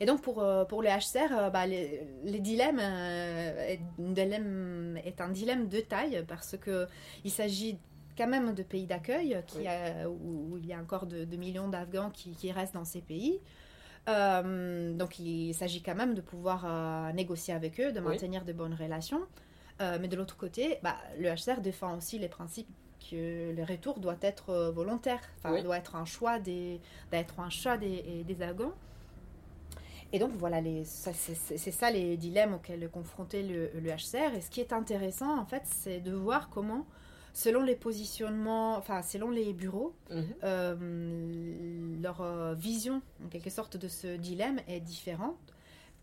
Et 0.00 0.06
donc 0.06 0.20
pour, 0.20 0.44
pour 0.68 0.82
les 0.82 0.90
HCR, 0.90 1.50
bah, 1.50 1.66
les, 1.66 2.06
dilemmes, 2.40 2.80
est, 2.80 3.80
dilemme, 3.98 4.98
est 5.04 5.20
un 5.20 5.28
dilemme 5.28 5.68
de 5.68 5.80
taille 5.80 6.24
parce 6.26 6.56
qu'il 6.58 7.30
s'agit 7.30 7.78
quand 8.20 8.28
même 8.28 8.52
de 8.52 8.62
pays 8.62 8.86
d'accueil 8.86 9.42
qui 9.46 9.60
où, 10.06 10.58
il 10.58 10.66
y 10.66 10.74
a 10.74 10.78
encore 10.78 11.06
de, 11.06 11.36
millions 11.36 11.68
d'Afghans 11.68 12.10
qui, 12.10 12.52
restent 12.52 12.74
dans 12.74 12.84
ces 12.84 13.00
pays. 13.00 13.40
Euh, 14.08 14.92
donc 14.94 15.18
il 15.18 15.54
s'agit 15.54 15.82
quand 15.82 15.94
même 15.94 16.14
de 16.14 16.20
pouvoir 16.20 16.64
euh, 16.66 17.12
négocier 17.12 17.54
avec 17.54 17.80
eux, 17.80 17.92
de 17.92 18.00
maintenir 18.00 18.44
de 18.44 18.52
bonnes 18.52 18.74
relations. 18.74 19.22
Euh, 19.80 19.96
mais 19.98 20.08
de 20.08 20.16
l'autre 20.16 20.36
côté, 20.36 20.78
bah, 20.82 20.96
le 21.18 21.30
HCR 21.30 21.62
défend 21.62 21.96
aussi 21.96 22.18
les 22.18 22.28
principes 22.28 22.68
que 23.10 23.54
le 23.56 23.64
retour 23.64 23.98
doit 23.98 24.18
être 24.20 24.70
volontaire, 24.74 25.20
enfin, 25.38 25.62
doit 25.62 25.78
être 25.78 25.96
un 25.96 26.04
choix 26.04 26.38
des, 26.38 26.78
d'être 27.10 27.40
un 27.40 27.48
choix 27.48 27.78
des, 27.78 28.24
des 28.26 28.42
Afghans. 28.42 28.74
Et 30.12 30.18
donc 30.18 30.32
voilà, 30.32 30.60
c'est 30.84 31.70
ça 31.70 31.90
les 31.90 32.18
dilemmes 32.18 32.54
auxquels 32.54 32.82
est 32.82 32.90
confronté 32.90 33.42
le, 33.42 33.70
le, 33.80 33.90
HCR. 33.90 34.34
Et 34.36 34.42
ce 34.42 34.50
qui 34.50 34.60
est 34.60 34.74
intéressant, 34.74 35.38
en 35.38 35.46
fait, 35.46 35.62
c'est 35.64 36.00
de 36.00 36.12
voir 36.12 36.50
comment 36.50 36.84
selon 37.32 37.62
les 37.62 37.76
positionnements, 37.76 38.76
enfin 38.76 39.02
selon 39.02 39.30
les 39.30 39.52
bureaux, 39.52 39.94
mhm. 40.10 40.24
euh, 40.44 41.96
leur 42.02 42.20
euh, 42.20 42.54
vision 42.54 43.02
en 43.24 43.28
quelque 43.28 43.50
sorte 43.50 43.76
de 43.76 43.88
ce 43.88 44.16
dilemme 44.16 44.60
est 44.68 44.80
différente. 44.80 45.38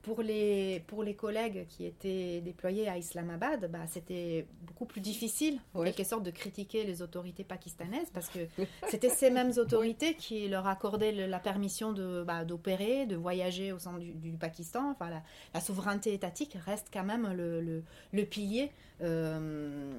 Pour 0.04 0.22
les, 0.22 0.84
pour 0.88 1.04
les 1.04 1.16
collègues 1.16 1.66
qui 1.68 1.86
étaient 1.86 2.40
déployés 2.40 2.88
à 2.88 2.98
Islamabad, 2.98 3.70
bah, 3.70 3.88
c'était 3.88 4.48
beaucoup 4.62 4.86
plus 4.86 5.02
difficile, 5.02 5.60
en 5.74 5.84
quelque 5.84 6.06
sorte, 6.06 6.24
de 6.24 6.32
critiquer 6.32 6.86
les 6.86 7.02
autorités 7.02 7.44
pakistanaises 7.44 8.10
parce 8.14 8.30
que 8.30 8.40
c'était 8.90 9.10
ces 9.10 9.30
mêmes 9.30 9.52
autorités 9.58 10.14
qui 10.14 10.48
leur 10.48 10.66
accordaient 10.68 11.12
la 11.12 11.40
permission 11.40 11.92
de, 11.92 12.24
bah, 12.24 12.46
d'opérer, 12.46 13.06
de 13.06 13.18
voyager 13.18 13.74
au 13.74 13.80
sein 13.80 13.98
du, 13.98 14.14
Pakistan. 14.40 14.92
Enfin, 14.92 15.10
la, 15.54 15.60
souveraineté 15.60 16.14
étatique 16.14 16.58
reste 16.66 16.88
quand 16.94 17.04
même 17.04 17.34
le, 17.34 17.84
le, 18.12 18.24
pilier. 18.24 18.72
Euh, 19.02 19.92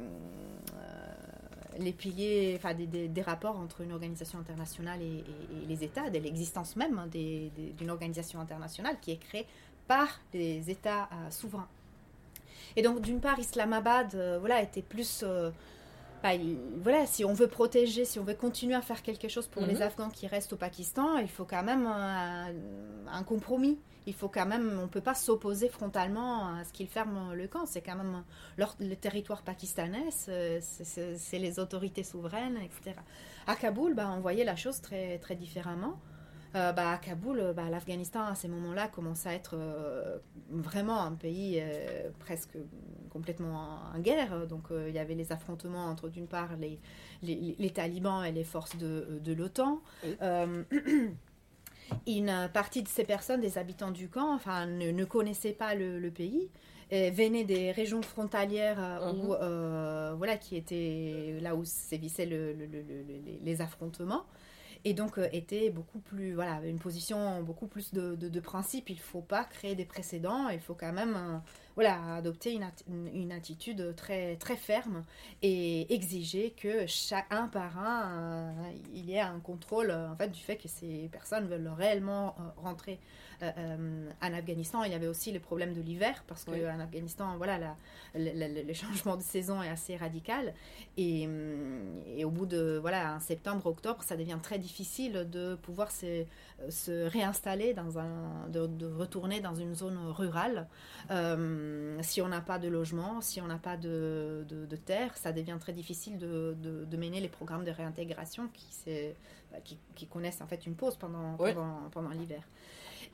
les 1.78 1.92
piliers 1.92 2.54
enfin, 2.56 2.74
des, 2.74 3.22
rapports 3.22 3.58
entre 3.58 3.82
une 3.82 3.92
organisation 3.92 4.38
internationale 4.38 5.00
et, 5.02 5.24
les 5.66 5.84
États, 5.84 6.10
de 6.10 6.18
l'existence 6.18 6.76
même 6.76 6.98
hein, 6.98 7.06
d'une 7.08 7.90
organisation 7.90 8.40
internationale 8.40 8.96
qui 9.00 9.12
est 9.12 9.18
créée 9.18 9.46
par 9.88 10.20
les 10.32 10.70
États 10.70 11.04
euh, 11.04 11.30
souverains. 11.30 11.68
Et 12.76 12.82
donc, 12.82 13.00
d'une 13.00 13.20
part, 13.20 13.38
Islamabad 13.38 14.14
euh, 14.14 14.38
voilà, 14.38 14.62
était 14.62 14.82
plus. 14.82 15.24
Euh, 15.26 15.50
bah, 16.22 16.30
voilà, 16.82 17.06
si 17.06 17.24
on 17.24 17.32
veut 17.32 17.48
protéger, 17.48 18.04
si 18.04 18.18
on 18.18 18.24
veut 18.24 18.34
continuer 18.34 18.74
à 18.74 18.82
faire 18.82 19.02
quelque 19.02 19.28
chose 19.28 19.46
pour 19.46 19.62
les 19.62 19.74
mhm. 19.74 19.82
Afghans 19.82 20.10
qui 20.10 20.26
restent 20.26 20.52
au 20.52 20.56
Pakistan, 20.56 21.18
il 21.18 21.28
faut 21.28 21.44
quand 21.44 21.62
même 21.62 21.86
un 21.86 23.22
compromis 23.22 23.78
il 24.08 24.14
faut 24.14 24.28
quand 24.28 24.46
même, 24.46 24.78
on 24.78 24.82
ne 24.82 24.86
peut 24.86 25.02
pas 25.02 25.14
s'opposer 25.14 25.68
frontalement 25.68 26.56
à 26.56 26.64
ce 26.64 26.72
qu'ils 26.72 26.86
ferment 26.86 27.34
le 27.34 27.46
camp. 27.46 27.66
C'est 27.66 27.82
quand 27.82 27.94
même 27.94 28.24
le 28.56 28.94
territoire 28.94 29.42
pakistanais, 29.42 30.08
c'est 30.10 31.38
les 31.38 31.58
autorités 31.58 32.04
souveraines, 32.04 32.56
etc. 32.56 32.98
À 33.46 33.54
Kaboul, 33.54 33.92
bah, 33.92 34.10
on 34.16 34.20
voyait 34.20 34.44
la 34.44 34.56
chose 34.56 34.80
très, 34.80 35.18
très 35.18 35.34
différemment. 35.34 36.00
Euh, 36.54 36.72
bah, 36.72 36.92
à 36.92 36.98
Kaboul, 36.98 37.52
bah, 37.54 37.68
l'Afghanistan 37.70 38.24
à 38.24 38.34
ces 38.34 38.48
moments-là 38.48 38.88
commence 38.88 39.26
à 39.26 39.34
être 39.34 39.54
euh, 39.54 40.18
vraiment 40.50 41.00
un 41.00 41.12
pays 41.12 41.58
euh, 41.60 42.08
presque 42.20 42.56
complètement 43.10 43.80
en, 43.94 43.98
guerre. 43.98 44.46
Donc 44.46 44.68
il 44.70 44.94
y 44.94 44.98
avait 44.98 45.14
les 45.14 45.32
affrontements 45.32 45.86
entre 45.86 46.08
d'une 46.08 46.26
part 46.26 46.56
les, 46.56 46.78
les, 47.22 47.70
talibans 47.70 48.24
et 48.24 48.32
les 48.32 48.44
forces 48.44 48.76
de, 48.76 49.20
de 49.22 49.32
l'OTAN. 49.32 49.80
Une 52.06 52.50
partie 52.52 52.82
de 52.82 52.88
ces 52.88 53.04
personnes, 53.04 53.40
des 53.40 53.58
habitants 53.58 53.90
du 53.90 54.08
camp, 54.08 54.34
enfin, 54.34 54.66
ne, 54.66 55.04
connaissaient 55.04 55.52
pas 55.52 55.74
le, 55.74 56.10
pays, 56.10 56.50
et 56.90 57.10
venaient 57.10 57.44
des 57.44 57.70
régions 57.70 58.02
frontalières 58.02 58.78
euh, 58.80 59.12
où, 59.12 59.34
euh, 59.34 60.14
voilà, 60.16 60.36
qui 60.36 60.56
étaient 60.56 61.38
là 61.40 61.54
où 61.54 61.64
sévissaient 61.64 62.26
les 62.26 63.60
affrontements 63.60 64.24
et 64.84 64.94
donc 64.94 65.18
euh, 65.18 65.28
était 65.32 65.70
beaucoup 65.70 65.98
plus 65.98 66.34
voilà 66.34 66.60
une 66.64 66.78
position 66.78 67.42
beaucoup 67.42 67.66
plus 67.66 67.92
de, 67.92 68.14
de, 68.14 68.40
principe. 68.40 68.90
Il 68.90 68.98
faut 68.98 69.20
pas 69.20 69.44
créer 69.44 69.74
des 69.74 69.84
précédents. 69.84 70.48
Il 70.48 70.60
faut 70.60 70.74
quand 70.74 70.92
même 70.92 71.14
euh, 71.16 71.38
voilà 71.74 72.14
adopter 72.16 72.52
une, 72.52 72.68
une, 73.14 73.32
attitude 73.32 73.94
très 73.96 74.36
très 74.36 74.56
ferme 74.56 75.04
et 75.42 75.92
exiger 75.94 76.50
que 76.50 76.86
chacun 76.86 77.48
par 77.48 77.78
un 77.78 78.10
euh, 78.10 78.72
il 78.94 79.06
y 79.06 79.14
ait 79.14 79.20
un 79.20 79.40
contrôle 79.40 79.90
en 79.90 80.16
fait 80.16 80.28
du 80.28 80.40
fait 80.40 80.56
que 80.56 80.68
ces 80.68 81.08
personnes 81.12 81.46
veulent 81.48 81.72
réellement 81.76 82.36
rentrer 82.56 82.98
euh, 83.42 83.50
euh, 83.56 84.10
en 84.20 84.34
Afghanistan, 84.34 84.82
il 84.82 84.92
y 84.92 84.94
avait 84.94 85.06
aussi 85.06 85.32
le 85.32 85.40
problème 85.40 85.72
de 85.72 85.80
l'hiver, 85.80 86.24
parce 86.26 86.44
qu'en 86.44 86.52
en 86.52 86.80
Afghanistan, 86.80 87.36
voilà, 87.36 87.76
le 88.14 88.72
changement 88.72 89.16
de 89.16 89.22
saison 89.22 89.62
est 89.62 89.68
assez 89.68 89.96
radical. 89.96 90.54
Et, 90.96 91.28
et, 92.16 92.24
au 92.24 92.30
bout 92.30 92.46
de, 92.46 92.78
voilà, 92.80 93.14
en 93.14 93.20
septembre, 93.20 93.66
octobre, 93.66 94.02
ça 94.02 94.16
devient 94.16 94.38
très 94.42 94.58
difficile 94.58 95.28
de 95.30 95.54
pouvoir 95.56 95.90
se, 95.90 96.24
se 96.68 97.06
réinstaller, 97.06 97.74
dans 97.74 97.98
un, 97.98 98.48
de, 98.48 98.86
retourner 98.86 99.40
dans 99.40 99.54
une 99.54 99.74
zone 99.74 99.98
rurale. 100.08 100.66
Euh, 101.10 101.98
si 102.02 102.20
on 102.20 102.28
n'a 102.28 102.40
pas 102.40 102.58
de 102.58 102.68
logement, 102.68 103.20
si 103.20 103.40
on 103.40 103.46
n'a 103.46 103.58
pas 103.58 103.76
de, 103.76 104.44
de, 104.48 104.76
terre, 104.76 105.16
ça 105.16 105.32
devient 105.32 105.56
très 105.60 105.72
difficile 105.72 106.18
de, 106.18 106.56
de, 106.60 106.96
mener 106.96 107.20
les 107.20 107.28
programmes 107.28 107.64
de 107.64 107.70
réintégration 107.70 108.48
qui, 108.52 108.66
qui, 109.64 109.78
qui, 109.94 110.06
connaissent 110.06 110.40
en 110.40 110.46
fait 110.46 110.66
une 110.66 110.74
pause 110.74 110.96
pendant, 110.96 111.36
pendant, 111.36 111.88
pendant 111.90 112.10
l'hiver. 112.10 112.42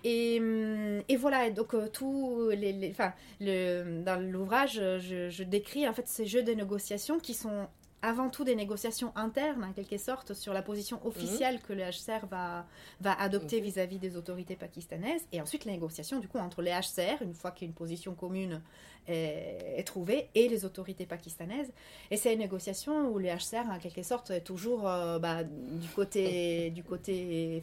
Et, 0.04 0.38
hum, 0.38 1.02
et, 1.08 1.16
voilà, 1.16 1.50
donc 1.50 1.74
euh, 1.74 1.88
tout 1.88 2.50
les, 2.50 2.94
dans 3.40 4.20
l'ouvrage, 4.20 4.74
je, 4.74 5.30
je, 5.30 5.42
décris 5.42 5.88
en 5.88 5.94
fait 5.94 6.06
ces 6.06 6.26
jeux 6.26 6.42
de 6.42 6.52
négociation 6.52 7.18
qui 7.18 7.32
sont 7.34 7.66
avant 8.04 8.28
tout 8.28 8.44
des 8.44 8.54
négociations 8.54 9.12
internes, 9.16 9.64
en 9.64 9.72
quelque 9.72 9.96
sorte, 9.96 10.34
sur 10.34 10.52
la 10.52 10.60
position 10.60 10.98
mhm. 10.98 11.08
officielle 11.08 11.60
que 11.60 11.72
le 11.72 11.82
HCR 11.82 12.26
va, 12.26 12.66
va 13.00 13.12
adopter 13.20 13.60
vis-à-vis 13.60 13.98
des 13.98 14.16
autorités 14.16 14.56
pakistanaises, 14.56 15.26
et 15.32 15.40
ensuite 15.40 15.64
les 15.64 15.72
négociations, 15.72 16.20
du 16.20 16.28
coup, 16.28 16.38
entre 16.38 16.60
les 16.60 16.70
HCR, 16.70 17.22
une 17.22 17.34
fois 17.34 17.50
qu'une 17.50 17.72
position 17.72 18.14
commune 18.14 18.60
est, 19.06 19.86
trouvée, 19.86 20.28
et 20.34 20.48
les 20.48 20.64
autorités 20.64 21.06
pakistanaises. 21.06 21.72
Et 22.10 22.16
c'est 22.16 22.32
une 22.32 22.38
négociation 22.38 23.08
où 23.08 23.18
les 23.18 23.30
HCR, 23.30 23.68
en 23.70 23.78
quelque 23.78 24.02
sorte, 24.02 24.30
est 24.30 24.40
toujours 24.40 24.88
euh, 24.88 25.18
bah, 25.18 25.44
du 25.44 25.88
côté, 25.88 26.70
du 26.70 26.82
côté 26.82 27.62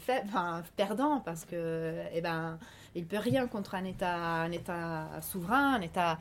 perdant, 0.76 1.20
parce 1.22 1.46
que, 1.46 1.94
eh 2.14 2.22
ben, 2.22 2.58
il 2.96 3.06
peut 3.06 3.18
rien 3.18 3.48
contre 3.48 3.76
un 3.76 3.86
État, 3.86 4.16
un 4.16 4.52
État 4.52 5.08
souverain, 5.22 5.76
un 5.76 5.82
État 5.82 6.20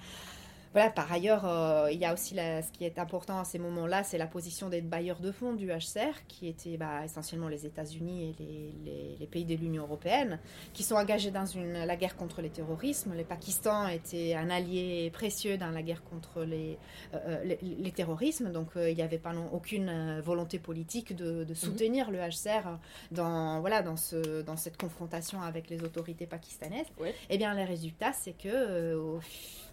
voilà, 0.73 0.89
par 0.91 1.11
ailleurs, 1.11 1.45
euh, 1.47 1.91
il 1.91 1.99
y 1.99 2.05
a 2.05 2.13
aussi 2.13 2.37
ce 2.37 2.71
qui 2.71 2.85
est 2.85 3.01
important 3.01 3.41
à 3.41 3.45
ces 3.45 3.59
moments-là, 3.59 4.05
c'est 4.05 4.19
la 4.19 4.29
position 4.29 4.69
des 4.69 4.81
bailleurs 4.81 5.19
de 5.19 5.33
fonds 5.33 5.53
du 5.53 5.67
HCR, 5.67 6.27
qui 6.29 6.47
étaient 6.47 6.77
bah, 6.77 7.05
essentiellement 7.05 7.49
les 7.49 7.67
États-Unis 7.67 8.37
et 8.39 9.19
les, 9.19 9.27
pays 9.27 9.45
de 9.45 9.55
l'Union 9.55 9.85
européenne, 9.85 10.39
qui 10.73 10.83
sont 10.83 10.95
engagés 10.95 11.31
dans 11.31 11.47
une, 11.47 11.73
la 11.73 11.97
guerre 11.97 12.17
contre 12.17 12.41
le 12.43 12.49
terrorisme. 12.49 13.15
Le 13.17 13.25
Pakistan 13.25 13.89
était 13.89 14.35
un 14.35 14.51
allié 14.51 15.11
précieux 15.13 15.57
dans 15.57 15.71
la 15.71 15.83
guerre 15.83 16.03
contre 16.05 16.43
les, 16.43 16.79
euh, 17.15 17.19
euh, 17.27 17.57
les, 17.63 17.93
terrorismes, 17.93 18.51
donc 18.53 18.69
il 18.77 18.95
n'y 18.95 19.03
avait 19.03 19.19
pas 19.19 19.33
non, 19.33 19.49
aucune 19.53 20.21
volonté 20.21 20.59
politique 20.61 21.15
de, 21.17 21.45
mhm. 21.45 21.55
soutenir 21.55 22.11
le 22.13 22.19
HCR 22.19 22.79
dans, 23.11 23.61
voilà, 23.61 23.83
dans, 23.83 23.97
ce, 23.97 24.43
dans 24.43 24.57
cette 24.57 24.77
confrontation 24.77 25.43
avec 25.43 25.69
les 25.69 25.83
autorités 25.83 26.27
pakistanaises. 26.27 26.87
Et 27.05 27.13
eh 27.31 27.39
bien, 27.39 27.55
les 27.55 27.65
résultats, 27.65 28.13
c'est 28.13 28.37
que 28.37 29.19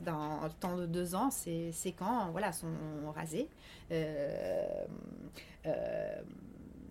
dans 0.01 0.41
le 0.43 0.51
temps 0.59 0.77
de 0.77 0.86
deux 0.87 1.15
ans, 1.15 1.29
ces, 1.31 1.95
camps 1.97 2.31
voilà, 2.31 2.51
sont 2.51 2.67
rasés. 3.15 3.49
Euh, 3.91 4.85
euh, 5.65 6.21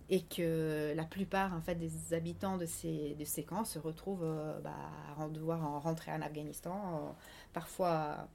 et 0.09 0.21
que 0.21 0.93
la 0.95 1.03
plupart 1.03 1.53
en 1.53 1.59
fait 1.59 1.75
des 1.75 2.13
habitants 2.13 2.57
de 2.57 2.65
ces, 2.65 3.45
camps 3.45 3.65
se 3.65 3.77
retrouvent 3.77 4.25
bah, 4.63 4.71
à 5.19 5.27
devoir 5.27 5.81
rentrer 5.83 6.11
en 6.13 6.21
Afghanistan, 6.21 7.13
parfois 7.51 8.29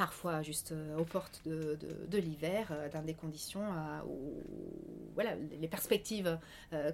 parfois 0.00 0.40
juste 0.40 0.72
euh, 0.72 0.96
aux 0.96 1.04
portes 1.04 1.42
de, 1.44 1.78
de, 2.08 2.18
l'hiver, 2.18 2.68
euh, 2.70 2.88
dans 2.88 3.02
des 3.02 3.12
conditions 3.12 3.60
euh, 3.62 4.00
où 4.08 4.42
voilà, 5.14 5.34
les 5.60 5.68
perspectives 5.68 6.38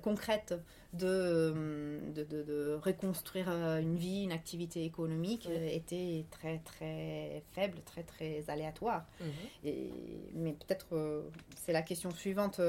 concrètes 0.03 0.55
de, 0.93 1.55
de, 2.13 2.77
reconstruire 2.83 3.49
une 3.49 3.95
vie, 3.97 4.25
une 4.25 4.33
activité 4.33 4.85
économique 4.85 5.49
étaient 5.71 6.25
très 6.31 6.59
très 6.59 7.45
faibles, 7.53 7.79
très 7.85 8.03
très 8.03 8.43
aléatoires. 8.49 9.05
Mhm. 9.21 9.29
Et, 9.65 9.91
mais 10.35 10.53
peut-être 10.55 10.87
c'est 11.55 11.73
la 11.73 11.83
question 11.83 12.11
suivante 12.11 12.61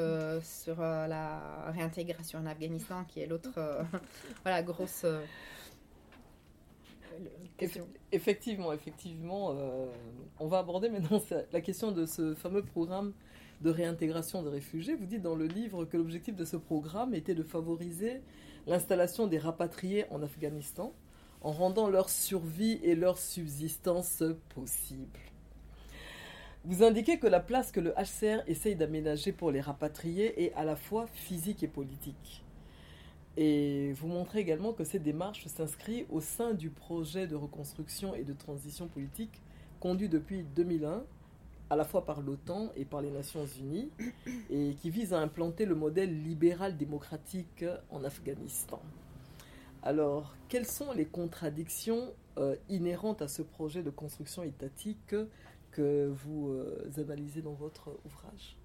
sur 0.44 0.82
la 0.82 1.72
réintégration 1.72 2.40
en 2.40 2.46
Afghanistan 2.46 3.06
qui 3.06 3.22
est 3.22 3.26
l'autre 3.26 3.58
voilà, 4.44 4.62
grosse 4.62 5.06
Effectivement, 8.12 8.74
effectivement. 8.74 9.52
Euh, 9.52 9.88
on 10.40 10.48
va 10.48 10.60
aborder 10.60 10.90
maintenant 10.90 11.22
la 11.52 11.62
question 11.62 11.92
de 11.92 12.06
ce 12.06 12.36
fameux 12.36 12.64
programme 12.64 13.14
de 13.62 13.70
réintégration 13.70 14.44
des 14.44 14.50
réfugiés. 14.50 14.96
Vous 14.96 15.06
dites 15.06 15.22
dans 15.22 15.36
le 15.36 15.48
livre 15.48 15.86
que 15.86 15.98
l'objectif 15.98 16.36
de 16.36 16.46
ce 16.46 16.58
programme 16.58 17.14
était 17.16 17.36
de 17.36 17.44
favoriser 17.44 18.22
l'installation 18.68 19.28
des 19.28 19.40
rapatriés 19.40 20.06
en 20.12 20.22
Afghanistan 20.22 20.94
en 21.42 21.52
rendant 21.52 21.90
leur 21.90 22.10
survie 22.10 22.80
et 22.84 22.96
leur 22.96 23.18
subsistance 23.18 24.24
possible. 24.54 25.20
Vous 26.66 26.84
indiquez 26.84 27.18
que 27.18 27.28
la 27.28 27.40
place 27.40 27.72
que 27.72 27.80
le 27.80 27.94
HCR 27.94 28.44
essaye 28.48 28.76
d'aménager 28.76 29.32
pour 29.32 29.52
les 29.52 29.62
rapatriés 29.62 30.44
est 30.44 30.54
à 30.54 30.66
la 30.66 30.76
fois 30.76 31.08
physique 31.08 31.64
et 31.64 31.68
politique. 31.68 32.44
Et 33.40 33.94
vous 33.94 34.08
montrez 34.08 34.40
également 34.40 34.74
que 34.74 34.84
cette 34.84 35.04
démarche 35.04 35.46
s'inscrit 35.46 36.08
au 36.10 36.22
sein 36.22 36.56
du 36.56 36.72
projet 36.72 37.28
de 37.28 37.36
reconstruction 37.36 38.16
et 38.16 38.24
de 38.24 38.34
transition 38.34 38.88
politique 38.88 39.42
conduit 39.80 40.10
depuis 40.10 40.44
2001, 40.56 41.04
à 41.70 41.76
la 41.76 41.84
fois 41.86 42.04
par 42.04 42.22
l'OTAN 42.22 42.72
et 42.76 42.84
par 42.84 43.04
les 43.04 43.12
Nations 43.12 43.46
Unies, 43.46 43.92
et 44.50 44.74
qui 44.82 44.90
vise 44.90 45.14
à 45.14 45.20
implanter 45.20 45.66
le 45.66 45.76
modèle 45.76 46.24
libéral 46.24 46.78
démocratique 46.78 47.64
en 47.92 48.04
Afghanistan. 48.04 48.82
Alors, 49.84 50.36
quelles 50.50 50.66
sont 50.66 50.92
les 50.94 51.06
contradictions 51.06 52.12
euh, 52.40 52.56
inhérentes 52.70 53.22
à 53.22 53.28
ce 53.28 53.44
projet 53.44 53.84
de 53.84 53.92
construction 53.92 54.42
étatique 54.42 55.16
que 55.70 56.08
vous 56.08 56.50
euh, 56.50 56.90
analysez 56.98 57.44
dans 57.44 57.54
votre 57.54 57.92
ouvrage? 58.04 58.58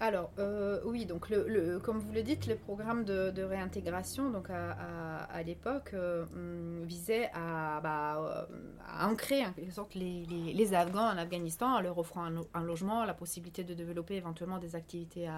Alors, 0.00 0.30
euh, 0.38 0.80
oui, 0.84 1.06
donc 1.06 1.28
le, 1.28 1.80
comme 1.80 1.98
vous 1.98 2.12
le 2.12 2.22
dites, 2.22 2.46
le 2.46 2.54
programme 2.54 3.04
de, 3.04 3.42
réintégration, 3.42 4.30
donc 4.30 4.48
à, 4.48 5.42
l'époque, 5.42 5.90
euh, 5.94 6.24
hum, 6.34 6.84
visait 6.84 7.30
à, 7.34 7.80
bah, 7.82 8.48
à, 8.86 9.08
ancrer 9.08 9.44
en 9.44 9.52
quelque 9.52 9.72
sorte 9.72 9.94
les, 9.94 10.74
Afghans 10.74 11.14
en 11.14 11.18
Afghanistan 11.18 11.76
en 11.76 11.80
leur 11.80 11.98
offrant 11.98 12.30
un, 12.54 12.62
logement, 12.62 13.04
la 13.04 13.14
possibilité 13.14 13.64
de 13.64 13.74
développer 13.74 14.14
éventuellement 14.14 14.58
des 14.58 14.76
activités 14.76 15.28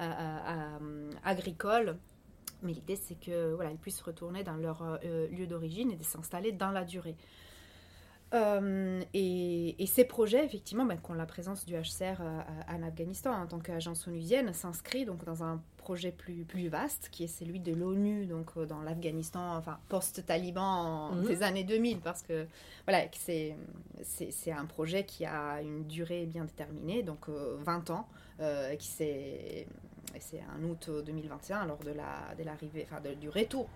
hum, 0.00 1.10
agricoles. 1.24 1.96
Mais 2.62 2.72
l'idée, 2.72 2.96
c'est 2.96 3.18
que 3.18 3.54
voilà, 3.54 3.70
ils 3.70 3.78
puissent 3.78 4.02
retourner 4.02 4.42
dans 4.42 4.56
leur 4.56 4.82
euh, 4.82 5.28
lieu 5.28 5.46
d'origine 5.46 5.92
et 5.92 5.96
de 5.96 6.02
s'installer 6.02 6.52
dans 6.52 6.70
la 6.70 6.84
durée. 6.84 7.16
Euh, 8.34 9.00
et, 9.14 9.86
ces 9.86 10.04
projets, 10.04 10.44
effectivement, 10.44 10.84
ben, 10.84 10.98
la 11.16 11.26
présence 11.26 11.64
du 11.64 11.74
HCR 11.74 12.20
euh, 12.20 12.40
en 12.68 12.82
Afghanistan 12.82 13.32
en 13.32 13.46
tant 13.46 13.58
qu'agence 13.58 14.06
onusienne, 14.06 14.52
s'inscrit 14.52 15.06
donc 15.06 15.24
dans 15.24 15.42
un 15.42 15.62
projet 15.78 16.12
plus, 16.12 16.44
plus 16.44 16.68
vaste, 16.68 17.08
qui 17.10 17.24
est 17.24 17.28
celui 17.28 17.58
de 17.58 17.72
l'ONU, 17.72 18.26
donc 18.26 18.50
euh, 18.56 18.66
dans 18.66 18.82
l'Afghanistan, 18.82 19.56
enfin 19.56 19.78
post-Taliban 19.88 21.14
des 21.26 21.36
mhm. 21.36 21.42
années 21.42 21.64
2000, 21.64 22.00
parce 22.00 22.22
que 22.22 22.46
voilà, 22.86 23.04
c'est, 23.12 23.56
c'est, 24.02 24.52
un 24.52 24.66
projet 24.66 25.04
qui 25.04 25.24
a 25.24 25.62
une 25.62 25.86
durée 25.86 26.26
bien 26.26 26.44
déterminée, 26.44 27.02
donc 27.02 27.28
20 27.28 27.90
ans, 27.90 28.08
qui 28.78 28.86
s'est 28.86 29.66
c'est 30.18 30.40
en 30.56 30.62
août 30.64 30.90
2021, 31.04 31.66
lors 31.66 31.78
de, 31.78 31.90
la, 31.90 32.34
de 32.36 32.44
l'arrivée, 32.44 32.86
enfin 32.90 33.00
du 33.20 33.28
retour 33.28 33.68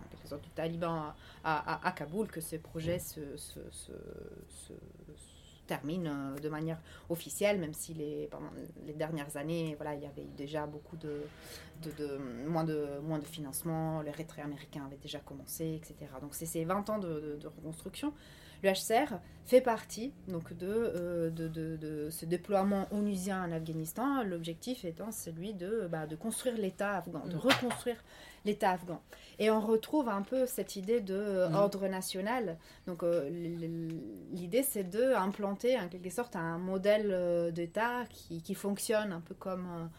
du 0.42 0.48
taliban 0.50 1.12
à, 1.44 1.86
à, 1.86 1.92
Kaboul, 1.92 2.28
que 2.28 2.40
ce 2.40 2.56
projet 2.56 2.98
se, 2.98 3.36
se, 3.36 3.60
se, 3.70 3.92
termine 5.66 6.06
euh, 6.06 6.38
de 6.38 6.48
manière 6.48 6.78
officielle, 7.08 7.58
même 7.58 7.72
si 7.72 7.94
les, 7.94 8.26
pendant 8.30 8.50
les 8.84 8.92
dernières 8.92 9.36
années, 9.36 9.74
voilà, 9.76 9.94
il 9.94 10.02
y 10.02 10.06
avait 10.06 10.26
déjà 10.36 10.66
beaucoup 10.66 10.96
de, 10.96 11.22
de, 11.82 12.18
moins, 12.48 12.64
de 12.64 12.98
moins 13.02 13.18
de 13.18 13.24
financement, 13.24 14.02
les 14.02 14.10
retraits 14.10 14.44
américains 14.44 14.84
avaient 14.86 14.96
déjà 14.96 15.20
commencé, 15.20 15.74
etc. 15.74 16.10
Donc 16.20 16.34
c'est 16.34 16.46
ces 16.46 16.64
20 16.64 16.90
ans 16.90 16.98
de, 16.98 17.38
de 17.40 17.46
reconstruction. 17.46 18.12
Le 18.62 18.70
HCR 18.70 19.18
fait 19.44 19.60
partie 19.60 20.12
donc 20.28 20.52
de, 20.56 20.66
euh, 20.68 21.30
de, 21.30 21.48
de, 21.48 22.08
ce 22.10 22.24
déploiement 22.24 22.86
onusien 22.92 23.44
en 23.44 23.52
Afghanistan, 23.52 24.22
l'objectif 24.22 24.84
étant 24.84 25.10
celui 25.10 25.52
de, 25.52 25.88
bah, 25.90 26.06
de 26.06 26.14
construire 26.14 26.56
l'État 26.56 26.96
afghan, 26.96 27.22
de 27.26 27.34
mm. 27.34 27.38
reconstruire 27.38 27.96
l'État 28.44 28.70
afghan. 28.70 29.00
Et 29.38 29.50
on 29.50 29.60
retrouve 29.60 30.08
un 30.08 30.22
peu 30.22 30.46
cette 30.46 30.76
idée 30.76 31.00
de 31.00 31.14
euh, 31.14 31.48
mm. 31.48 31.54
ordre 31.56 31.88
national. 31.88 32.56
Donc 32.86 33.02
euh, 33.02 33.28
l'idée 34.32 34.62
c'est 34.62 34.88
de 34.88 35.12
implanter 35.14 35.76
en 35.78 35.88
quelque 35.88 36.10
sorte 36.10 36.36
un 36.36 36.58
modèle 36.58 37.52
d'État 37.52 38.04
qui, 38.10 38.42
qui, 38.42 38.54
fonctionne 38.54 39.12
un 39.12 39.20
peu 39.20 39.34
comme, 39.34 39.90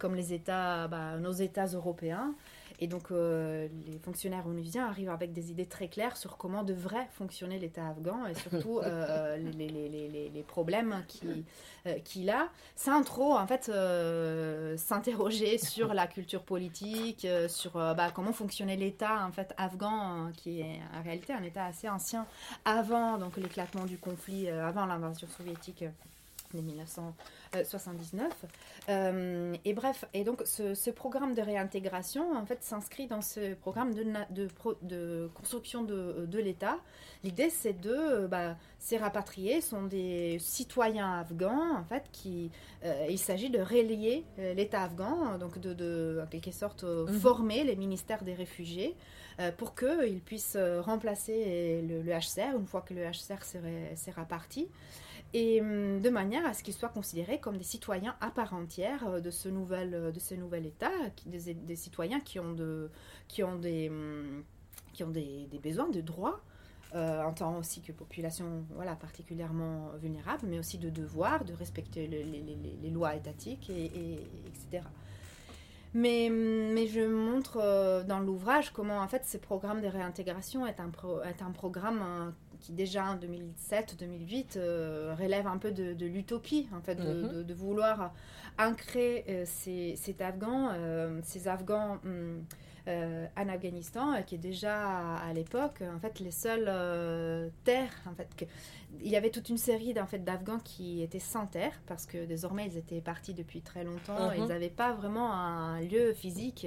comme 0.00 0.14
les 0.14 0.32
États, 0.32 0.88
bah, 0.88 1.18
nos 1.18 1.32
États 1.32 1.66
européens. 1.66 2.34
Et 2.80 2.86
donc, 2.86 3.10
euh, 3.10 3.66
les 3.86 3.98
fonctionnaires 3.98 4.46
onusiens 4.46 4.86
arrivent 4.86 5.10
avec 5.10 5.32
des 5.32 5.50
idées 5.50 5.66
très 5.66 5.88
claires 5.88 6.16
sur 6.16 6.36
comment 6.36 6.62
devrait 6.62 7.08
fonctionner 7.12 7.58
l'État 7.58 7.88
afghan 7.88 8.26
et 8.26 8.34
surtout 8.34 8.78
euh, 8.84 9.36
les, 9.36 9.68
les, 9.68 9.88
les, 9.88 10.28
les, 10.28 10.42
problèmes 10.44 11.02
euh, 11.86 11.98
qu'il 12.04 12.30
a, 12.30 12.48
sans 12.76 13.02
trop, 13.02 13.36
en 13.36 13.46
fait, 13.46 13.70
s'interroger 14.78 15.58
sur 15.58 15.92
la 15.92 16.06
culture 16.06 16.42
politique, 16.42 17.26
sur 17.48 17.72
bah, 17.72 18.10
comment 18.14 18.32
fonctionnait 18.32 18.76
l'État, 18.76 19.26
en 19.26 19.32
fait, 19.32 19.52
afghan, 19.56 20.30
qui 20.36 20.60
est 20.60 20.80
en 20.96 21.02
réalité 21.02 21.32
un 21.32 21.42
État 21.42 21.64
assez 21.64 21.88
ancien 21.88 22.26
avant 22.64 23.18
donc 23.18 23.36
l'éclatement 23.36 23.86
du 23.86 23.98
conflit, 23.98 24.48
avant 24.48 24.86
l'invasion 24.86 25.26
soviétique 25.26 25.84
de 26.54 26.60
1979. 26.60 28.32
Euh, 28.88 29.54
et 29.64 29.72
bref, 29.72 30.04
et 30.14 30.24
donc 30.24 30.42
ce, 30.44 30.90
programme 30.90 31.34
de 31.34 31.42
réintégration, 31.42 32.32
en 32.36 32.46
fait, 32.46 32.62
s'inscrit 32.62 33.06
dans 33.06 33.20
ce 33.20 33.54
programme 33.54 33.94
de, 33.94 34.04
de, 34.30 34.48
de 34.82 35.30
construction 35.34 35.82
de, 35.82 36.26
de 36.26 36.38
l'État. 36.38 36.78
L'idée, 37.24 37.50
c'est 37.50 37.78
de, 37.78 38.26
bah, 38.26 38.56
ces 38.78 38.96
rapatriés 38.96 39.60
sont 39.60 39.82
des 39.84 40.38
citoyens 40.40 41.20
afghans, 41.20 41.76
en 41.76 41.84
fait, 41.84 42.04
qui, 42.12 42.50
euh, 42.84 43.06
il 43.08 43.18
s'agit 43.18 43.50
de 43.50 43.60
relier 43.60 44.24
euh, 44.38 44.54
l'État 44.54 44.82
afghan, 44.82 45.38
donc 45.38 45.58
de, 45.58 45.74
de, 45.74 46.20
en 46.24 46.26
quelque 46.26 46.52
sorte, 46.52 46.84
mhm. 46.84 47.18
former 47.18 47.64
les 47.64 47.76
ministères 47.76 48.22
des 48.24 48.34
réfugiés 48.34 48.96
pour 49.56 49.76
qu'ils 49.76 50.20
puissent 50.20 50.58
remplacer 50.80 51.80
le, 51.88 52.02
le, 52.02 52.12
HCR 52.12 52.56
une 52.58 52.66
fois 52.66 52.80
que 52.80 52.92
le 52.92 53.02
HCR 53.04 53.44
sera 53.96 54.24
parti 54.24 54.68
et 55.34 55.60
hum, 55.60 56.00
de 56.00 56.08
manière 56.08 56.46
à 56.46 56.54
ce 56.54 56.62
qu'ils 56.62 56.74
soient 56.74 56.88
considérés 56.88 57.38
comme 57.38 57.58
des 57.58 57.64
citoyens 57.64 58.16
à 58.20 58.30
part 58.30 58.54
entière 58.54 59.06
euh, 59.06 59.20
de 59.20 59.30
ce 59.30 59.48
nouvel, 59.48 59.94
euh, 59.94 60.10
de 60.10 60.18
ce 60.18 60.34
nouvel 60.34 60.66
État, 60.66 60.90
des, 61.26 61.54
des 61.54 61.76
citoyens 61.76 62.20
qui 62.20 62.40
ont, 62.40 62.52
de, 62.52 62.90
qui 63.28 63.42
ont, 63.42 63.56
des, 63.56 63.88
hum, 63.90 64.42
qui 64.92 65.04
ont 65.04 65.10
des, 65.10 65.46
des 65.50 65.58
besoins, 65.58 65.88
de 65.90 66.00
droits, 66.00 66.40
euh, 66.94 67.22
en 67.22 67.32
tant 67.32 67.58
aussi 67.58 67.82
que 67.82 67.92
population 67.92 68.64
voilà, 68.74 68.96
particulièrement 68.96 69.90
vulnérable, 70.00 70.46
mais 70.48 70.58
aussi 70.58 70.78
de 70.78 70.88
devoirs, 70.88 71.44
de 71.44 71.52
respecter 71.52 72.06
les, 72.06 72.90
lois 72.90 73.14
étatiques, 73.14 73.68
et, 73.68 73.86
etc. 74.46 74.82
Mais, 75.92 76.30
hum, 76.30 76.72
mais, 76.72 76.86
je 76.86 77.02
montre 77.06 78.04
dans 78.06 78.20
l'ouvrage 78.20 78.72
comment 78.72 79.00
en 79.00 79.08
fait 79.08 79.26
ce 79.26 79.36
programme 79.36 79.82
de 79.82 79.88
réintégration 79.88 80.66
est 80.66 80.80
un, 80.80 80.90
est 81.26 81.42
un 81.42 81.50
programme 81.50 82.32
qui 82.60 82.72
déjà 82.72 83.04
en 83.04 83.16
2007-2008 83.16 84.56
euh, 84.56 85.14
relève 85.18 85.46
un 85.46 85.58
peu 85.58 85.70
de, 85.70 86.06
l'utopie, 86.06 86.68
en 86.76 86.80
fait, 86.80 86.96
de, 86.96 87.42
mhm. 87.42 87.52
vouloir 87.52 88.12
ancrer 88.58 89.24
euh, 89.28 89.44
ces, 89.46 89.94
cet 89.96 90.20
Afghan, 90.20 90.70
euh, 90.74 91.20
ces 91.22 91.48
Afghans 91.48 91.98
hum, 92.04 92.44
en 92.88 93.48
Afghanistan, 93.48 94.22
qui 94.26 94.36
est 94.36 94.38
déjà 94.38 95.16
à, 95.16 95.32
l'époque, 95.32 95.82
en 95.82 95.98
fait, 95.98 96.20
les 96.20 96.30
seules 96.30 97.50
terres, 97.64 97.94
en 98.10 98.14
fait, 98.14 98.28
que, 98.36 98.44
il 99.02 99.08
y 99.08 99.16
avait 99.16 99.30
toute 99.30 99.50
une 99.50 99.58
série 99.58 99.92
d'en 99.92 100.06
fait, 100.06 100.20
d'Afghans 100.20 100.60
qui 100.60 101.02
étaient 101.02 101.18
sans 101.18 101.46
terre, 101.46 101.72
parce 101.86 102.06
que 102.06 102.24
désormais, 102.24 102.66
ils 102.66 102.78
étaient 102.78 103.00
partis 103.00 103.34
depuis 103.34 103.60
très 103.60 103.84
longtemps, 103.84 104.32
ils 104.32 104.46
n'avaient 104.46 104.70
mhm. 104.70 104.74
pas 104.74 104.92
vraiment 104.92 105.32
un 105.32 105.80
lieu 105.80 106.14
physique 106.14 106.66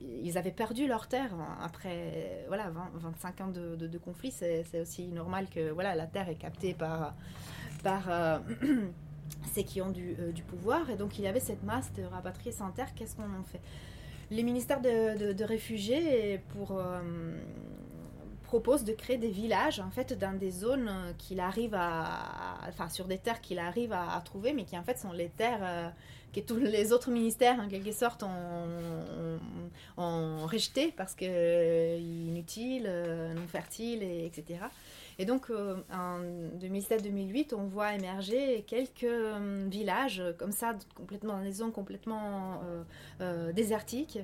ils 0.00 0.38
avaient 0.38 0.52
perdu 0.52 0.86
leur 0.86 1.08
terre 1.08 1.30
après 1.62 2.44
voilà 2.48 2.70
25 2.94 3.40
ans 3.40 3.48
de, 3.48 3.76
de, 3.76 3.98
conflit. 3.98 4.30
C'est 4.30 4.80
aussi 4.80 5.08
normal 5.08 5.48
que 5.48 5.70
voilà 5.70 5.94
la 5.94 6.06
terre 6.06 6.28
est 6.28 6.36
captée 6.36 6.74
par 6.74 7.14
par 7.82 8.10
euh, 8.10 8.38
c'est 9.52 9.64
qui 9.64 9.80
ont 9.80 9.90
du, 9.90 10.16
du, 10.32 10.42
pouvoir. 10.42 10.88
Et 10.90 10.96
donc 10.96 11.18
il 11.18 11.24
y 11.24 11.28
avait 11.28 11.40
cette 11.40 11.62
masse 11.62 11.92
de 11.94 12.04
rapatriés 12.04 12.52
sans 12.52 12.70
terre. 12.70 12.94
Qu'est-ce 12.94 13.16
qu'on 13.16 13.24
en 13.24 13.44
fait? 13.44 13.60
Les 14.30 14.42
ministères 14.42 14.80
de, 14.80 15.44
réfugiés, 15.44 16.40
pour 16.50 16.80
propose 18.48 18.82
de 18.82 18.94
créer 18.94 19.18
des 19.18 19.28
villages 19.28 19.78
en 19.78 19.90
fait 19.90 20.18
dans 20.18 20.36
des 20.36 20.50
zones 20.50 20.90
qu'il 21.18 21.38
arrive 21.38 21.74
à, 21.74 22.58
enfin 22.66 22.88
sur 22.88 23.04
des 23.04 23.18
terres 23.18 23.42
qu'il 23.42 23.58
arrive 23.58 23.92
à, 23.92 24.20
trouver, 24.24 24.54
mais 24.54 24.64
qui 24.64 24.76
en 24.76 24.82
fait 24.82 24.98
sont 24.98 25.12
les 25.12 25.28
terres 25.28 25.60
euh, 25.62 25.88
que 26.32 26.40
tous 26.40 26.56
les 26.56 26.92
autres 26.94 27.10
ministères 27.10 27.60
en 27.60 27.68
quelque 27.68 27.92
sorte 27.92 28.22
ont, 28.22 29.38
rejetées 30.46 30.94
parce 30.96 31.14
que 31.14 31.26
euh, 31.28 31.98
inutiles, 31.98 32.86
euh, 32.86 33.34
non 33.34 33.46
fertiles, 33.46 34.02
et, 34.02 34.24
etc. 34.24 34.60
Et 35.18 35.24
donc 35.24 35.50
en 35.50 36.20
2007-2008, 36.60 37.54
on 37.54 37.64
voit 37.64 37.92
émerger 37.94 38.64
quelques 38.68 39.04
villages 39.66 40.22
comme 40.38 40.52
ça, 40.52 40.74
complètement 40.94 41.38
dans 41.38 41.42
des 41.42 41.52
zones 41.52 41.72
complètement 41.72 42.62
désertiques 43.52 44.20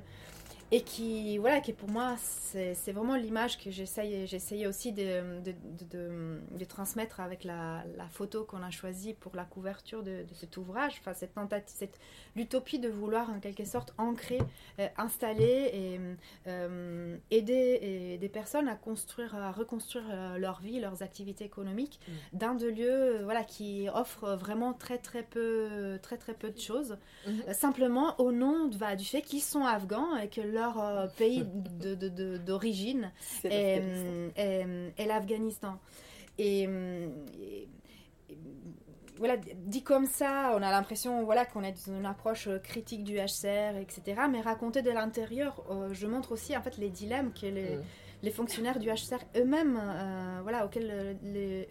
et 0.71 0.81
qui 0.81 1.37
voilà 1.37 1.59
qui 1.61 1.73
pour 1.73 1.89
moi 1.89 2.15
c'est 2.17 2.91
vraiment 2.91 3.15
l'image 3.15 3.59
que 3.59 3.69
j'essayais 3.69 4.65
aussi 4.65 4.93
de, 4.93 5.41
de, 5.41 5.53
de, 5.91 6.39
de, 6.57 6.65
transmettre 6.65 7.19
avec 7.19 7.43
la, 7.43 7.83
la 7.97 8.07
photo 8.07 8.45
qu'on 8.45 8.63
a 8.63 8.71
choisie 8.71 9.13
pour 9.13 9.35
la 9.35 9.43
couverture 9.43 10.01
de, 10.01 10.25
cet 10.33 10.57
ouvrage 10.57 10.97
enfin 10.99 11.13
cette 11.13 11.35
tentative 11.35 11.75
cette 11.77 11.99
l'utopie 12.35 12.79
de 12.79 12.89
vouloir 12.89 13.29
en 13.29 13.39
quelque 13.39 13.65
sorte 13.65 13.93
ancrer 13.99 14.39
euh, 14.79 14.87
installer 14.97 15.69
et 15.73 15.99
euh, 16.47 17.17
aider 17.29 18.17
des 18.19 18.29
personnes 18.29 18.67
à 18.67 18.75
construire 18.75 19.35
à 19.35 19.51
reconstruire 19.51 20.05
euh, 20.09 20.37
leur 20.39 20.61
vie 20.61 20.79
leurs 20.79 21.03
activités 21.03 21.45
économiques 21.45 21.99
mm. 22.07 22.37
dans 22.37 22.55
des 22.55 22.71
lieux 22.71 23.21
voilà 23.23 23.43
qui 23.43 23.87
offrent 23.93 24.35
vraiment 24.35 24.73
très 24.73 24.97
très 24.97 25.21
peu 25.21 25.99
très 26.01 26.17
très 26.17 26.33
peu 26.33 26.49
de 26.49 26.59
choses 26.59 26.97
mm-hmm. 27.27 27.53
simplement 27.53 28.19
au 28.19 28.31
nom 28.31 28.67
bah, 28.79 28.95
du 28.95 29.05
fait 29.05 29.21
qu'ils 29.21 29.43
sont 29.43 29.63
afghans 29.63 30.17
et 30.17 30.27
que 30.27 30.54
leur 30.55 30.79
euh, 30.79 31.07
pays 31.17 31.45
d'origine 32.45 33.11
est, 33.43 35.05
l'Afghanistan. 35.05 35.79
Et, 36.37 36.67
voilà, 39.17 39.37
dit 39.37 39.83
comme 39.83 40.05
ça, 40.05 40.51
on 40.55 40.61
a 40.61 40.71
l'impression 40.71 41.23
voilà, 41.23 41.45
qu'on 41.45 41.63
est 41.63 41.71
dans 41.87 41.93
une 41.93 42.05
approche 42.05 42.49
critique 42.63 43.03
du 43.03 43.15
HCR, 43.15 43.77
etc. 43.77 44.23
Mais 44.29 44.41
raconté 44.41 44.81
de 44.81 44.91
l'intérieur, 44.91 45.63
euh, 45.69 45.93
je 45.93 46.07
montre 46.07 46.33
aussi 46.33 46.55
en 46.57 46.61
fait 46.61 46.77
les 46.77 46.89
dilemmes 46.89 47.31
que 47.31 47.45
les, 47.45 47.77
mm. 47.77 47.83
les 48.23 48.31
fonctionnaires 48.31 48.79
du 48.79 48.89
HCR 48.89 49.23
eux-mêmes, 49.37 49.79
euh, 49.81 50.39
voilà, 50.43 50.65
auxquels 50.65 51.17
les, 51.23 51.67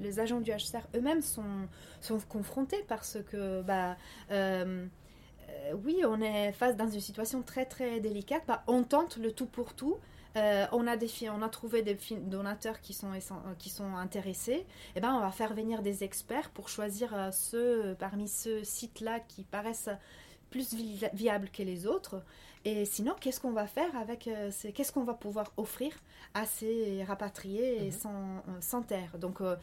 les, 0.00 0.20
agents 0.20 0.40
du 0.40 0.52
HCR 0.52 0.86
eux-mêmes 0.94 1.22
sont, 1.22 1.68
sont 2.00 2.20
confrontés 2.20 2.84
parce 2.86 3.18
que 3.30 3.62
bah, 3.62 3.96
euh, 4.30 4.86
oui, 5.84 6.02
on 6.06 6.20
est 6.20 6.52
face 6.52 6.76
dans 6.76 6.88
une 6.88 7.00
situation 7.00 7.42
très 7.42 7.64
très 7.64 8.00
délicate. 8.00 8.42
Bah, 8.46 8.62
on 8.66 8.82
tente 8.82 9.16
le 9.16 9.32
tout 9.32 9.46
pour 9.46 9.74
tout. 9.74 9.96
Euh, 10.36 10.66
on, 10.72 10.86
a 10.86 10.96
des, 10.96 11.10
on 11.30 11.42
a 11.42 11.48
trouvé 11.48 11.82
des 11.82 11.98
donateurs 12.20 12.80
qui 12.80 12.94
sont, 12.94 13.10
qui 13.58 13.68
sont 13.68 13.96
intéressés. 13.96 14.52
Et 14.52 14.66
eh 14.96 15.00
ben, 15.00 15.12
on 15.14 15.20
va 15.20 15.32
faire 15.32 15.54
venir 15.54 15.82
des 15.82 16.04
experts 16.04 16.50
pour 16.50 16.68
choisir 16.68 17.14
euh, 17.14 17.30
ceux 17.32 17.96
parmi 17.98 18.28
ceux 18.28 18.62
sites-là 18.62 19.20
qui 19.20 19.42
paraissent 19.42 19.90
plus 20.50 20.74
viables 21.14 21.48
que 21.50 21.62
les 21.62 21.86
autres. 21.86 22.22
Et 22.64 22.84
sinon, 22.84 23.14
qu'est-ce 23.18 23.40
qu'on 23.40 23.52
va 23.52 23.66
faire 23.66 23.96
avec 23.96 24.28
euh, 24.28 24.50
Qu'est-ce 24.74 24.92
qu'on 24.92 25.04
va 25.04 25.14
pouvoir 25.14 25.50
offrir 25.56 25.92
à 26.34 26.44
ces 26.44 27.02
rapatriés 27.04 27.86
mhm. 27.86 27.90
sans, 27.90 28.10
euh, 28.10 28.60
sans, 28.60 28.82
terre? 28.82 29.16
Donc 29.18 29.40
euh, 29.40 29.56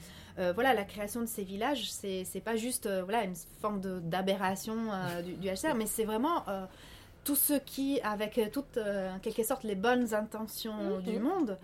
voilà, 0.54 0.74
la 0.74 0.84
création 0.84 1.22
de 1.22 1.28
ces 1.28 1.44
villages, 1.44 1.92
c'est 1.92 2.42
pas 2.44 2.56
juste 2.56 2.90
voilà, 3.04 3.24
une 3.24 3.36
forme 3.62 3.82
d'aberration 4.02 4.76
du, 5.24 5.34
du, 5.34 5.48
HCR, 5.48 5.76
mais 5.76 5.86
c'est 5.86 6.06
vraiment 6.06 6.44
tous 7.24 7.36
ceux 7.36 7.60
qui, 7.60 8.00
avec 8.02 8.40
toutes, 8.52 8.78
en 8.78 9.20
quelque 9.20 9.44
sorte, 9.44 9.64
les 9.64 9.76
bonnes 9.76 10.14
intentions 10.16 10.98
mhm. 10.98 11.02
du 11.04 11.20
monde, 11.20 11.58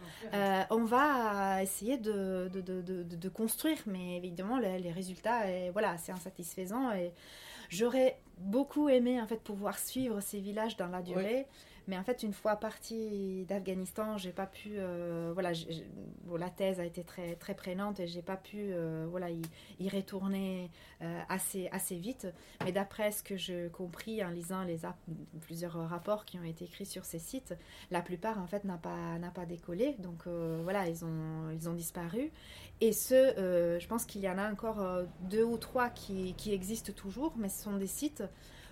on 0.69 0.83
va 0.83 1.63
essayer 1.63 1.97
de, 1.97 2.47
de, 2.53 2.61
de, 2.61 2.81
de, 3.03 3.29
construire, 3.29 3.79
mais 3.87 4.17
évidemment, 4.17 4.59
les, 4.59 4.77
les 4.77 4.91
résultats, 4.91 5.49
et, 5.49 5.71
voilà, 5.71 5.97
c'est 5.97 6.11
insatisfaisant. 6.11 6.91
Et 6.91 7.11
j'aurais 7.73 8.19
beaucoup 8.37 8.89
aimé 8.89 9.21
en 9.21 9.27
fait 9.27 9.41
pouvoir 9.41 9.77
suivre 9.79 10.19
ces 10.21 10.39
villages 10.39 10.77
dans 10.77 10.87
la 10.87 11.01
durée. 11.01 11.47
Mais 11.87 11.97
en 11.97 12.03
fait, 12.03 12.23
une 12.23 12.33
fois 12.33 12.55
partie 12.55 13.45
d'Afghanistan, 13.45 14.17
j'ai 14.17 14.31
pas 14.31 14.45
pu. 14.45 14.71
Euh, 14.77 15.31
voilà, 15.33 15.51
la 16.37 16.49
thèse 16.49 16.79
a 16.79 16.85
été 16.85 17.03
très 17.03 17.35
très 17.35 17.53
prenante 17.55 17.99
et 17.99 18.07
j'ai 18.07 18.21
pas 18.21 18.37
pu 18.37 18.57
euh, 18.57 19.05
voilà 19.09 19.27
y, 19.29 19.89
retourner 19.89 20.71
euh, 21.01 21.21
assez 21.27 21.67
assez 21.71 21.97
vite. 21.97 22.27
Mais 22.63 22.71
d'après 22.71 23.11
ce 23.11 23.21
que 23.21 23.35
j'ai 23.35 23.69
compris 23.69 24.23
en 24.23 24.29
lisant 24.29 24.63
les 24.63 24.79
plusieurs 25.41 25.89
rapports 25.89 26.25
qui 26.25 26.39
ont 26.39 26.43
été 26.43 26.65
écrits 26.65 26.85
sur 26.85 27.03
ces 27.03 27.19
sites, 27.19 27.53
la 27.91 28.01
plupart 28.01 28.39
en 28.39 28.47
fait 28.47 28.63
n'a 28.63 28.77
pas 28.77 29.17
pas 29.35 29.45
décollé. 29.45 29.95
Donc 29.99 30.27
voilà, 30.63 30.87
ils 30.87 31.03
ont 31.03 31.49
ils 31.51 31.67
ont 31.67 31.73
disparu. 31.73 32.31
Et 32.81 32.93
ce, 32.93 33.77
je 33.79 33.87
pense 33.87 34.05
qu'il 34.05 34.21
y 34.21 34.29
en 34.29 34.37
a 34.37 34.49
encore 34.49 34.81
deux 35.29 35.43
ou 35.43 35.57
trois 35.57 35.89
qui, 35.89 36.33
qui 36.35 36.53
existent 36.53 36.93
toujours, 36.93 37.33
mais 37.37 37.49
ce 37.49 37.63
sont 37.63 37.77
des 37.77 37.87
sites 37.87 38.23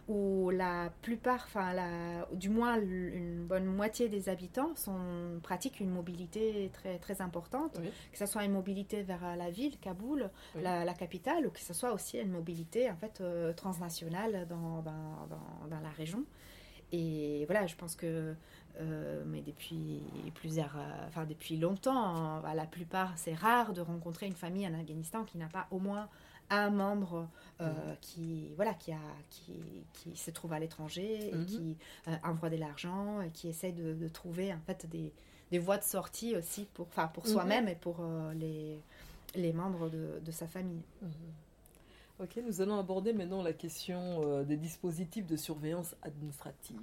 où 0.08 0.50
la 0.50 0.92
plupart, 1.02 1.44
enfin 1.48 1.74
la, 1.74 2.28
du 2.34 2.50
moins 2.50 2.80
une 2.80 3.46
bonne 3.46 3.66
moitié 3.66 4.10
des 4.10 4.30
habitants 4.30 4.76
sont, 4.76 5.40
pratiquent 5.44 5.80
une 5.80 5.92
mobilité 5.92 6.70
très, 6.74 6.98
très 6.98 7.22
importante, 7.22 7.80
que 8.12 8.18
ce 8.18 8.26
soit 8.26 8.44
une 8.44 8.54
mobilité 8.54 9.04
vers 9.04 9.36
la 9.36 9.50
ville, 9.50 9.78
Kaboul, 9.80 10.30
la, 10.62 10.94
capitale, 10.94 11.48
ou 11.48 11.50
que 11.50 11.60
ce 11.60 11.74
soit 11.74 11.94
aussi 11.94 12.20
une 12.20 12.32
mobilité 12.32 12.90
en 12.90 12.96
fait 12.96 13.22
euh, 13.22 13.54
transnationale 13.54 14.48
dans, 14.48 14.82
dans, 14.82 15.28
dans, 15.70 15.80
la 15.80 15.90
région. 15.90 16.24
Et 16.92 17.46
voilà, 17.48 17.68
je 17.68 17.76
pense 17.76 17.96
que 17.96 18.36
euh, 18.80 19.24
mais 19.26 19.42
depuis 19.42 20.02
plusieurs, 20.36 20.76
euh, 20.78 21.08
enfin 21.08 21.26
depuis 21.26 21.58
longtemps, 21.58 22.42
la 22.42 22.66
plupart, 22.66 23.14
c'est 23.18 23.34
rare 23.34 23.74
de 23.74 23.82
rencontrer 23.82 24.28
une 24.28 24.36
famille 24.36 24.68
en 24.68 24.74
Afghanistan 24.74 25.24
qui 25.24 25.38
n'a 25.38 25.48
pas 25.48 25.68
au 25.72 25.80
moins 25.80 26.10
un 26.52 26.70
membre 26.70 27.28
euh, 27.62 27.70
mhm. 27.70 27.96
qui, 28.02 28.52
voilà, 28.56 28.74
qui, 28.74 28.92
a, 28.92 29.00
qui, 29.30 29.54
qui 29.94 30.16
se 30.16 30.30
trouve 30.30 30.54
à 30.54 30.60
l'étranger 30.60 31.30
et 31.30 31.36
mhm. 31.36 31.46
qui 31.46 31.78
euh, 32.08 32.16
envoie 32.24 32.50
de 32.50 32.58
l'argent 32.58 33.22
et 33.22 33.30
qui 33.30 33.48
essaie 33.48 33.72
de, 33.72 34.08
trouver 34.10 34.54
en 34.54 34.60
fait 34.60 34.88
des, 34.90 35.12
des, 35.50 35.60
voies 35.60 35.78
de 35.78 35.84
sortie 35.84 36.36
aussi 36.36 36.68
pour, 36.74 36.88
pour 36.88 37.26
mhm. 37.26 37.32
soi-même 37.32 37.68
et 37.68 37.76
pour 37.76 37.98
euh, 38.02 38.34
les, 38.34 38.80
les 39.36 39.54
membres 39.54 39.90
de, 39.90 40.20
de 40.24 40.32
sa 40.32 40.48
famille. 40.48 40.84
Ok, 42.20 42.40
nous 42.46 42.62
allons 42.62 42.78
aborder 42.78 43.14
maintenant 43.14 43.42
la 43.42 43.54
question 43.54 44.44
des 44.44 44.58
dispositifs 44.58 45.26
de 45.26 45.36
surveillance 45.36 45.96
administrative. 46.04 46.78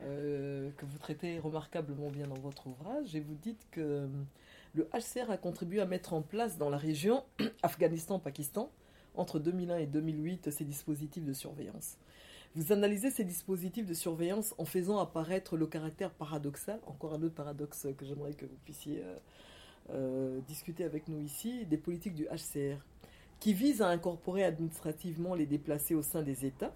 Que 0.00 0.84
vous 0.84 0.98
traitez 0.98 1.38
remarquablement 1.38 2.10
bien 2.10 2.26
dans 2.26 2.38
votre 2.38 2.66
ouvrage, 2.66 3.14
et 3.14 3.20
vous 3.20 3.34
dites 3.34 3.66
que 3.70 4.08
le 4.74 4.88
HCR 4.94 5.30
a 5.30 5.36
contribué 5.36 5.80
à 5.80 5.86
mettre 5.86 6.12
en 6.12 6.22
place 6.22 6.56
dans 6.56 6.70
la 6.70 6.76
région 6.76 7.24
Afghanistan-Pakistan 7.62 8.70
entre 9.14 9.38
2001 9.38 9.78
et 9.78 9.86
2008 9.86 10.50
ces 10.50 10.64
dispositifs 10.64 11.24
de 11.24 11.32
surveillance. 11.32 11.96
Vous 12.54 12.72
analysez 12.72 13.10
ces 13.10 13.24
dispositifs 13.24 13.86
de 13.86 13.94
surveillance 13.94 14.54
en 14.58 14.64
faisant 14.64 14.98
apparaître 14.98 15.56
le 15.56 15.66
caractère 15.66 16.10
paradoxal, 16.10 16.80
encore 16.86 17.14
un 17.14 17.22
autre 17.22 17.34
paradoxe 17.34 17.86
que 17.96 18.04
j'aimerais 18.04 18.32
que 18.32 18.44
vous 18.44 18.56
puissiez 18.64 19.02
euh, 19.04 19.16
euh, 19.90 20.40
discuter 20.48 20.84
avec 20.84 21.08
nous 21.08 21.20
ici, 21.20 21.64
des 21.66 21.76
politiques 21.76 22.14
du 22.14 22.26
HCR, 22.26 22.78
qui 23.38 23.54
visent 23.54 23.82
à 23.82 23.88
incorporer 23.88 24.44
administrativement 24.44 25.34
les 25.34 25.46
déplacés 25.46 25.94
au 25.94 26.02
sein 26.02 26.22
des 26.22 26.44
États 26.44 26.74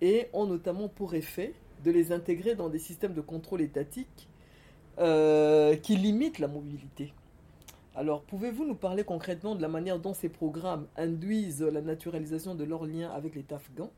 et 0.00 0.28
ont 0.32 0.46
notamment 0.46 0.88
pour 0.88 1.14
effet 1.14 1.54
de 1.84 1.90
les 1.90 2.12
intégrer 2.12 2.54
dans 2.54 2.68
des 2.68 2.78
systèmes 2.78 3.14
de 3.14 3.20
contrôle 3.20 3.60
étatique 3.60 4.28
euh, 4.98 5.76
qui 5.76 5.96
limitent 5.96 6.38
la 6.38 6.48
mobilité. 6.48 7.12
Alors, 7.94 8.22
pouvez-vous 8.22 8.64
nous 8.64 8.74
parler 8.74 9.04
concrètement 9.04 9.54
de 9.54 9.62
la 9.62 9.68
manière 9.68 9.98
dont 9.98 10.14
ces 10.14 10.28
programmes 10.28 10.86
induisent 10.96 11.62
la 11.62 11.82
naturalisation 11.82 12.54
de 12.54 12.64
leur 12.64 12.86
lien 12.86 13.10
avec 13.10 13.34
l'État 13.34 13.56
afghan, 13.56 13.90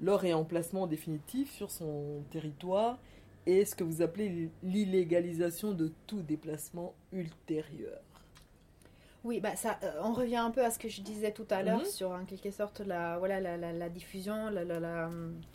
leur 0.00 0.20
réemplacement 0.20 0.86
définitif 0.86 1.52
sur 1.52 1.70
son 1.70 2.22
territoire 2.30 2.98
et 3.46 3.64
ce 3.64 3.74
que 3.74 3.84
vous 3.84 4.02
appelez 4.02 4.50
l'illégalisation 4.62 5.72
de 5.72 5.92
tout 6.06 6.22
déplacement 6.22 6.94
ultérieur? 7.12 8.00
Oui, 9.24 9.40
bah 9.40 9.56
ça, 9.56 9.78
euh, 9.82 9.92
on 10.02 10.12
revient 10.12 10.36
un 10.36 10.50
peu 10.50 10.64
à 10.64 10.70
ce 10.70 10.78
que 10.78 10.88
je 10.88 11.00
disais 11.02 11.32
tout 11.32 11.46
à 11.50 11.62
l'heure 11.62 11.80
mhm. 11.80 11.86
sur 11.86 12.12
en 12.12 12.24
quelque 12.24 12.50
sorte 12.52 12.80
la, 12.80 13.18
voilà, 13.18 13.40
la, 13.40 13.56
la, 13.72 13.88
diffusion, 13.88 14.48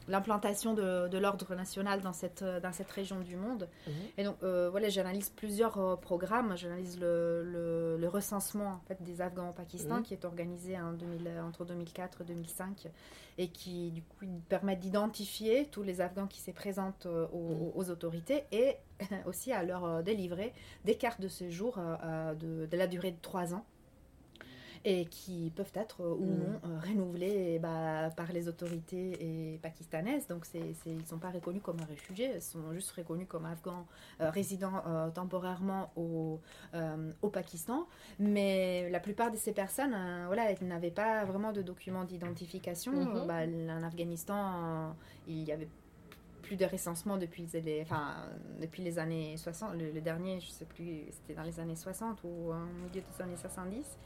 l'implantation 0.08 0.74
de, 0.74 1.08
de 1.08 1.18
l'ordre 1.18 1.56
national 1.56 2.02
dans 2.02 2.12
cette, 2.12 2.44
dans 2.44 2.74
cette 2.74 2.92
région 2.92 3.20
du 3.22 3.38
monde. 3.38 3.70
Mhm. 3.88 3.94
Et 4.18 4.24
donc, 4.26 4.36
euh, 4.44 4.70
voilà, 4.70 4.90
j'analyse 4.90 5.30
plusieurs 5.30 5.78
euh, 5.78 5.96
programmes. 5.96 6.58
J'analyse 6.58 7.00
le, 7.00 7.98
le, 7.98 8.08
recensement 8.10 8.68
en 8.68 8.82
fait, 8.88 9.02
des 9.02 9.22
Afghans 9.22 9.50
au 9.50 9.54
Pakistan 9.54 9.98
mhm. 9.98 10.04
qui 10.04 10.14
est 10.14 10.26
organisé 10.26 10.78
en 10.78 10.92
2000, 10.92 11.32
entre 11.44 11.66
2004 11.66 12.22
et 12.22 12.24
2005 12.26 12.88
et 13.40 13.48
qui 13.48 13.90
du 13.90 14.04
coup 14.04 14.26
permet 14.50 14.76
d'identifier 14.76 15.68
tous 15.72 15.82
les 15.82 16.02
Afghans 16.02 16.28
qui 16.28 16.42
se 16.42 16.52
présentent 16.52 17.08
aux, 17.08 17.72
aux, 17.74 17.90
autorités 17.90 18.44
et 18.52 18.76
aussi 19.26 19.52
à 19.52 19.64
leur 19.64 20.04
délivrer 20.04 20.54
des 20.86 20.96
cartes 20.96 21.22
de 21.22 21.28
séjour 21.28 21.78
de, 22.40 22.66
de 22.66 22.78
la 22.78 22.88
durée 22.88 23.12
de 23.12 23.22
trois 23.22 23.54
ans 23.54 23.66
et 24.86 25.06
qui 25.06 25.52
peuvent 25.56 25.72
être 25.76 26.02
euh, 26.02 26.14
ou 26.14 26.26
non 26.26 26.60
euh, 26.66 26.80
renouvelés 26.80 27.60
bah, 27.60 28.10
par 28.18 28.32
les 28.34 28.48
autorités 28.48 29.60
pakistanaises. 29.62 30.28
Donc 30.28 30.46
c'est, 30.46 30.76
ils 30.86 30.98
ne 30.98 31.06
sont 31.06 31.20
pas 31.20 31.30
reconnus 31.30 31.62
comme 31.64 31.80
réfugiés, 31.88 32.32
ils 32.36 32.42
sont 32.42 32.74
juste 32.74 32.92
reconnus 32.92 33.28
comme 33.28 33.46
afghans 33.46 33.86
résidant 34.20 34.84
temporairement 35.14 35.92
au, 35.96 36.40
au 37.22 37.30
Pakistan. 37.30 37.88
Mais 38.20 38.90
la 38.90 39.00
plupart 39.00 39.32
de 39.32 39.38
ces 39.38 39.54
personnes, 39.54 39.96
voilà, 40.28 40.54
n'avaient 40.62 40.92
pas 40.92 41.26
vraiment 41.26 41.52
de 41.52 41.62
documents 41.62 42.04
d'identification. 42.04 42.94
Mm-hmm. 42.94 43.28
Bah, 43.28 43.74
en 43.74 43.84
Afghanistan, 43.84 44.96
il 45.28 45.44
y 45.44 45.52
avait 45.52 45.68
plus 46.44 46.56
de 46.58 46.66
recensement 46.66 47.18
depuis 47.18 47.48
les, 47.54 47.82
enfin, 47.82 48.14
depuis 48.62 48.84
les 48.84 49.00
années 49.00 49.36
60. 49.38 49.74
Le, 49.74 50.02
dernier, 50.02 50.40
je 50.40 50.48
ne 50.48 50.52
sais 50.52 50.66
plus, 50.66 51.06
c'était 51.12 51.34
dans 51.34 51.44
les 51.44 51.60
années 51.60 51.76
60 51.76 52.20
ou 52.24 52.52
au 52.52 52.54
milieu 52.54 53.02
des 53.02 53.24
années 53.24 53.38
70. 53.38 53.98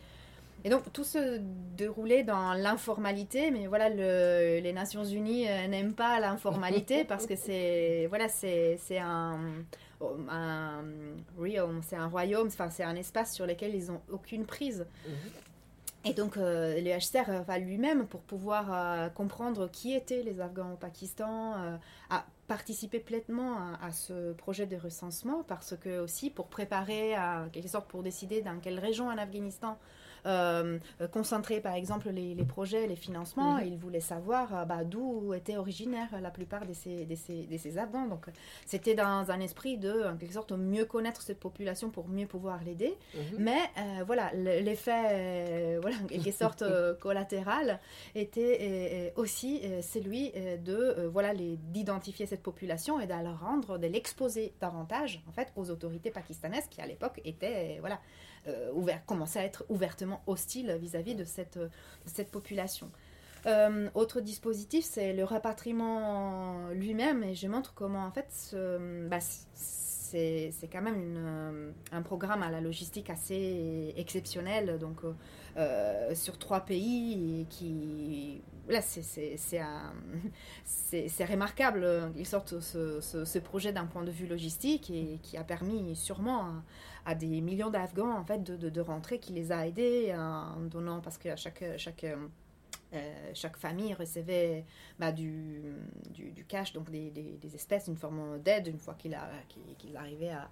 Et 0.63 0.69
donc, 0.69 0.91
tout 0.91 1.03
se 1.03 1.39
déroulait 1.75 2.23
dans 2.23 2.53
l'informalité, 2.53 3.51
mais 3.51 3.67
voilà, 3.67 3.89
le, 3.89 4.59
les 4.59 4.73
Nations 4.73 5.03
Unies 5.03 5.47
euh, 5.47 5.67
n'aiment 5.67 5.93
pas 5.93 6.19
l'informalité 6.19 7.03
parce 7.07 7.27
que 7.27 7.35
c'est 7.35 8.07
voilà, 8.07 8.27
c'est 8.27 8.77
un, 8.97 9.39
un 10.29 10.83
realm, 11.37 11.81
c'est 11.83 11.95
un 11.95 12.07
royaume, 12.07 12.47
enfin, 12.47 12.69
c'est 12.69 12.83
un 12.83 12.95
espace 12.95 13.33
sur 13.33 13.45
lequel 13.45 13.75
ils 13.75 13.87
n'ont 13.87 14.01
aucune 14.11 14.45
prise. 14.45 14.85
Mhm. 15.05 15.31
Et 16.05 16.13
donc, 16.13 16.37
euh, 16.37 16.79
le 16.79 16.97
HCR 16.97 17.43
va 17.43 17.57
lui-même, 17.57 18.07
pour 18.07 18.21
pouvoir 18.21 18.71
euh, 18.71 19.09
comprendre 19.09 19.69
qui 19.69 19.93
étaient 19.93 20.23
les 20.23 20.39
Afghans 20.39 20.73
au 20.73 20.77
Pakistan, 20.77 21.55
a 22.09 22.25
participé 22.47 22.99
pleinement 22.99 23.57
à, 23.81 23.91
ce 23.91 24.33
projet 24.33 24.65
de 24.67 24.77
recensement, 24.77 25.43
parce 25.43 25.75
que 25.75 25.99
aussi 25.99 26.29
pour 26.29 26.47
préparer, 26.47 27.13
à, 27.15 27.47
quelque 27.51 27.67
sorte, 27.67 27.87
pour 27.87 28.03
décider 28.03 28.41
dans 28.41 28.59
quelle 28.59 28.79
région 28.79 29.07
en 29.07 29.17
Afghanistan 29.17 29.77
euh, 30.27 30.77
concentrer 31.11 31.61
par 31.61 31.73
exemple 31.73 32.09
les, 32.09 32.35
projets, 32.43 32.85
les 32.87 32.95
financements. 32.95 33.55
Mhm. 33.55 33.67
Il 33.67 33.77
voulait 33.77 34.01
savoir 34.01 34.55
euh, 34.55 34.65
bah, 34.65 34.83
d'où 34.83 35.33
étaient 35.33 35.57
originaires 35.57 36.09
la 36.21 36.31
plupart 36.31 36.65
de 36.65 36.73
ces, 36.73 37.05
de 37.05 37.15
ces, 37.15 37.45
de 37.45 37.57
ces 37.57 37.77
Afghans. 37.77 38.07
Donc 38.07 38.25
c'était 38.65 38.95
dans 38.95 39.31
un 39.31 39.39
esprit 39.39 39.77
de, 39.77 40.05
en 40.05 40.17
quelque 40.17 40.33
sorte, 40.33 40.51
mieux 40.51 40.85
connaître 40.85 41.21
cette 41.21 41.39
population 41.39 41.89
pour 41.89 42.09
mieux 42.09 42.27
pouvoir 42.27 42.59
l'aider. 42.65 42.93
Mhm. 43.15 43.21
Mais 43.39 43.59
euh, 43.77 44.03
voilà, 44.05 44.31
l'effet, 44.33 45.77
voilà, 45.81 45.95
en 46.03 46.07
quelque 46.07 46.31
sorte 46.31 46.63
collatéral 46.99 47.79
était 48.15 49.13
aussi 49.15 49.61
celui 49.81 50.31
de, 50.31 51.07
voilà, 51.11 51.33
d'identifier 51.33 52.25
cette 52.25 52.43
population 52.43 52.99
et 52.99 53.05
de 53.05 53.09
la 53.09 53.33
rendre, 53.33 53.77
de 53.77 53.87
l'exposer 53.87 54.53
davantage 54.59 55.21
en 55.27 55.31
fait 55.31 55.51
aux 55.55 55.69
autorités 55.69 56.11
pakistanaises 56.11 56.67
qui 56.69 56.81
à 56.81 56.87
l'époque 56.87 57.21
étaient, 57.23 57.77
voilà, 57.79 57.99
euh, 58.47 58.93
commençait 59.05 59.39
à 59.39 59.43
être 59.43 59.65
ouvertement 59.69 60.21
hostile 60.27 60.77
vis-à-vis 60.79 61.15
de, 61.15 61.23
cette, 61.23 61.59
cette 62.05 62.31
population. 62.31 62.89
Euh, 63.45 63.89
autre 63.93 64.19
dispositif, 64.19 64.85
c'est 64.85 65.13
le 65.13 65.23
rapatriement 65.23 66.69
lui-même, 66.69 67.23
et 67.23 67.35
je 67.35 67.47
montre 67.47 67.73
comment 67.73 68.05
en 68.05 68.11
fait 68.11 68.55
bah, 69.09 69.19
c'est, 69.53 70.51
quand 70.71 70.81
même 70.81 71.73
un 71.91 72.01
programme 72.01 72.43
à 72.43 72.49
la 72.49 72.61
logistique 72.61 73.09
assez 73.09 73.93
exceptionnel, 73.95 74.79
donc 74.79 75.01
euh, 75.57 76.13
sur 76.13 76.37
trois 76.37 76.61
pays 76.61 77.47
qui 77.49 78.41
là 78.67 78.81
c'est, 78.81 79.37
remarquable, 81.25 82.11
ils 82.15 82.25
sortent 82.25 82.59
ce, 82.59 82.99
ce, 83.01 83.39
projet 83.39 83.71
d'un 83.71 83.85
point 83.85 84.03
de 84.03 84.11
vue 84.11 84.27
logistique 84.27 84.89
et 84.89 85.19
qui 85.23 85.37
a 85.37 85.43
permis 85.43 85.95
sûrement 85.95 86.55
à 87.05 87.15
des 87.15 87.41
millions 87.41 87.69
d'Afghans 87.69 88.17
en 88.17 88.25
fait 88.25 88.43
de, 88.43 88.69
de, 88.69 88.81
rentrer, 88.81 89.19
qui 89.19 89.33
les 89.33 89.51
a 89.51 89.67
aidés 89.67 90.13
en 90.17 90.59
donnant 90.61 90.99
parce 91.01 91.17
que 91.17 91.35
chaque 91.35 91.63
chaque 91.77 92.05
euh, 92.93 93.31
chaque 93.33 93.57
famille 93.57 93.93
recevait 93.93 94.63
bah, 94.97 95.11
du, 95.11 95.61
du, 96.09 96.45
cash, 96.45 96.71
donc 96.71 96.89
des, 96.89 97.37
espèces, 97.53 97.87
une 97.87 97.97
forme 97.97 98.39
d'aide 98.39 98.67
une 98.67 98.79
fois 98.79 98.93
qu'il 98.93 99.17
qu 99.77 99.87
à, 99.97 100.49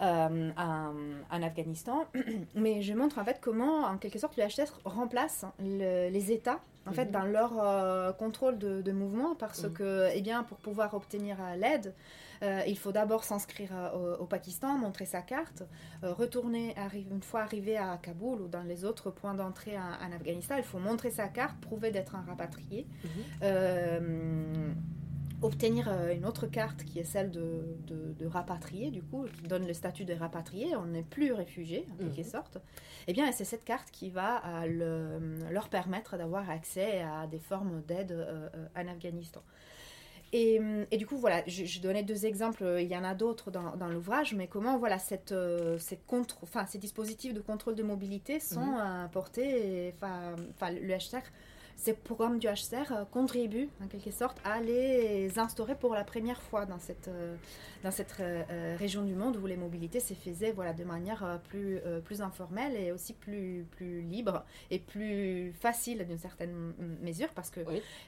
euh, 0.00 0.50
en, 0.56 1.42
Afghanistan. 1.42 2.06
Mais 2.54 2.82
je 2.82 2.94
montre 2.94 3.18
en 3.18 3.24
fait 3.24 3.40
comment, 3.40 3.82
en 3.86 3.98
quelque 3.98 4.20
sorte, 4.20 4.36
le 4.36 4.44
HTS 4.44 4.72
remplace 4.84 5.44
les 5.58 6.32
États 6.32 6.60
en 6.86 6.92
fait, 6.92 7.06
mhm. 7.06 7.10
dans 7.12 7.24
leur 7.24 7.52
euh, 7.60 8.12
contrôle 8.12 8.58
de, 8.58 8.82
de, 8.82 8.92
mouvement, 8.92 9.34
parce 9.34 9.64
mhm. 9.64 9.72
que, 9.72 10.08
eh 10.14 10.20
bien, 10.20 10.42
pour 10.42 10.58
pouvoir 10.58 10.94
obtenir 10.94 11.36
l'aide, 11.56 11.94
euh, 12.42 12.62
il 12.66 12.76
faut 12.76 12.90
d'abord 12.90 13.22
s'inscrire 13.24 13.70
euh, 13.72 14.16
au, 14.16 14.26
Pakistan, 14.26 14.76
montrer 14.76 15.06
sa 15.06 15.22
carte, 15.22 15.62
euh, 16.02 16.12
retourner, 16.12 16.74
une 17.10 17.22
fois 17.22 17.42
arrivé 17.42 17.76
à 17.76 17.98
Kaboul 18.02 18.40
ou 18.40 18.48
dans 18.48 18.62
les 18.62 18.84
autres 18.84 19.10
points 19.10 19.34
d'entrée 19.34 19.76
en, 19.78 20.12
Afghanistan, 20.12 20.56
il 20.56 20.64
faut 20.64 20.78
montrer 20.78 21.10
sa 21.10 21.28
carte, 21.28 21.56
prouver 21.60 21.90
d'être 21.90 22.16
un 22.16 22.22
rapatrié. 22.22 22.86
Mhm. 23.42 24.74
Obtenir 25.42 25.88
une 26.10 26.24
autre 26.24 26.46
carte 26.46 26.84
qui 26.84 26.98
est 26.98 27.04
celle 27.04 27.30
de, 27.30 27.76
de, 27.86 28.26
rapatrié, 28.26 28.90
du 28.90 29.02
coup, 29.02 29.26
qui 29.26 29.42
donne 29.48 29.66
le 29.66 29.74
statut 29.74 30.04
de 30.04 30.14
rapatrié, 30.14 30.76
on 30.76 30.86
n'est 30.86 31.02
plus 31.02 31.32
réfugié, 31.32 31.86
en 31.92 31.96
quelque 31.96 32.18
mhm. 32.18 32.24
sorte, 32.24 32.58
eh 33.08 33.12
bien, 33.12 33.30
c'est 33.32 33.44
cette 33.44 33.64
carte 33.64 33.90
qui 33.90 34.10
va 34.10 34.42
leur 34.66 35.68
permettre 35.68 36.16
d'avoir 36.16 36.48
accès 36.48 37.02
à 37.02 37.26
des 37.26 37.40
formes 37.40 37.82
d'aide 37.82 38.16
en 38.76 38.88
Afghanistan. 38.88 39.42
Et, 40.34 40.58
du 40.96 41.06
coup, 41.06 41.18
voilà, 41.18 41.42
je, 41.46 41.80
donnais 41.80 42.02
deux 42.02 42.24
exemples, 42.24 42.64
il 42.80 42.86
y 42.86 42.96
en 42.96 43.04
a 43.04 43.14
d'autres 43.14 43.50
dans, 43.50 43.76
dans 43.76 43.88
l'ouvrage, 43.88 44.32
mais 44.34 44.46
comment 44.46 44.78
voilà, 44.78 44.98
cette, 44.98 45.32
euh, 45.32 45.76
cette 45.76 46.06
contre, 46.06 46.38
enfin, 46.42 46.64
ces 46.64 46.78
dispositifs 46.78 47.34
de 47.34 47.40
contrôle 47.42 47.74
de 47.74 47.82
mobilité 47.82 48.40
sont 48.40 48.60
mhm. 48.60 49.10
portés, 49.12 49.94
enfin, 49.94 50.34
le 50.70 50.94
hashtag 50.94 51.22
ces 51.82 51.94
programmes 51.94 52.38
du 52.38 52.46
HCR 52.46 52.92
euh, 52.92 53.04
contribuent 53.10 53.68
en 53.82 53.88
quelque 53.88 54.12
sorte 54.12 54.38
à 54.44 54.60
les 54.60 55.36
instaurer 55.40 55.74
pour 55.74 55.94
la 55.94 56.04
première 56.04 56.40
fois 56.40 56.64
dans 56.64 56.78
cette, 56.78 57.08
euh, 57.08 57.34
dans 57.82 57.90
cette 57.90 58.14
euh, 58.20 58.76
région 58.78 59.02
du 59.02 59.14
monde 59.16 59.36
où 59.36 59.46
les 59.48 59.56
mobilités 59.56 59.98
se 59.98 60.14
faisaient 60.14 60.52
voilà, 60.52 60.74
de 60.74 60.84
manière 60.84 61.40
plus, 61.48 61.80
plus 62.04 62.22
informelle 62.22 62.76
et 62.76 62.92
aussi 62.92 63.14
plus, 63.14 63.66
plus 63.72 64.00
libre 64.02 64.44
et 64.70 64.78
plus 64.78 65.52
facile 65.54 66.06
d'une 66.06 66.18
certaine 66.18 66.72
mesure 67.02 67.28
parce 67.34 67.50
que 67.50 67.60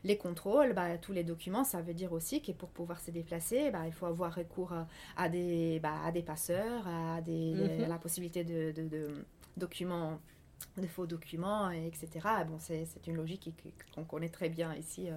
les 0.04 0.16
contrôles, 0.16 0.72
bah, 0.72 0.96
tous 0.98 1.12
les 1.12 1.24
documents, 1.24 1.64
ça 1.64 1.82
veut 1.82 1.94
dire 1.94 2.12
aussi 2.12 2.40
que 2.42 2.52
pour 2.52 2.68
pouvoir 2.68 3.00
se 3.00 3.10
déplacer, 3.10 3.70
bah, 3.70 3.82
il 3.86 3.92
faut 3.92 4.06
avoir 4.06 4.34
recours 4.34 4.72
à, 5.16 5.28
des, 5.28 5.80
bah, 5.80 5.94
à 6.04 6.12
des 6.12 6.22
passeurs, 6.22 6.86
à, 6.86 7.20
des, 7.20 7.54
mhm. 7.54 7.88
la 7.88 7.98
possibilité 7.98 8.44
de, 8.44 8.70
de, 8.70 8.88
de 8.88 9.08
documents 9.56 10.20
des 10.76 10.88
faux 10.88 11.06
documents, 11.06 11.70
etc. 11.70 12.08
Bon, 12.48 12.56
c'est 12.58 12.86
une 13.06 13.16
logique 13.16 13.50
qu'on 13.94 14.04
connaît 14.04 14.28
très 14.28 14.48
bien 14.48 14.74
ici, 14.74 15.08
euh, 15.08 15.16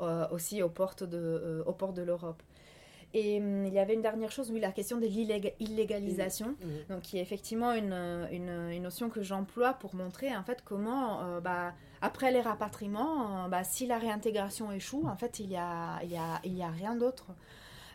euh, 0.00 0.28
aussi 0.30 0.62
aux 0.62 0.68
portes 0.68 1.04
de, 1.04 1.18
euh, 1.18 1.64
aux 1.66 1.72
portes 1.72 1.94
de 1.94 2.02
l'Europe. 2.02 2.42
Et 3.12 3.38
hum, 3.38 3.66
il 3.66 3.72
y 3.72 3.78
avait 3.78 3.94
une 3.94 4.02
dernière 4.02 4.32
chose, 4.32 4.50
oui, 4.50 4.60
la 4.60 4.72
question 4.72 4.98
de 4.98 5.06
l'illégalisation, 5.06 6.48
mmh. 6.48 6.66
Mmh. 6.66 6.92
donc 6.94 7.02
qui 7.02 7.18
est 7.18 7.22
effectivement 7.22 7.72
une, 7.72 7.92
une, 8.32 8.70
une 8.72 8.82
notion 8.82 9.08
que 9.08 9.22
j'emploie 9.22 9.74
pour 9.74 9.94
montrer 9.94 10.34
en 10.34 10.42
fait 10.42 10.62
comment, 10.64 11.40
bah, 11.40 11.74
après 12.00 12.32
les 12.32 12.40
rapatriements, 12.40 13.48
bah, 13.48 13.62
si 13.62 13.86
la 13.86 13.98
réintégration 13.98 14.72
échoue, 14.72 15.06
en 15.06 15.16
fait, 15.16 15.38
il 15.38 15.48
n'y 15.48 15.56
a, 15.56 16.00
il 16.02 16.10
y 16.10 16.16
a, 16.16 16.40
il 16.44 16.54
y 16.54 16.62
a 16.62 16.70
rien 16.70 16.96
d'autre. 16.96 17.26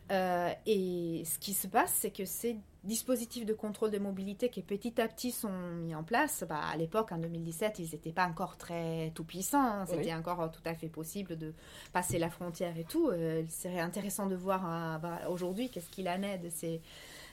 et 0.10 1.24
ce 1.26 1.38
qui 1.40 1.54
se 1.54 1.68
passe, 1.68 1.94
c'est 2.00 2.12
que 2.12 2.24
c'est 2.24 2.56
dispositifs 2.84 3.46
de 3.46 3.54
contrôle 3.54 3.92
de 3.92 4.00
mobilité 4.00 4.50
qui 4.50 4.62
petit 4.62 5.00
à 5.02 5.08
petit 5.08 5.32
sont 5.32 5.52
mis 5.82 5.96
en 5.96 6.04
place. 6.04 6.46
Bah, 6.48 6.62
à 6.72 6.78
l'époque, 6.78 7.12
en 7.12 7.18
2017, 7.18 7.80
ils 7.80 7.90
n'étaient 7.92 8.14
pas 8.14 8.26
encore 8.26 8.56
très 8.58 9.12
tout 9.16 9.26
puissants. 9.26 9.62
Hein. 9.62 9.86
C'était 9.86 10.14
encore 10.14 10.42
euh, 10.42 10.48
tout 10.48 10.62
à 10.66 10.74
fait 10.74 10.88
possible 10.88 11.38
de 11.38 11.54
passer 11.92 12.20
la 12.20 12.30
frontière 12.30 12.78
et 12.78 12.86
tout. 12.86 13.10
Euh, 13.10 13.42
il 13.44 13.52
serait 13.52 13.82
intéressant 13.82 14.28
de 14.28 14.36
voir 14.36 14.64
euh, 14.66 14.98
bah, 14.98 15.28
aujourd'hui 15.30 15.70
qu'est-ce 15.70 15.90
qu'il 15.90 16.08
en 16.08 16.24
est 16.24 16.38
de 16.38 16.50
ces, 16.50 16.80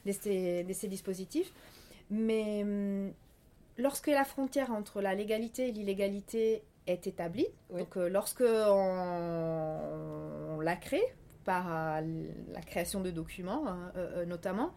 de 0.05 0.73
ces, 0.73 0.89
dispositifs. 0.89 1.53
Mais 2.11 2.63
hum, 2.63 3.13
lorsque 3.79 4.09
la 4.09 4.25
frontière 4.25 4.73
entre 4.73 5.01
la 5.01 5.15
légalité 5.15 5.69
et 5.69 5.73
l'illégalité 5.73 6.65
est 6.89 7.07
établie, 7.07 7.47
donc 7.71 7.95
lorsque 7.97 8.45
on, 8.45 10.59
la 10.61 10.77
crée 10.77 11.03
par 11.45 11.69
la 11.69 12.61
création 12.61 13.01
de 13.01 13.11
documents 13.11 13.67
hein, 13.67 13.93
notamment, 14.25 14.73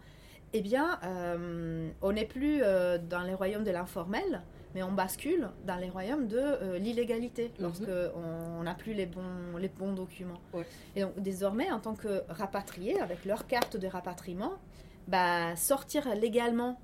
eh 0.53 0.61
bien, 0.61 0.99
euh, 1.03 1.89
on 2.01 2.11
n'est 2.11 2.25
plus 2.25 2.61
euh, 2.63 2.97
dans 2.97 3.21
les 3.21 3.33
royaumes 3.33 3.63
de 3.63 3.71
l'informel, 3.71 4.41
mais 4.73 4.83
on 4.83 4.91
bascule 4.91 5.49
dans 5.65 5.75
les 5.75 5.89
royaumes 5.89 6.27
de 6.27 6.39
euh, 6.39 6.77
l'illégalité, 6.79 7.51
mhm. 7.57 7.63
lorsque 7.63 7.91
on 8.15 8.63
n'a 8.63 8.73
plus 8.73 8.93
les 8.93 9.05
bons, 9.05 9.57
les 9.59 9.69
bons 9.69 9.93
documents. 9.93 10.41
Et 10.95 11.01
donc, 11.01 11.19
désormais, 11.19 11.71
en 11.71 11.79
tant 11.79 11.95
que 11.95 12.23
rapatriés, 12.29 12.99
avec 12.99 13.25
leur 13.25 13.47
carte 13.47 13.77
de 13.77 13.87
rapatriement, 13.87 14.53
bah, 15.09 15.55
sortir 15.55 16.13
légalement 16.13 16.79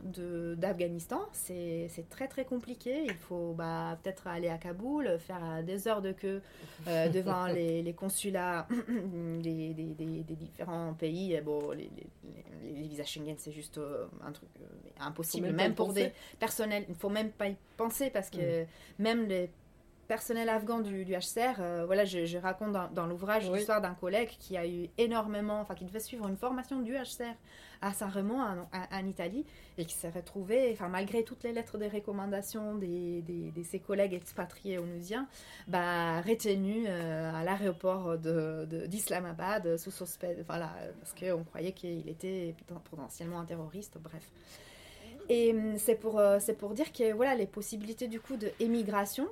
d'Afghanistan, 0.57 1.21
c'est 1.31 2.09
très 2.09 2.27
très 2.27 2.43
compliqué. 2.43 3.03
Il 3.05 3.13
faut 3.13 3.53
bah, 3.53 3.99
peut-être 4.01 4.25
aller 4.25 4.49
à 4.49 4.57
Kaboul, 4.57 5.19
faire 5.19 5.63
des 5.63 5.87
heures 5.87 6.01
de 6.01 6.11
queue 6.11 6.41
euh, 6.87 7.07
devant 7.09 7.45
les, 7.45 7.93
consulats 7.93 8.67
des, 9.43 9.73
des, 9.75 10.35
différents 10.35 10.95
pays. 10.95 11.39
Bon, 11.45 11.69
les, 11.69 11.91
les, 12.63 12.87
visas 12.87 13.03
Schengen, 13.03 13.35
c'est 13.37 13.51
juste 13.51 13.77
euh, 13.77 14.07
un 14.25 14.31
truc 14.31 14.49
euh, 14.59 14.65
impossible, 14.99 15.51
même, 15.51 15.75
pour 15.75 15.93
des 15.93 16.11
personnels. 16.39 16.85
Il 16.87 16.93
ne 16.93 16.97
faut 16.97 17.09
même 17.09 17.29
pas 17.29 17.49
y 17.49 17.55
penser 17.77 18.09
parce 18.09 18.31
que 18.31 18.63
mm. 18.63 18.67
même 18.97 19.27
les 19.27 19.51
personnel 20.07 20.49
afghan 20.49 20.79
du, 20.79 21.03
HCR, 21.03 21.59
euh, 21.59 21.83
voilà, 21.85 22.05
je, 22.05 22.37
raconte 22.37 22.75
dans, 22.93 23.05
l'ouvrage 23.05 23.49
l'histoire 23.49 23.81
d'un 23.81 23.93
collègue 23.93 24.29
qui 24.39 24.57
a 24.57 24.67
eu 24.67 24.89
énormément, 24.97 25.59
enfin 25.59 25.75
qui 25.75 25.85
devait 25.85 25.99
suivre 25.99 26.27
une 26.27 26.37
formation 26.37 26.79
du 26.79 26.93
HCR 26.93 27.35
à 27.85 27.93
Saint-Rémy 27.93 28.33
en, 28.33 29.05
Italie 29.07 29.45
et 29.77 29.85
qui 29.85 29.93
s'est 29.93 30.09
retrouvé, 30.09 30.71
enfin 30.73 30.87
malgré 30.87 31.23
toutes 31.23 31.43
les 31.43 31.53
lettres 31.53 31.77
de 31.77 31.85
recommandation 31.85 32.75
des, 32.75 33.21
de 33.21 33.63
ses 33.63 33.79
collègues 33.79 34.15
expatriés 34.15 34.79
onusiens, 34.79 35.27
bah, 35.67 36.21
retenu 36.21 36.85
euh, 36.87 37.31
à 37.33 37.43
l'aéroport 37.43 38.17
d'Islamabad 38.17 39.63
de, 39.63 39.77
sous 39.77 39.91
suspect, 39.91 40.37
voilà, 40.47 40.71
parce 40.99 41.13
qu'on 41.13 41.43
croyait 41.43 41.73
qu'il 41.73 42.09
était 42.09 42.55
potentiellement 42.89 43.39
un 43.39 43.45
terroriste, 43.45 43.97
bref. 43.99 44.31
Et 45.29 45.51
hum, 45.51 45.77
c'est 45.77 45.95
pour, 45.95 46.19
euh, 46.19 46.39
c'est 46.39 46.53
pour 46.53 46.73
dire 46.73 46.91
que 46.91 47.13
voilà, 47.13 47.35
les 47.35 47.47
possibilités 47.47 48.07
du 48.07 48.19
coup 48.19 48.35
d'émigration 48.35 49.27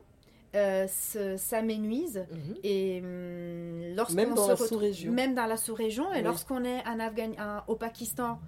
euh, 0.56 0.88
s'amenuisent. 0.88 2.26
Mhm. 2.32 2.56
Et 2.64 3.02
hum, 3.04 3.96
lorsqu'on 3.96 4.16
même 4.16 4.34
dans 4.34 4.48
la 4.48 4.56
sous-région. 4.56 5.12
Même 5.12 5.36
dans 5.36 5.46
la 5.46 5.58
sous-région. 5.58 6.14
Et 6.14 6.22
lorsqu'on 6.22 6.64
est 6.64 6.84
un 6.86 7.00
Afghan, 7.00 7.32
au 7.68 7.76
Pakistan, 7.76 8.40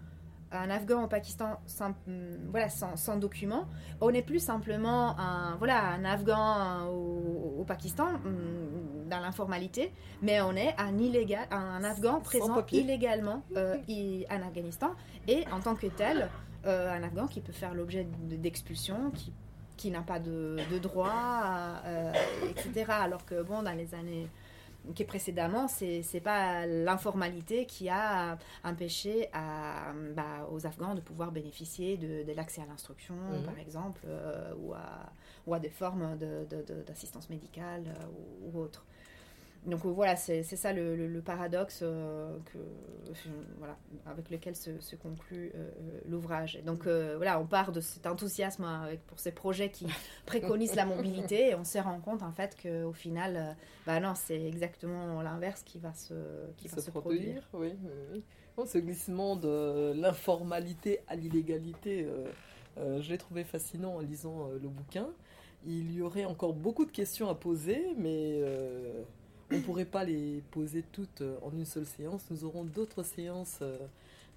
un 0.51 0.69
Afghan 0.69 1.03
au 1.03 1.07
Pakistan 1.07 1.59
sans, 1.65 1.93
hum, 2.07 2.37
voilà, 2.49 2.69
sans, 2.69 2.95
sans, 2.95 3.17
document, 3.17 3.67
on 4.01 4.11
n'est 4.11 4.21
plus 4.21 4.39
simplement 4.39 5.17
un, 5.19 5.55
voilà, 5.57 5.83
un 5.83 6.05
Afghan 6.05 6.87
au, 6.87 7.63
Pakistan 7.67 8.07
hum, 8.25 9.09
dans 9.09 9.19
l'informalité, 9.19 9.91
mais 10.21 10.41
on 10.41 10.55
est 10.55 10.75
un, 10.77 10.97
illégal, 10.97 11.47
un 11.51 11.83
Afghan 11.83 12.21
présent 12.21 12.63
illégalement 12.71 13.41
euh, 13.55 13.75
en 14.29 14.41
Afghanistan 14.47 14.91
et 15.27 15.45
en 15.51 15.59
tant 15.59 15.75
que 15.75 15.87
tel, 15.87 16.29
euh, 16.65 16.91
un 16.91 17.03
Afghan 17.03 17.27
qui 17.27 17.41
peut 17.41 17.53
faire 17.53 17.73
l'objet 17.73 18.07
d'expulsion, 18.23 19.11
qui 19.11 19.33
qui 19.77 19.91
n'a 19.91 20.01
pas 20.01 20.19
de, 20.19 20.57
de 20.71 20.79
droit, 20.79 21.81
euh, 21.85 22.13
etc. 22.49 22.85
Alors 22.89 23.25
que, 23.25 23.41
bon, 23.41 23.63
dans 23.63 23.75
les 23.75 23.93
années 23.93 24.27
qui 24.93 25.03
précédemment, 25.03 25.67
c'est 25.67 26.01
n'est 26.13 26.19
pas 26.19 26.65
l'informalité 26.65 27.65
qui 27.65 27.89
a 27.89 28.37
empêché 28.63 29.29
à, 29.33 29.93
bah, 30.15 30.47
aux 30.51 30.67
Afghans 30.67 30.93
de 30.93 31.01
pouvoir 31.01 31.31
bénéficier 31.31 31.97
de, 31.97 32.31
l'accès 32.33 32.61
à 32.61 32.65
l'instruction, 32.65 33.15
mhm. 33.15 33.43
par 33.43 33.57
exemple, 33.57 34.01
euh, 34.07 34.53
ou, 34.59 34.73
à, 34.73 35.11
ou 35.47 35.53
à 35.53 35.59
des 35.59 35.69
formes 35.69 36.17
d'assistance 36.85 37.29
médicale 37.29 37.83
euh, 37.87 38.05
ou, 38.43 38.57
ou 38.57 38.61
autre 38.61 38.85
donc 39.65 39.85
euh, 39.85 39.89
voilà, 39.89 40.15
c'est 40.15 40.43
ça 40.43 40.73
le, 40.73 41.21
paradoxe 41.21 41.79
euh, 41.81 42.37
que, 42.45 42.57
voilà, 43.57 43.77
avec 44.05 44.29
lequel 44.29 44.55
se, 44.55 44.95
conclut 44.95 45.51
euh, 45.55 45.69
l'ouvrage. 46.07 46.59
Donc 46.65 46.87
voilà, 46.87 47.39
on 47.39 47.45
part 47.45 47.71
de 47.71 47.81
cet 47.81 48.05
enthousiasme 48.05 48.63
avec, 48.63 49.05
pour 49.07 49.19
ces 49.19 49.31
projets 49.31 49.69
qui 49.69 49.87
préconisent 50.25 50.75
la 50.75 50.85
mobilité 50.85 51.49
et 51.49 51.55
on 51.55 51.63
se 51.63 51.79
rend 51.79 51.99
compte 51.99 52.21
en 52.21 52.31
fait 52.31 52.55
qu'au 52.61 52.93
final, 52.93 53.55
bah 53.85 53.99
non, 53.99 54.13
c'est 54.15 54.41
exactement 54.41 55.21
l'inverse 55.21 55.63
qui 55.63 55.79
va 55.79 55.93
se, 55.93 56.13
qui 56.57 56.67
va 56.67 56.81
se, 56.81 56.91
produire. 56.91 57.47
Oui, 57.53 57.73
ce 58.65 58.77
glissement 58.77 59.35
de 59.35 59.93
l'informalité 59.95 60.99
à 61.07 61.15
l'illégalité, 61.15 62.07
je 62.77 63.09
l'ai 63.09 63.17
trouvé 63.17 63.43
fascinant 63.43 63.95
en 63.95 63.99
lisant 63.99 64.49
le 64.49 64.69
bouquin. 64.69 65.07
Il 65.67 65.91
y 65.91 66.03
aurait 66.03 66.25
encore 66.25 66.53
beaucoup 66.53 66.85
de 66.85 66.91
questions 66.91 67.27
à 67.27 67.33
poser, 67.33 67.95
mais 67.97 68.39
on 69.51 69.55
ne 69.55 69.61
pourrait 69.61 69.85
pas 69.85 70.03
les 70.03 70.43
poser 70.51 70.83
toutes 70.91 71.21
euh, 71.21 71.37
en 71.41 71.51
une 71.51 71.65
seule 71.65 71.85
séance. 71.85 72.23
Nous 72.31 72.45
aurons 72.45 72.63
d'autres 72.63 73.03
séances 73.03 73.59
euh, 73.61 73.77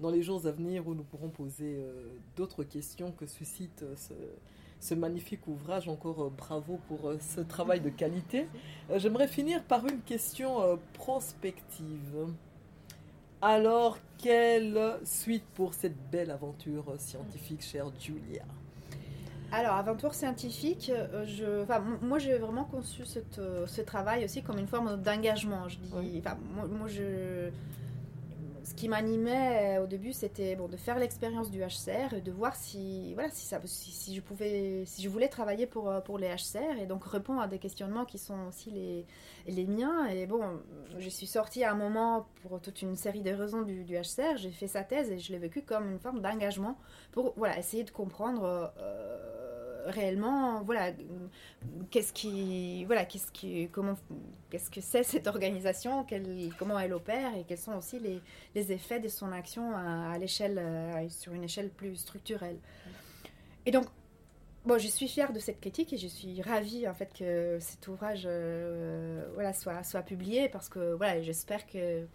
dans 0.01 0.11
les 0.11 0.23
jours 0.23 0.47
à 0.47 0.51
venir 0.51 0.87
où 0.87 0.95
nous 0.95 1.03
pourrons 1.03 1.31
poser 1.31 1.77
euh, 1.79 2.09
d'autres 2.37 2.63
questions 2.63 3.13
que 3.13 3.27
suscite 3.27 3.85
ce, 4.81 4.95
magnifique 4.95 5.47
ouvrage. 5.47 5.89
Encore 5.89 6.31
bravo 6.31 6.79
pour 6.89 7.15
ce 7.21 7.41
travail 7.41 7.81
de 7.81 7.89
qualité. 7.89 8.47
J'aimerais 8.97 9.29
finir 9.29 9.63
par 9.65 9.87
une 9.87 10.01
question 10.03 10.79
prospective. 10.93 12.29
Alors, 13.41 13.99
quelle 14.19 14.99
suite 15.05 15.45
pour 15.55 15.75
cette 15.75 15.97
belle 16.11 16.31
aventure 16.31 16.95
scientifique, 16.99 17.63
chère 17.63 17.91
Julia? 17.99 18.45
Alors, 19.51 19.75
aventure 19.77 20.15
scientifique, 20.15 20.93
euh, 20.95 21.25
je, 21.25 22.05
moi 22.05 22.19
j'ai 22.19 22.37
vraiment 22.37 22.65
conçu 22.65 23.07
cette, 23.07 23.39
euh, 23.39 23.67
ce 23.67 23.81
travail 23.81 24.25
aussi 24.25 24.43
comme 24.43 24.59
une 24.59 24.67
forme 24.67 25.01
d'engagement. 25.01 25.69
Je 25.69 25.79
dis, 25.79 26.23
moi, 26.55 26.87
je, 26.87 27.49
ce 28.65 28.75
qui 28.75 28.89
m'animait 28.89 29.79
euh, 29.79 29.85
au 29.85 29.87
début, 29.87 30.13
c'était 30.13 30.57
bon, 30.57 30.69
de 30.69 30.77
faire 30.77 30.99
l'expérience 30.99 31.51
du 31.51 31.61
HCR 31.61 32.15
et 32.15 32.21
de 32.21 32.33
voir 32.33 32.55
si, 32.57 33.15
voilà, 33.15 33.31
si, 33.31 33.47
ça, 33.47 33.61
si, 33.65 34.15
je 34.15 34.21
pouvais, 34.21 34.85
si 34.87 35.03
je 35.03 35.09
voulais 35.09 35.29
travailler 35.29 35.67
pour, 35.67 35.93
pour 36.05 36.19
les 36.19 36.29
HCR 36.29 36.79
et 36.81 36.87
donc 36.87 37.05
répondre 37.05 37.41
à 37.41 37.49
des 37.49 37.59
questionnements 37.59 38.05
qui 38.05 38.19
sont 38.19 38.47
aussi 38.49 38.71
les, 38.71 39.07
les 39.47 39.67
miens. 39.67 40.07
Et 40.07 40.27
bon, 40.27 40.61
je 40.99 41.09
suis 41.09 41.27
sortie 41.27 41.65
à 41.65 41.73
un 41.73 41.77
moment 41.77 42.27
pour 42.43 42.61
toute 42.61 42.83
une 42.83 42.97
série 42.97 43.23
de 43.23 43.31
raisons 43.31 43.63
du, 43.63 43.85
HCR. 43.85 44.37
J'ai 44.37 44.51
fait 44.51 44.69
sa 44.69 44.85
thèse 44.85 45.11
et 45.11 45.19
je 45.19 45.33
l'ai 45.33 45.39
vécu 45.39 45.63
comme 45.63 45.91
une 45.91 45.99
forme 45.99 46.21
d'engagement 46.21 46.79
pour 47.13 47.35
voilà, 47.37 47.59
essayer 47.59 47.85
de 47.85 47.91
comprendre 47.91 48.73
réellement, 49.89 50.63
voilà, 50.63 50.93
qu'est-ce 51.91 52.13
qui, 52.13 52.85
voilà, 52.85 53.05
qu'est-ce 53.05 53.33
qui, 53.33 53.69
comment, 53.73 53.95
qu'est-ce 54.51 54.71
que 54.71 54.81
c'est 54.81 55.03
cette 55.03 55.27
organisation, 55.27 56.07
comment 56.59 56.79
elle 56.79 56.93
opère 56.93 57.35
et 57.37 57.45
quels 57.45 57.59
sont 57.59 57.75
aussi 57.75 57.99
les, 57.99 58.21
les 58.55 58.73
effets 58.73 59.01
de 59.01 59.09
son 59.09 59.33
action 59.33 59.75
à, 59.77 60.17
l'échelle, 60.19 60.59
euh, 60.59 61.09
sur 61.09 61.33
une 61.33 61.45
échelle 61.45 61.71
plus 61.71 61.97
structurelle. 61.97 62.59
Et 63.67 63.71
donc, 63.71 63.87
bon, 64.65 64.79
je 64.79 64.89
suis 64.89 65.09
fière 65.09 65.33
de 65.33 65.39
cette 65.39 65.61
critique 65.61 65.93
et 65.93 65.99
je 65.99 66.09
suis 66.09 66.41
ravie 66.43 66.87
en 66.89 66.95
fait 66.95 67.13
que 67.13 67.59
cet 67.61 67.89
ouvrage, 67.89 68.23
euh, 68.27 69.29
voilà, 69.35 69.53
soit, 69.53 69.83
soit 69.83 70.03
publié 70.03 70.49
parce 70.49 70.69
que 70.69 70.95
voilà, 70.95 71.23
j'espère 71.23 71.67
que 71.67 72.07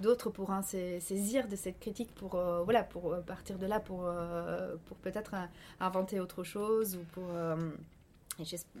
d'autres 0.00 0.30
pourront 0.30 0.62
saisir 0.62 1.48
de 1.48 1.56
cette 1.56 1.78
critique 1.78 2.14
pour, 2.14 2.34
euh, 2.34 2.62
voilà, 2.62 2.82
pour 2.82 3.12
euh, 3.12 3.20
partir 3.20 3.58
de 3.58 3.66
là, 3.66 3.80
pour, 3.80 4.02
euh, 4.04 4.76
pour 4.86 4.96
peut-être 4.98 5.34
inventer 5.80 6.20
autre 6.20 6.44
chose. 6.44 6.96
Ou 6.96 7.04
pour, 7.12 7.24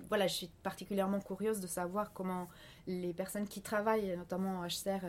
voilà, 0.08 0.26
je 0.26 0.34
suis 0.34 0.50
particulièrement 0.62 1.20
curieuse 1.20 1.60
de 1.60 1.66
savoir 1.66 2.12
comment 2.12 2.48
les 2.86 3.14
personnes 3.14 3.48
qui 3.48 3.62
travaillent, 3.62 4.14
notamment 4.16 4.60
en 4.60 4.66
HCR, 4.66 5.04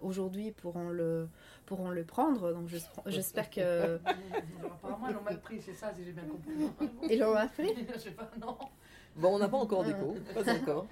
aujourd'hui 0.00 0.50
pourront 0.50 0.88
le, 0.88 1.28
pourront 1.66 1.90
le 1.90 2.02
prendre. 2.02 2.52
Donc 2.52 2.68
j'espère 3.06 3.50
que... 3.50 3.96
Apparemment, 4.64 5.06
ils 5.10 5.14
l'ont 5.14 5.22
mal 5.22 5.40
pris, 5.40 5.60
c'est 5.60 5.74
ça, 5.74 5.92
si 5.94 6.04
j'ai 6.04 6.12
bien 6.12 6.24
compris. 6.24 6.88
Ils 7.10 7.18
l'ont 7.18 7.34
mal 7.34 7.50
pris? 7.50 7.74
Je 7.94 7.98
sais 7.98 8.10
pas, 8.12 8.30
non. 8.40 8.56
Bon, 9.14 9.34
on 9.34 9.38
n'a 9.38 9.48
pas 9.48 9.58
encore 9.58 9.84
d'écho, 9.84 10.16
pas 10.34 10.54
encore. 10.54 10.86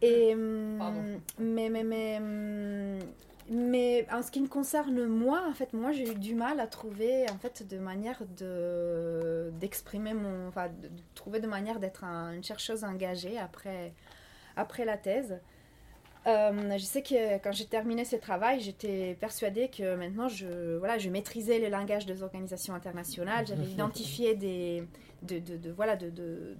Et, 0.00 0.34
mais, 0.34 1.68
mais, 1.68 1.84
mais, 1.84 2.16
hum, 2.16 3.00
mais 3.50 4.06
en 4.12 4.22
ce 4.22 4.30
qui 4.30 4.40
me 4.40 4.48
concerne 4.48 5.06
moi, 5.06 5.42
en 5.48 5.54
fait, 5.54 5.72
moi 5.72 5.92
j'ai 5.92 6.10
eu 6.10 6.14
du 6.14 6.34
mal 6.34 6.60
à 6.60 6.66
trouver 6.66 7.28
en 7.30 7.38
fait 7.38 7.66
de 7.66 7.78
manière 7.78 8.22
de 8.36 9.50
d'exprimer 9.58 10.14
mon, 10.14 10.48
enfin, 10.48 10.68
de, 10.68 10.90
trouver 11.14 11.40
de 11.40 11.46
manière 11.46 11.80
d'être 11.80 12.04
une 12.04 12.44
chercheuse 12.44 12.84
engagée 12.84 13.38
après 13.38 13.94
après 14.56 14.84
la 14.84 14.96
thèse. 14.98 15.38
Euh, 16.26 16.76
je 16.76 16.84
sais 16.84 17.02
que 17.02 17.38
quand 17.38 17.52
j'ai 17.52 17.64
terminé 17.64 18.04
ce 18.04 18.16
travail, 18.16 18.60
j'étais 18.60 19.16
persuadée 19.18 19.68
que 19.68 19.94
maintenant 19.94 20.28
je, 20.28 20.76
voilà, 20.76 20.98
je 20.98 21.08
maîtrisais 21.08 21.58
le 21.58 21.68
langage 21.68 22.04
des 22.04 22.22
organisations 22.22 22.74
internationales, 22.74 23.46
j'avais 23.48 23.66
identifié 23.66 24.34
des, 24.34 24.84
de, 25.22 25.38
de, 25.38 25.56
de 25.56 25.70
voilà, 25.70 25.96
de, 25.96 26.10
de, 26.10 26.56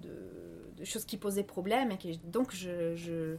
choses 0.84 1.04
qui 1.04 1.16
posaient 1.18 1.42
problème 1.42 1.90
et 1.90 1.98
que 1.98 2.08
donc 2.28 2.54
je 2.54 3.36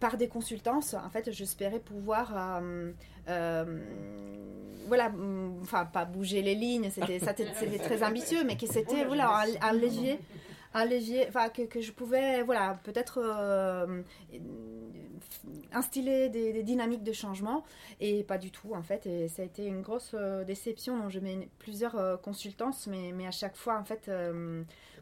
par 0.00 0.16
des 0.16 0.28
consultances, 0.28 0.94
en 0.94 1.10
fait, 1.10 1.30
j'espérais 1.30 1.78
pouvoir, 1.78 2.32
euh, 2.34 2.92
euh, 3.28 3.78
voilà, 4.88 5.12
enfin, 5.62 5.84
pas 5.84 6.06
bouger 6.06 6.42
les 6.42 6.54
lignes, 6.54 6.90
c'était 6.90 7.20
très 7.20 8.02
ambitieux, 8.02 8.42
mais 8.44 8.56
que 8.56 8.66
c'était, 8.66 9.04
voilà, 9.04 9.44
un, 9.60 9.72
levier, 9.72 10.18
un 10.72 10.88
enfin, 11.28 11.48
que, 11.48 11.62
que, 11.62 11.80
je 11.80 11.90
pouvais, 11.90 12.42
voilà, 12.42 12.78
peut-être 12.84 13.20
euh, 13.22 14.02
instiller 15.72 16.28
des, 16.28 16.62
dynamiques 16.62 17.02
de 17.02 17.12
changement. 17.12 17.64
Et 18.00 18.22
pas 18.22 18.38
du 18.38 18.50
tout 18.50 18.74
en 18.74 18.82
fait. 18.82 19.06
Et 19.06 19.28
ça 19.28 19.42
a 19.42 19.44
été 19.44 19.66
une 19.66 19.82
grosse 19.82 20.14
déception 20.46 20.98
dont 20.98 21.08
je 21.08 21.18
mets 21.18 21.48
plusieurs 21.58 22.20
consultances 22.22 22.86
mais, 22.86 23.12
mais 23.12 23.26
à 23.26 23.30
chaque 23.30 23.56
fois 23.56 23.78
en 23.78 23.84
fait 23.84 24.10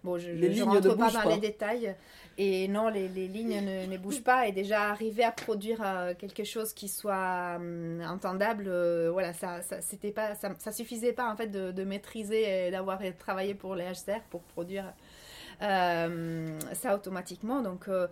bon 0.05 0.19
je 0.19 0.31
ne 0.31 0.63
rentre 0.63 0.97
pas 0.97 1.11
dans 1.11 1.29
les 1.29 1.39
détails. 1.39 1.95
Et 2.39 2.69
non 2.69 2.89
les, 2.89 3.09
les 3.09 3.29
lignes 3.29 3.61
ne, 3.61 3.87
ne, 3.87 3.99
bougent 3.99 4.23
pas. 4.23 4.49
Et 4.49 4.53
déjà 4.53 4.91
arriver 4.91 5.25
à 5.25 5.33
produire 5.33 5.81
quelque 6.19 6.45
chose 6.45 6.73
qui 6.73 6.89
soit 6.89 7.59
entendable 8.09 8.71
voilà 9.11 9.33
ça 9.33 9.63
ça 9.63 9.81
c'était 9.81 10.13
pas 10.13 10.35
ça, 10.35 10.55
ça, 10.59 10.73
suffisait 10.73 11.13
pas 11.13 11.31
en 11.31 11.37
fait 11.37 11.49
de, 11.49 11.73
de 11.73 11.85
maîtriser 11.85 12.67
et 12.67 12.71
d'avoir 12.71 13.01
travaillé 13.19 13.55
pour 13.55 13.75
les 13.75 13.85
HCR 13.85 14.23
pour 14.31 14.43
produire 14.43 14.85
euh, 14.87 15.08
ça 15.61 16.95
automatiquement. 16.95 17.63
Donc, 17.63 17.89
euh, 17.89 18.07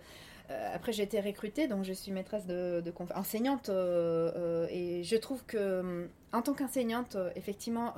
euh, 0.49 0.75
après, 0.75 0.93
j'ai 0.93 1.03
été 1.03 1.19
recrutée, 1.19 1.67
donc 1.67 1.83
je 1.83 1.93
suis 1.93 2.11
maîtresse 2.11 2.45
de, 2.45 2.83
enseignante, 3.15 3.69
et 3.69 5.03
je 5.03 5.15
trouve 5.17 5.43
que 5.45 6.07
en 6.33 6.41
tant 6.41 6.53
qu'enseignante, 6.53 7.17
effectivement, 7.35 7.93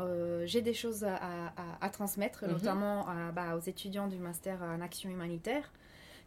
j'ai 0.46 0.62
des 0.62 0.74
choses 0.74 1.04
à, 1.04 1.90
transmettre, 1.90 2.46
mhm. 2.46 2.52
notamment 2.52 3.06
bah, 3.36 3.56
aux 3.56 3.62
étudiants 3.62 4.08
du 4.08 4.18
master 4.18 4.62
en 4.62 4.82
action 4.82 5.10
humanitaire 5.10 5.72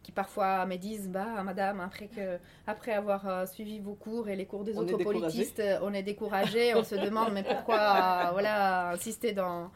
qui 0.01 0.11
parfois 0.11 0.65
me 0.65 0.75
disent 0.75 1.07
bah 1.07 1.41
madame 1.43 1.79
après 1.79 2.07
que 2.07 2.37
après 2.67 2.91
avoir 2.91 3.47
suivi 3.47 3.79
vos 3.79 3.93
cours 3.93 4.27
et 4.27 4.35
les 4.35 4.45
cours 4.45 4.65
des 4.65 4.77
autres 4.77 4.97
politistes 4.97 5.63
on 5.81 5.93
est 5.93 6.03
découragé 6.03 6.75
on 6.75 6.83
se 6.83 6.95
demande 6.95 7.31
mais 7.31 7.41
pourquoi 7.43 8.31
voilà 8.33 8.89
insister 8.89 9.31
dans 9.31 9.71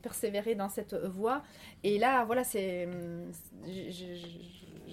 persévérer 0.00 0.54
dans 0.54 0.68
cette 0.68 0.94
voie. 0.94 1.42
Et 1.82 1.98
là, 1.98 2.24
voilà, 2.24 2.44
c'est 2.44 2.88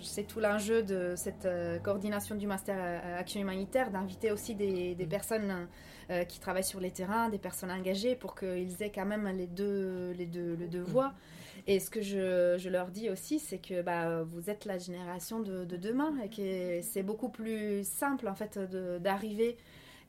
c'est 0.04 0.24
tout 0.24 0.40
l'enjeu 0.40 0.84
de 0.84 1.14
cette 1.16 1.46
euh, 1.46 1.80
coordination 1.80 2.36
du 2.36 2.48
master 2.48 3.02
action 3.18 3.42
humanitaire, 3.42 3.92
d'inviter 3.92 4.32
aussi 4.32 4.56
des, 4.56 4.96
des 4.96 5.06
personnes 5.06 5.68
euh, 6.10 6.24
qui 6.24 6.40
travaillent 6.40 6.64
sur 6.64 6.80
les 6.80 6.92
terrains, 6.92 7.30
des 7.30 7.38
personnes 7.38 7.72
engagées, 7.72 8.16
pour 8.16 8.36
qu'ils 8.36 8.82
aient 8.82 8.92
quand 8.92 9.06
même 9.06 9.28
les 9.28 9.48
deux, 9.48 10.12
les 10.18 10.26
deux, 10.26 10.56
les 10.56 10.68
deux 10.68 10.82
voies. 10.82 11.14
Et 11.68 11.80
ce 11.80 11.90
que 11.90 12.02
je, 12.02 12.56
je 12.58 12.70
leur 12.70 12.88
dis 12.88 13.10
aussi, 13.10 13.40
c'est 13.40 13.60
que 13.60 13.82
bah, 13.82 14.24
vous 14.24 14.50
êtes 14.50 14.66
la 14.66 14.78
génération 14.78 15.40
de, 15.40 15.66
de 15.66 15.78
demain 15.78 16.16
et 16.24 16.30
que 16.30 16.82
c'est 16.82 17.04
beaucoup 17.04 17.30
plus 17.30 17.86
simple 17.86 18.28
en 18.28 18.36
fait 18.36 18.58
d'arriver 19.02 19.58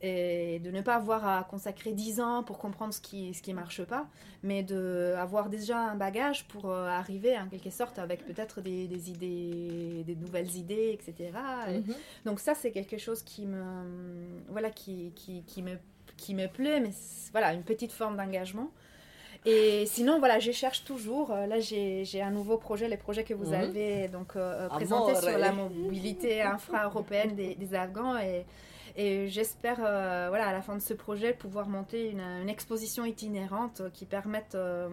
et 0.03 0.61
de 0.61 0.71
ne 0.71 0.81
pas 0.81 0.95
avoir 0.95 1.27
à 1.27 1.45
consacrer 1.45 1.93
10 1.93 2.21
ans 2.21 2.43
pour 2.43 2.59
comprendre 2.59 2.95
ce 2.95 3.01
qui 3.01 3.35
ce 3.35 3.43
qui 3.43 3.53
marche 3.53 3.83
pas, 3.85 4.07
mais 4.43 4.63
d'avoir 4.63 5.51
déjà 5.51 5.79
un 5.79 5.95
bagage 5.95 6.47
pour 6.49 6.71
euh, 6.71 6.87
arriver 6.87 7.37
en 7.39 7.49
quelque 7.49 7.71
sorte 7.71 7.99
avec 7.99 8.25
peut-être 8.25 8.61
des, 8.61 8.87
des, 8.87 9.11
idées, 9.11 10.05
des 10.07 10.17
nouvelles 10.17 10.55
idées, 10.57 10.99
etc. 10.99 11.33
Mhm. 11.69 11.95
donc 12.25 12.41
ça 12.41 12.55
c'est 12.55 12.71
quelque 12.71 12.99
chose 12.99 13.23
qui 13.23 13.47
me 13.47 13.63
voilà 14.49 14.71
qui, 14.71 15.13
qui, 15.15 15.43
qui, 15.43 15.63
me 15.63 15.77
qui 16.17 16.35
me 16.35 16.47
plaît, 16.47 16.81
mais 16.81 16.91
voilà 17.33 17.53
une 17.53 17.65
petite 17.65 17.93
forme 17.93 18.17
d'engagement. 18.17 18.71
Et 19.47 19.87
sinon, 19.87 20.19
voilà, 20.19 20.39
je 20.39 20.53
cherche 20.53 20.85
toujours. 20.85 21.31
Euh, 21.33 21.47
là, 21.47 21.61
j'ai 21.61 22.23
un 22.23 22.31
nouveau 22.31 22.59
projet, 22.59 22.89
les 22.89 22.99
projets 22.99 23.25
que 23.25 23.33
vous 23.33 23.49
mhm. 23.49 23.55
avez 23.55 24.09
donc 24.09 24.37
euh, 24.37 24.69
présentés 24.69 25.15
sur 25.15 25.39
la 25.39 25.53
mobilité 25.53 26.43
infra-européenne 26.43 27.35
des, 27.35 27.55
des, 27.55 27.75
Afghans. 27.75 28.19
Et 28.19 28.45
et 28.97 29.29
j'espère, 29.29 29.79
euh, 29.81 30.27
voilà, 30.29 30.49
à 30.49 30.53
la 30.53 30.63
fin 30.63 30.75
de 30.75 30.83
ce 30.83 30.95
projet, 30.95 31.33
pouvoir 31.33 31.69
monter 31.69 32.11
une, 32.11 32.49
exposition 32.49 33.05
itinérante 33.05 33.83
qui 33.93 34.05
permette, 34.07 34.55
euh, 34.55 34.89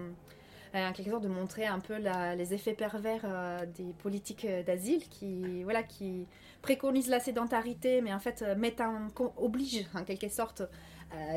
en 0.74 0.92
quelque 0.94 1.10
sorte, 1.10 1.24
de 1.24 1.30
montrer 1.30 1.66
un 1.66 1.80
peu 1.80 1.96
les 1.98 2.54
effets 2.54 2.74
pervers 2.74 3.22
euh, 3.26 3.66
des 3.66 3.94
politiques 4.00 4.48
d'asile 4.66 5.08
qui, 5.10 5.64
voilà, 5.64 5.84
qui 5.84 6.28
préconisent 6.62 7.10
la 7.10 7.20
sédentarité, 7.20 8.02
mais 8.02 8.14
en 8.14 8.20
fait 8.20 8.44
mettent 8.58 8.82
obligent 9.38 9.88
en 9.96 10.04
quelque 10.04 10.30
sorte 10.30 10.64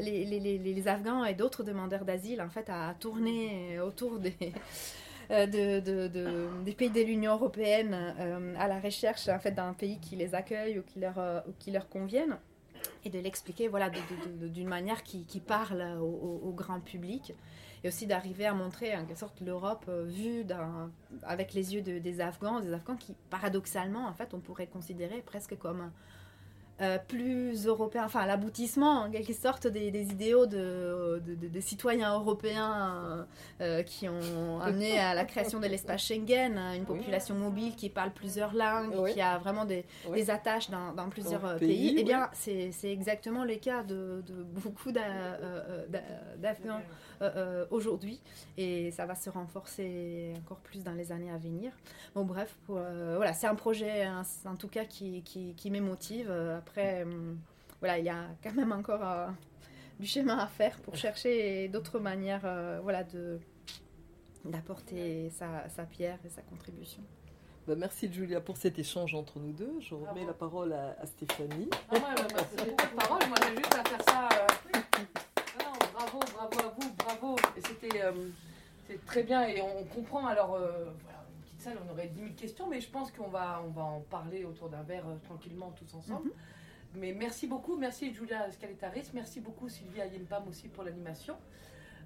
les, 0.02 0.88
Afghans 0.88 1.24
et 1.24 1.34
d'autres 1.34 1.62
demandeurs 1.62 2.04
d'asile 2.04 2.42
en 2.42 2.48
fait 2.48 2.68
à 2.68 2.94
tourner 2.98 3.78
autour 3.80 4.18
des 4.18 4.36
de, 5.30 5.78
de, 5.78 6.08
de, 6.08 6.48
des 6.64 6.72
pays 6.72 6.90
de 6.90 7.02
l'Union 7.02 7.34
européenne 7.34 7.94
à 8.58 8.66
la 8.66 8.80
recherche 8.80 9.28
en 9.28 9.38
fait 9.38 9.52
d'un 9.52 9.74
pays 9.74 10.00
qui 10.00 10.16
les 10.16 10.34
accueille 10.34 10.80
ou 10.80 10.82
qui 10.82 10.98
leur, 10.98 11.44
ou 11.46 11.52
qui 11.56 11.70
leur 11.70 11.88
convienne 11.88 12.36
et 13.04 13.10
de 13.10 13.18
l'expliquer 13.18 13.68
voilà, 13.68 13.90
d'une 14.42 14.68
manière 14.68 15.02
qui, 15.02 15.24
qui 15.24 15.40
parle 15.40 15.82
au, 16.00 16.52
grand 16.56 16.80
public. 16.80 17.34
Et 17.82 17.88
aussi 17.88 18.06
d'arriver 18.06 18.44
à 18.44 18.52
montrer 18.52 18.94
en 18.94 19.06
quelque 19.06 19.18
sorte 19.18 19.40
l'Europe 19.40 19.86
euh, 19.88 20.04
vue 20.04 20.44
avec 21.22 21.54
les 21.54 21.74
yeux 21.74 21.80
des 21.80 22.20
Afghans, 22.20 22.60
des 22.60 22.74
Afghans 22.74 22.96
qui 22.96 23.14
paradoxalement 23.30 24.06
en 24.06 24.12
fait 24.12 24.34
on 24.34 24.40
pourrait 24.40 24.66
considérer 24.66 25.22
presque 25.22 25.56
comme 25.56 25.90
euh, 26.80 26.98
plus 27.08 27.66
européen, 27.66 28.04
enfin 28.04 28.24
l'aboutissement 28.24 29.02
en 29.02 29.10
quelque 29.10 29.34
sorte 29.34 29.66
des, 29.66 29.90
des 29.90 30.10
idéaux 30.10 30.46
de, 30.46 31.20
de, 31.26 31.60
citoyens 31.60 32.14
européens 32.14 33.26
euh, 33.60 33.82
qui 33.82 34.08
ont 34.08 34.60
amené 34.62 34.98
à 34.98 35.14
la 35.14 35.24
création 35.24 35.60
de 35.60 35.66
l'espace 35.66 36.02
Schengen, 36.02 36.56
une 36.74 36.86
population 36.86 37.34
mobile 37.34 37.76
qui 37.76 37.90
parle 37.90 38.12
plusieurs 38.12 38.54
langues, 38.54 39.12
qui 39.12 39.20
a 39.20 39.36
vraiment 39.38 39.66
des, 39.66 39.84
des 40.14 40.30
attaches 40.30 40.70
dans, 40.70 40.94
dans 40.94 41.10
plusieurs 41.10 41.44
euh, 41.44 41.58
pays. 41.58 41.96
Eh 41.98 42.04
bien, 42.04 42.30
c'est 42.32 42.72
exactement 42.84 43.44
le 43.44 43.56
cas 43.56 43.82
de, 43.82 44.24
beaucoup 44.54 44.90
d'Afghans 44.90 46.80
aujourd'hui 47.70 48.20
et 48.56 48.90
ça 48.92 49.04
va 49.06 49.14
se 49.14 49.28
renforcer 49.28 50.32
encore 50.38 50.58
plus 50.58 50.82
dans 50.82 50.94
les 50.94 51.12
années 51.12 51.30
à 51.30 51.36
venir. 51.36 51.72
Bon, 52.14 52.24
bref, 52.24 52.56
voilà, 52.66 53.32
c'est 53.32 53.46
un 53.46 53.54
projet 53.54 54.06
en, 54.44 54.56
tout 54.56 54.68
cas 54.68 54.84
qui, 54.84 55.22
qui, 55.22 55.54
qui 55.54 55.70
m'émotive 55.70 56.30
après, 56.60 57.04
euh, 57.04 57.34
voilà, 57.80 57.98
il 57.98 58.04
y 58.04 58.10
a 58.10 58.26
quand 58.42 58.54
même 58.54 58.72
encore 58.72 59.02
euh, 59.02 59.28
du 59.98 60.06
chemin 60.06 60.38
à 60.38 60.46
faire 60.46 60.78
pour 60.80 60.96
chercher 60.96 61.68
d'autres 61.68 61.98
manières 61.98 62.42
euh, 62.44 62.80
voilà, 62.82 63.04
de, 63.04 63.40
d'apporter 64.44 65.30
sa, 65.30 65.68
sa, 65.68 65.84
pierre 65.84 66.18
et 66.24 66.28
sa 66.28 66.42
contribution. 66.42 67.02
Bah 67.66 67.74
merci 67.76 68.12
Julia 68.12 68.40
pour 68.40 68.56
cet 68.56 68.78
échange 68.78 69.14
entre 69.14 69.38
nous 69.38 69.52
deux. 69.52 69.74
Je 69.80 69.94
remets 69.94 70.24
la 70.24 70.32
parole 70.32 70.72
à, 70.72 71.06
Stéphanie. 71.06 71.68
Ah 71.90 71.94
ouais, 71.94 72.00
bah, 72.00 72.64
de 72.64 72.96
parole, 72.96 73.28
moi 73.28 73.36
j'ai 73.42 73.56
juste 73.56 73.74
à 73.74 73.84
faire 73.84 74.02
ça. 74.02 74.28
Ah 74.74 75.20
bravo, 76.00 76.20
bravo 76.34 76.58
à 76.60 76.74
vous, 76.78 76.90
bravo. 76.94 77.36
Et 77.56 77.60
c'était 77.60 78.02
très 79.06 79.22
bien 79.22 79.46
et 79.46 79.60
on 79.60 79.84
comprend. 79.84 80.26
Alors, 80.26 80.58
voilà, 80.58 81.24
une 81.34 81.42
petite 81.42 81.60
salle, 81.60 81.78
on 81.86 81.92
aurait 81.92 82.08
10 82.08 82.20
000 82.20 82.32
questions, 82.36 82.68
mais 82.68 82.80
je 82.80 82.90
pense 82.90 83.10
qu'on 83.12 83.28
va, 83.28 83.62
on 83.66 83.70
va 83.70 83.82
en 83.82 84.00
parler 84.00 84.44
autour 84.44 84.68
d'un 84.68 84.82
verre 84.82 85.04
tranquillement 85.24 85.72
tous 85.72 85.94
ensemble. 85.94 86.28
Mhm. 86.28 86.34
Mais 86.96 87.12
merci 87.12 87.46
beaucoup, 87.46 87.76
merci 87.76 88.12
Julia 88.12 88.50
Scaletaris, 88.50 89.10
merci 89.14 89.38
beaucoup 89.38 89.68
Sylvia 89.68 90.06
Yempam 90.06 90.48
aussi 90.48 90.66
pour 90.66 90.82
l'animation. 90.82 91.36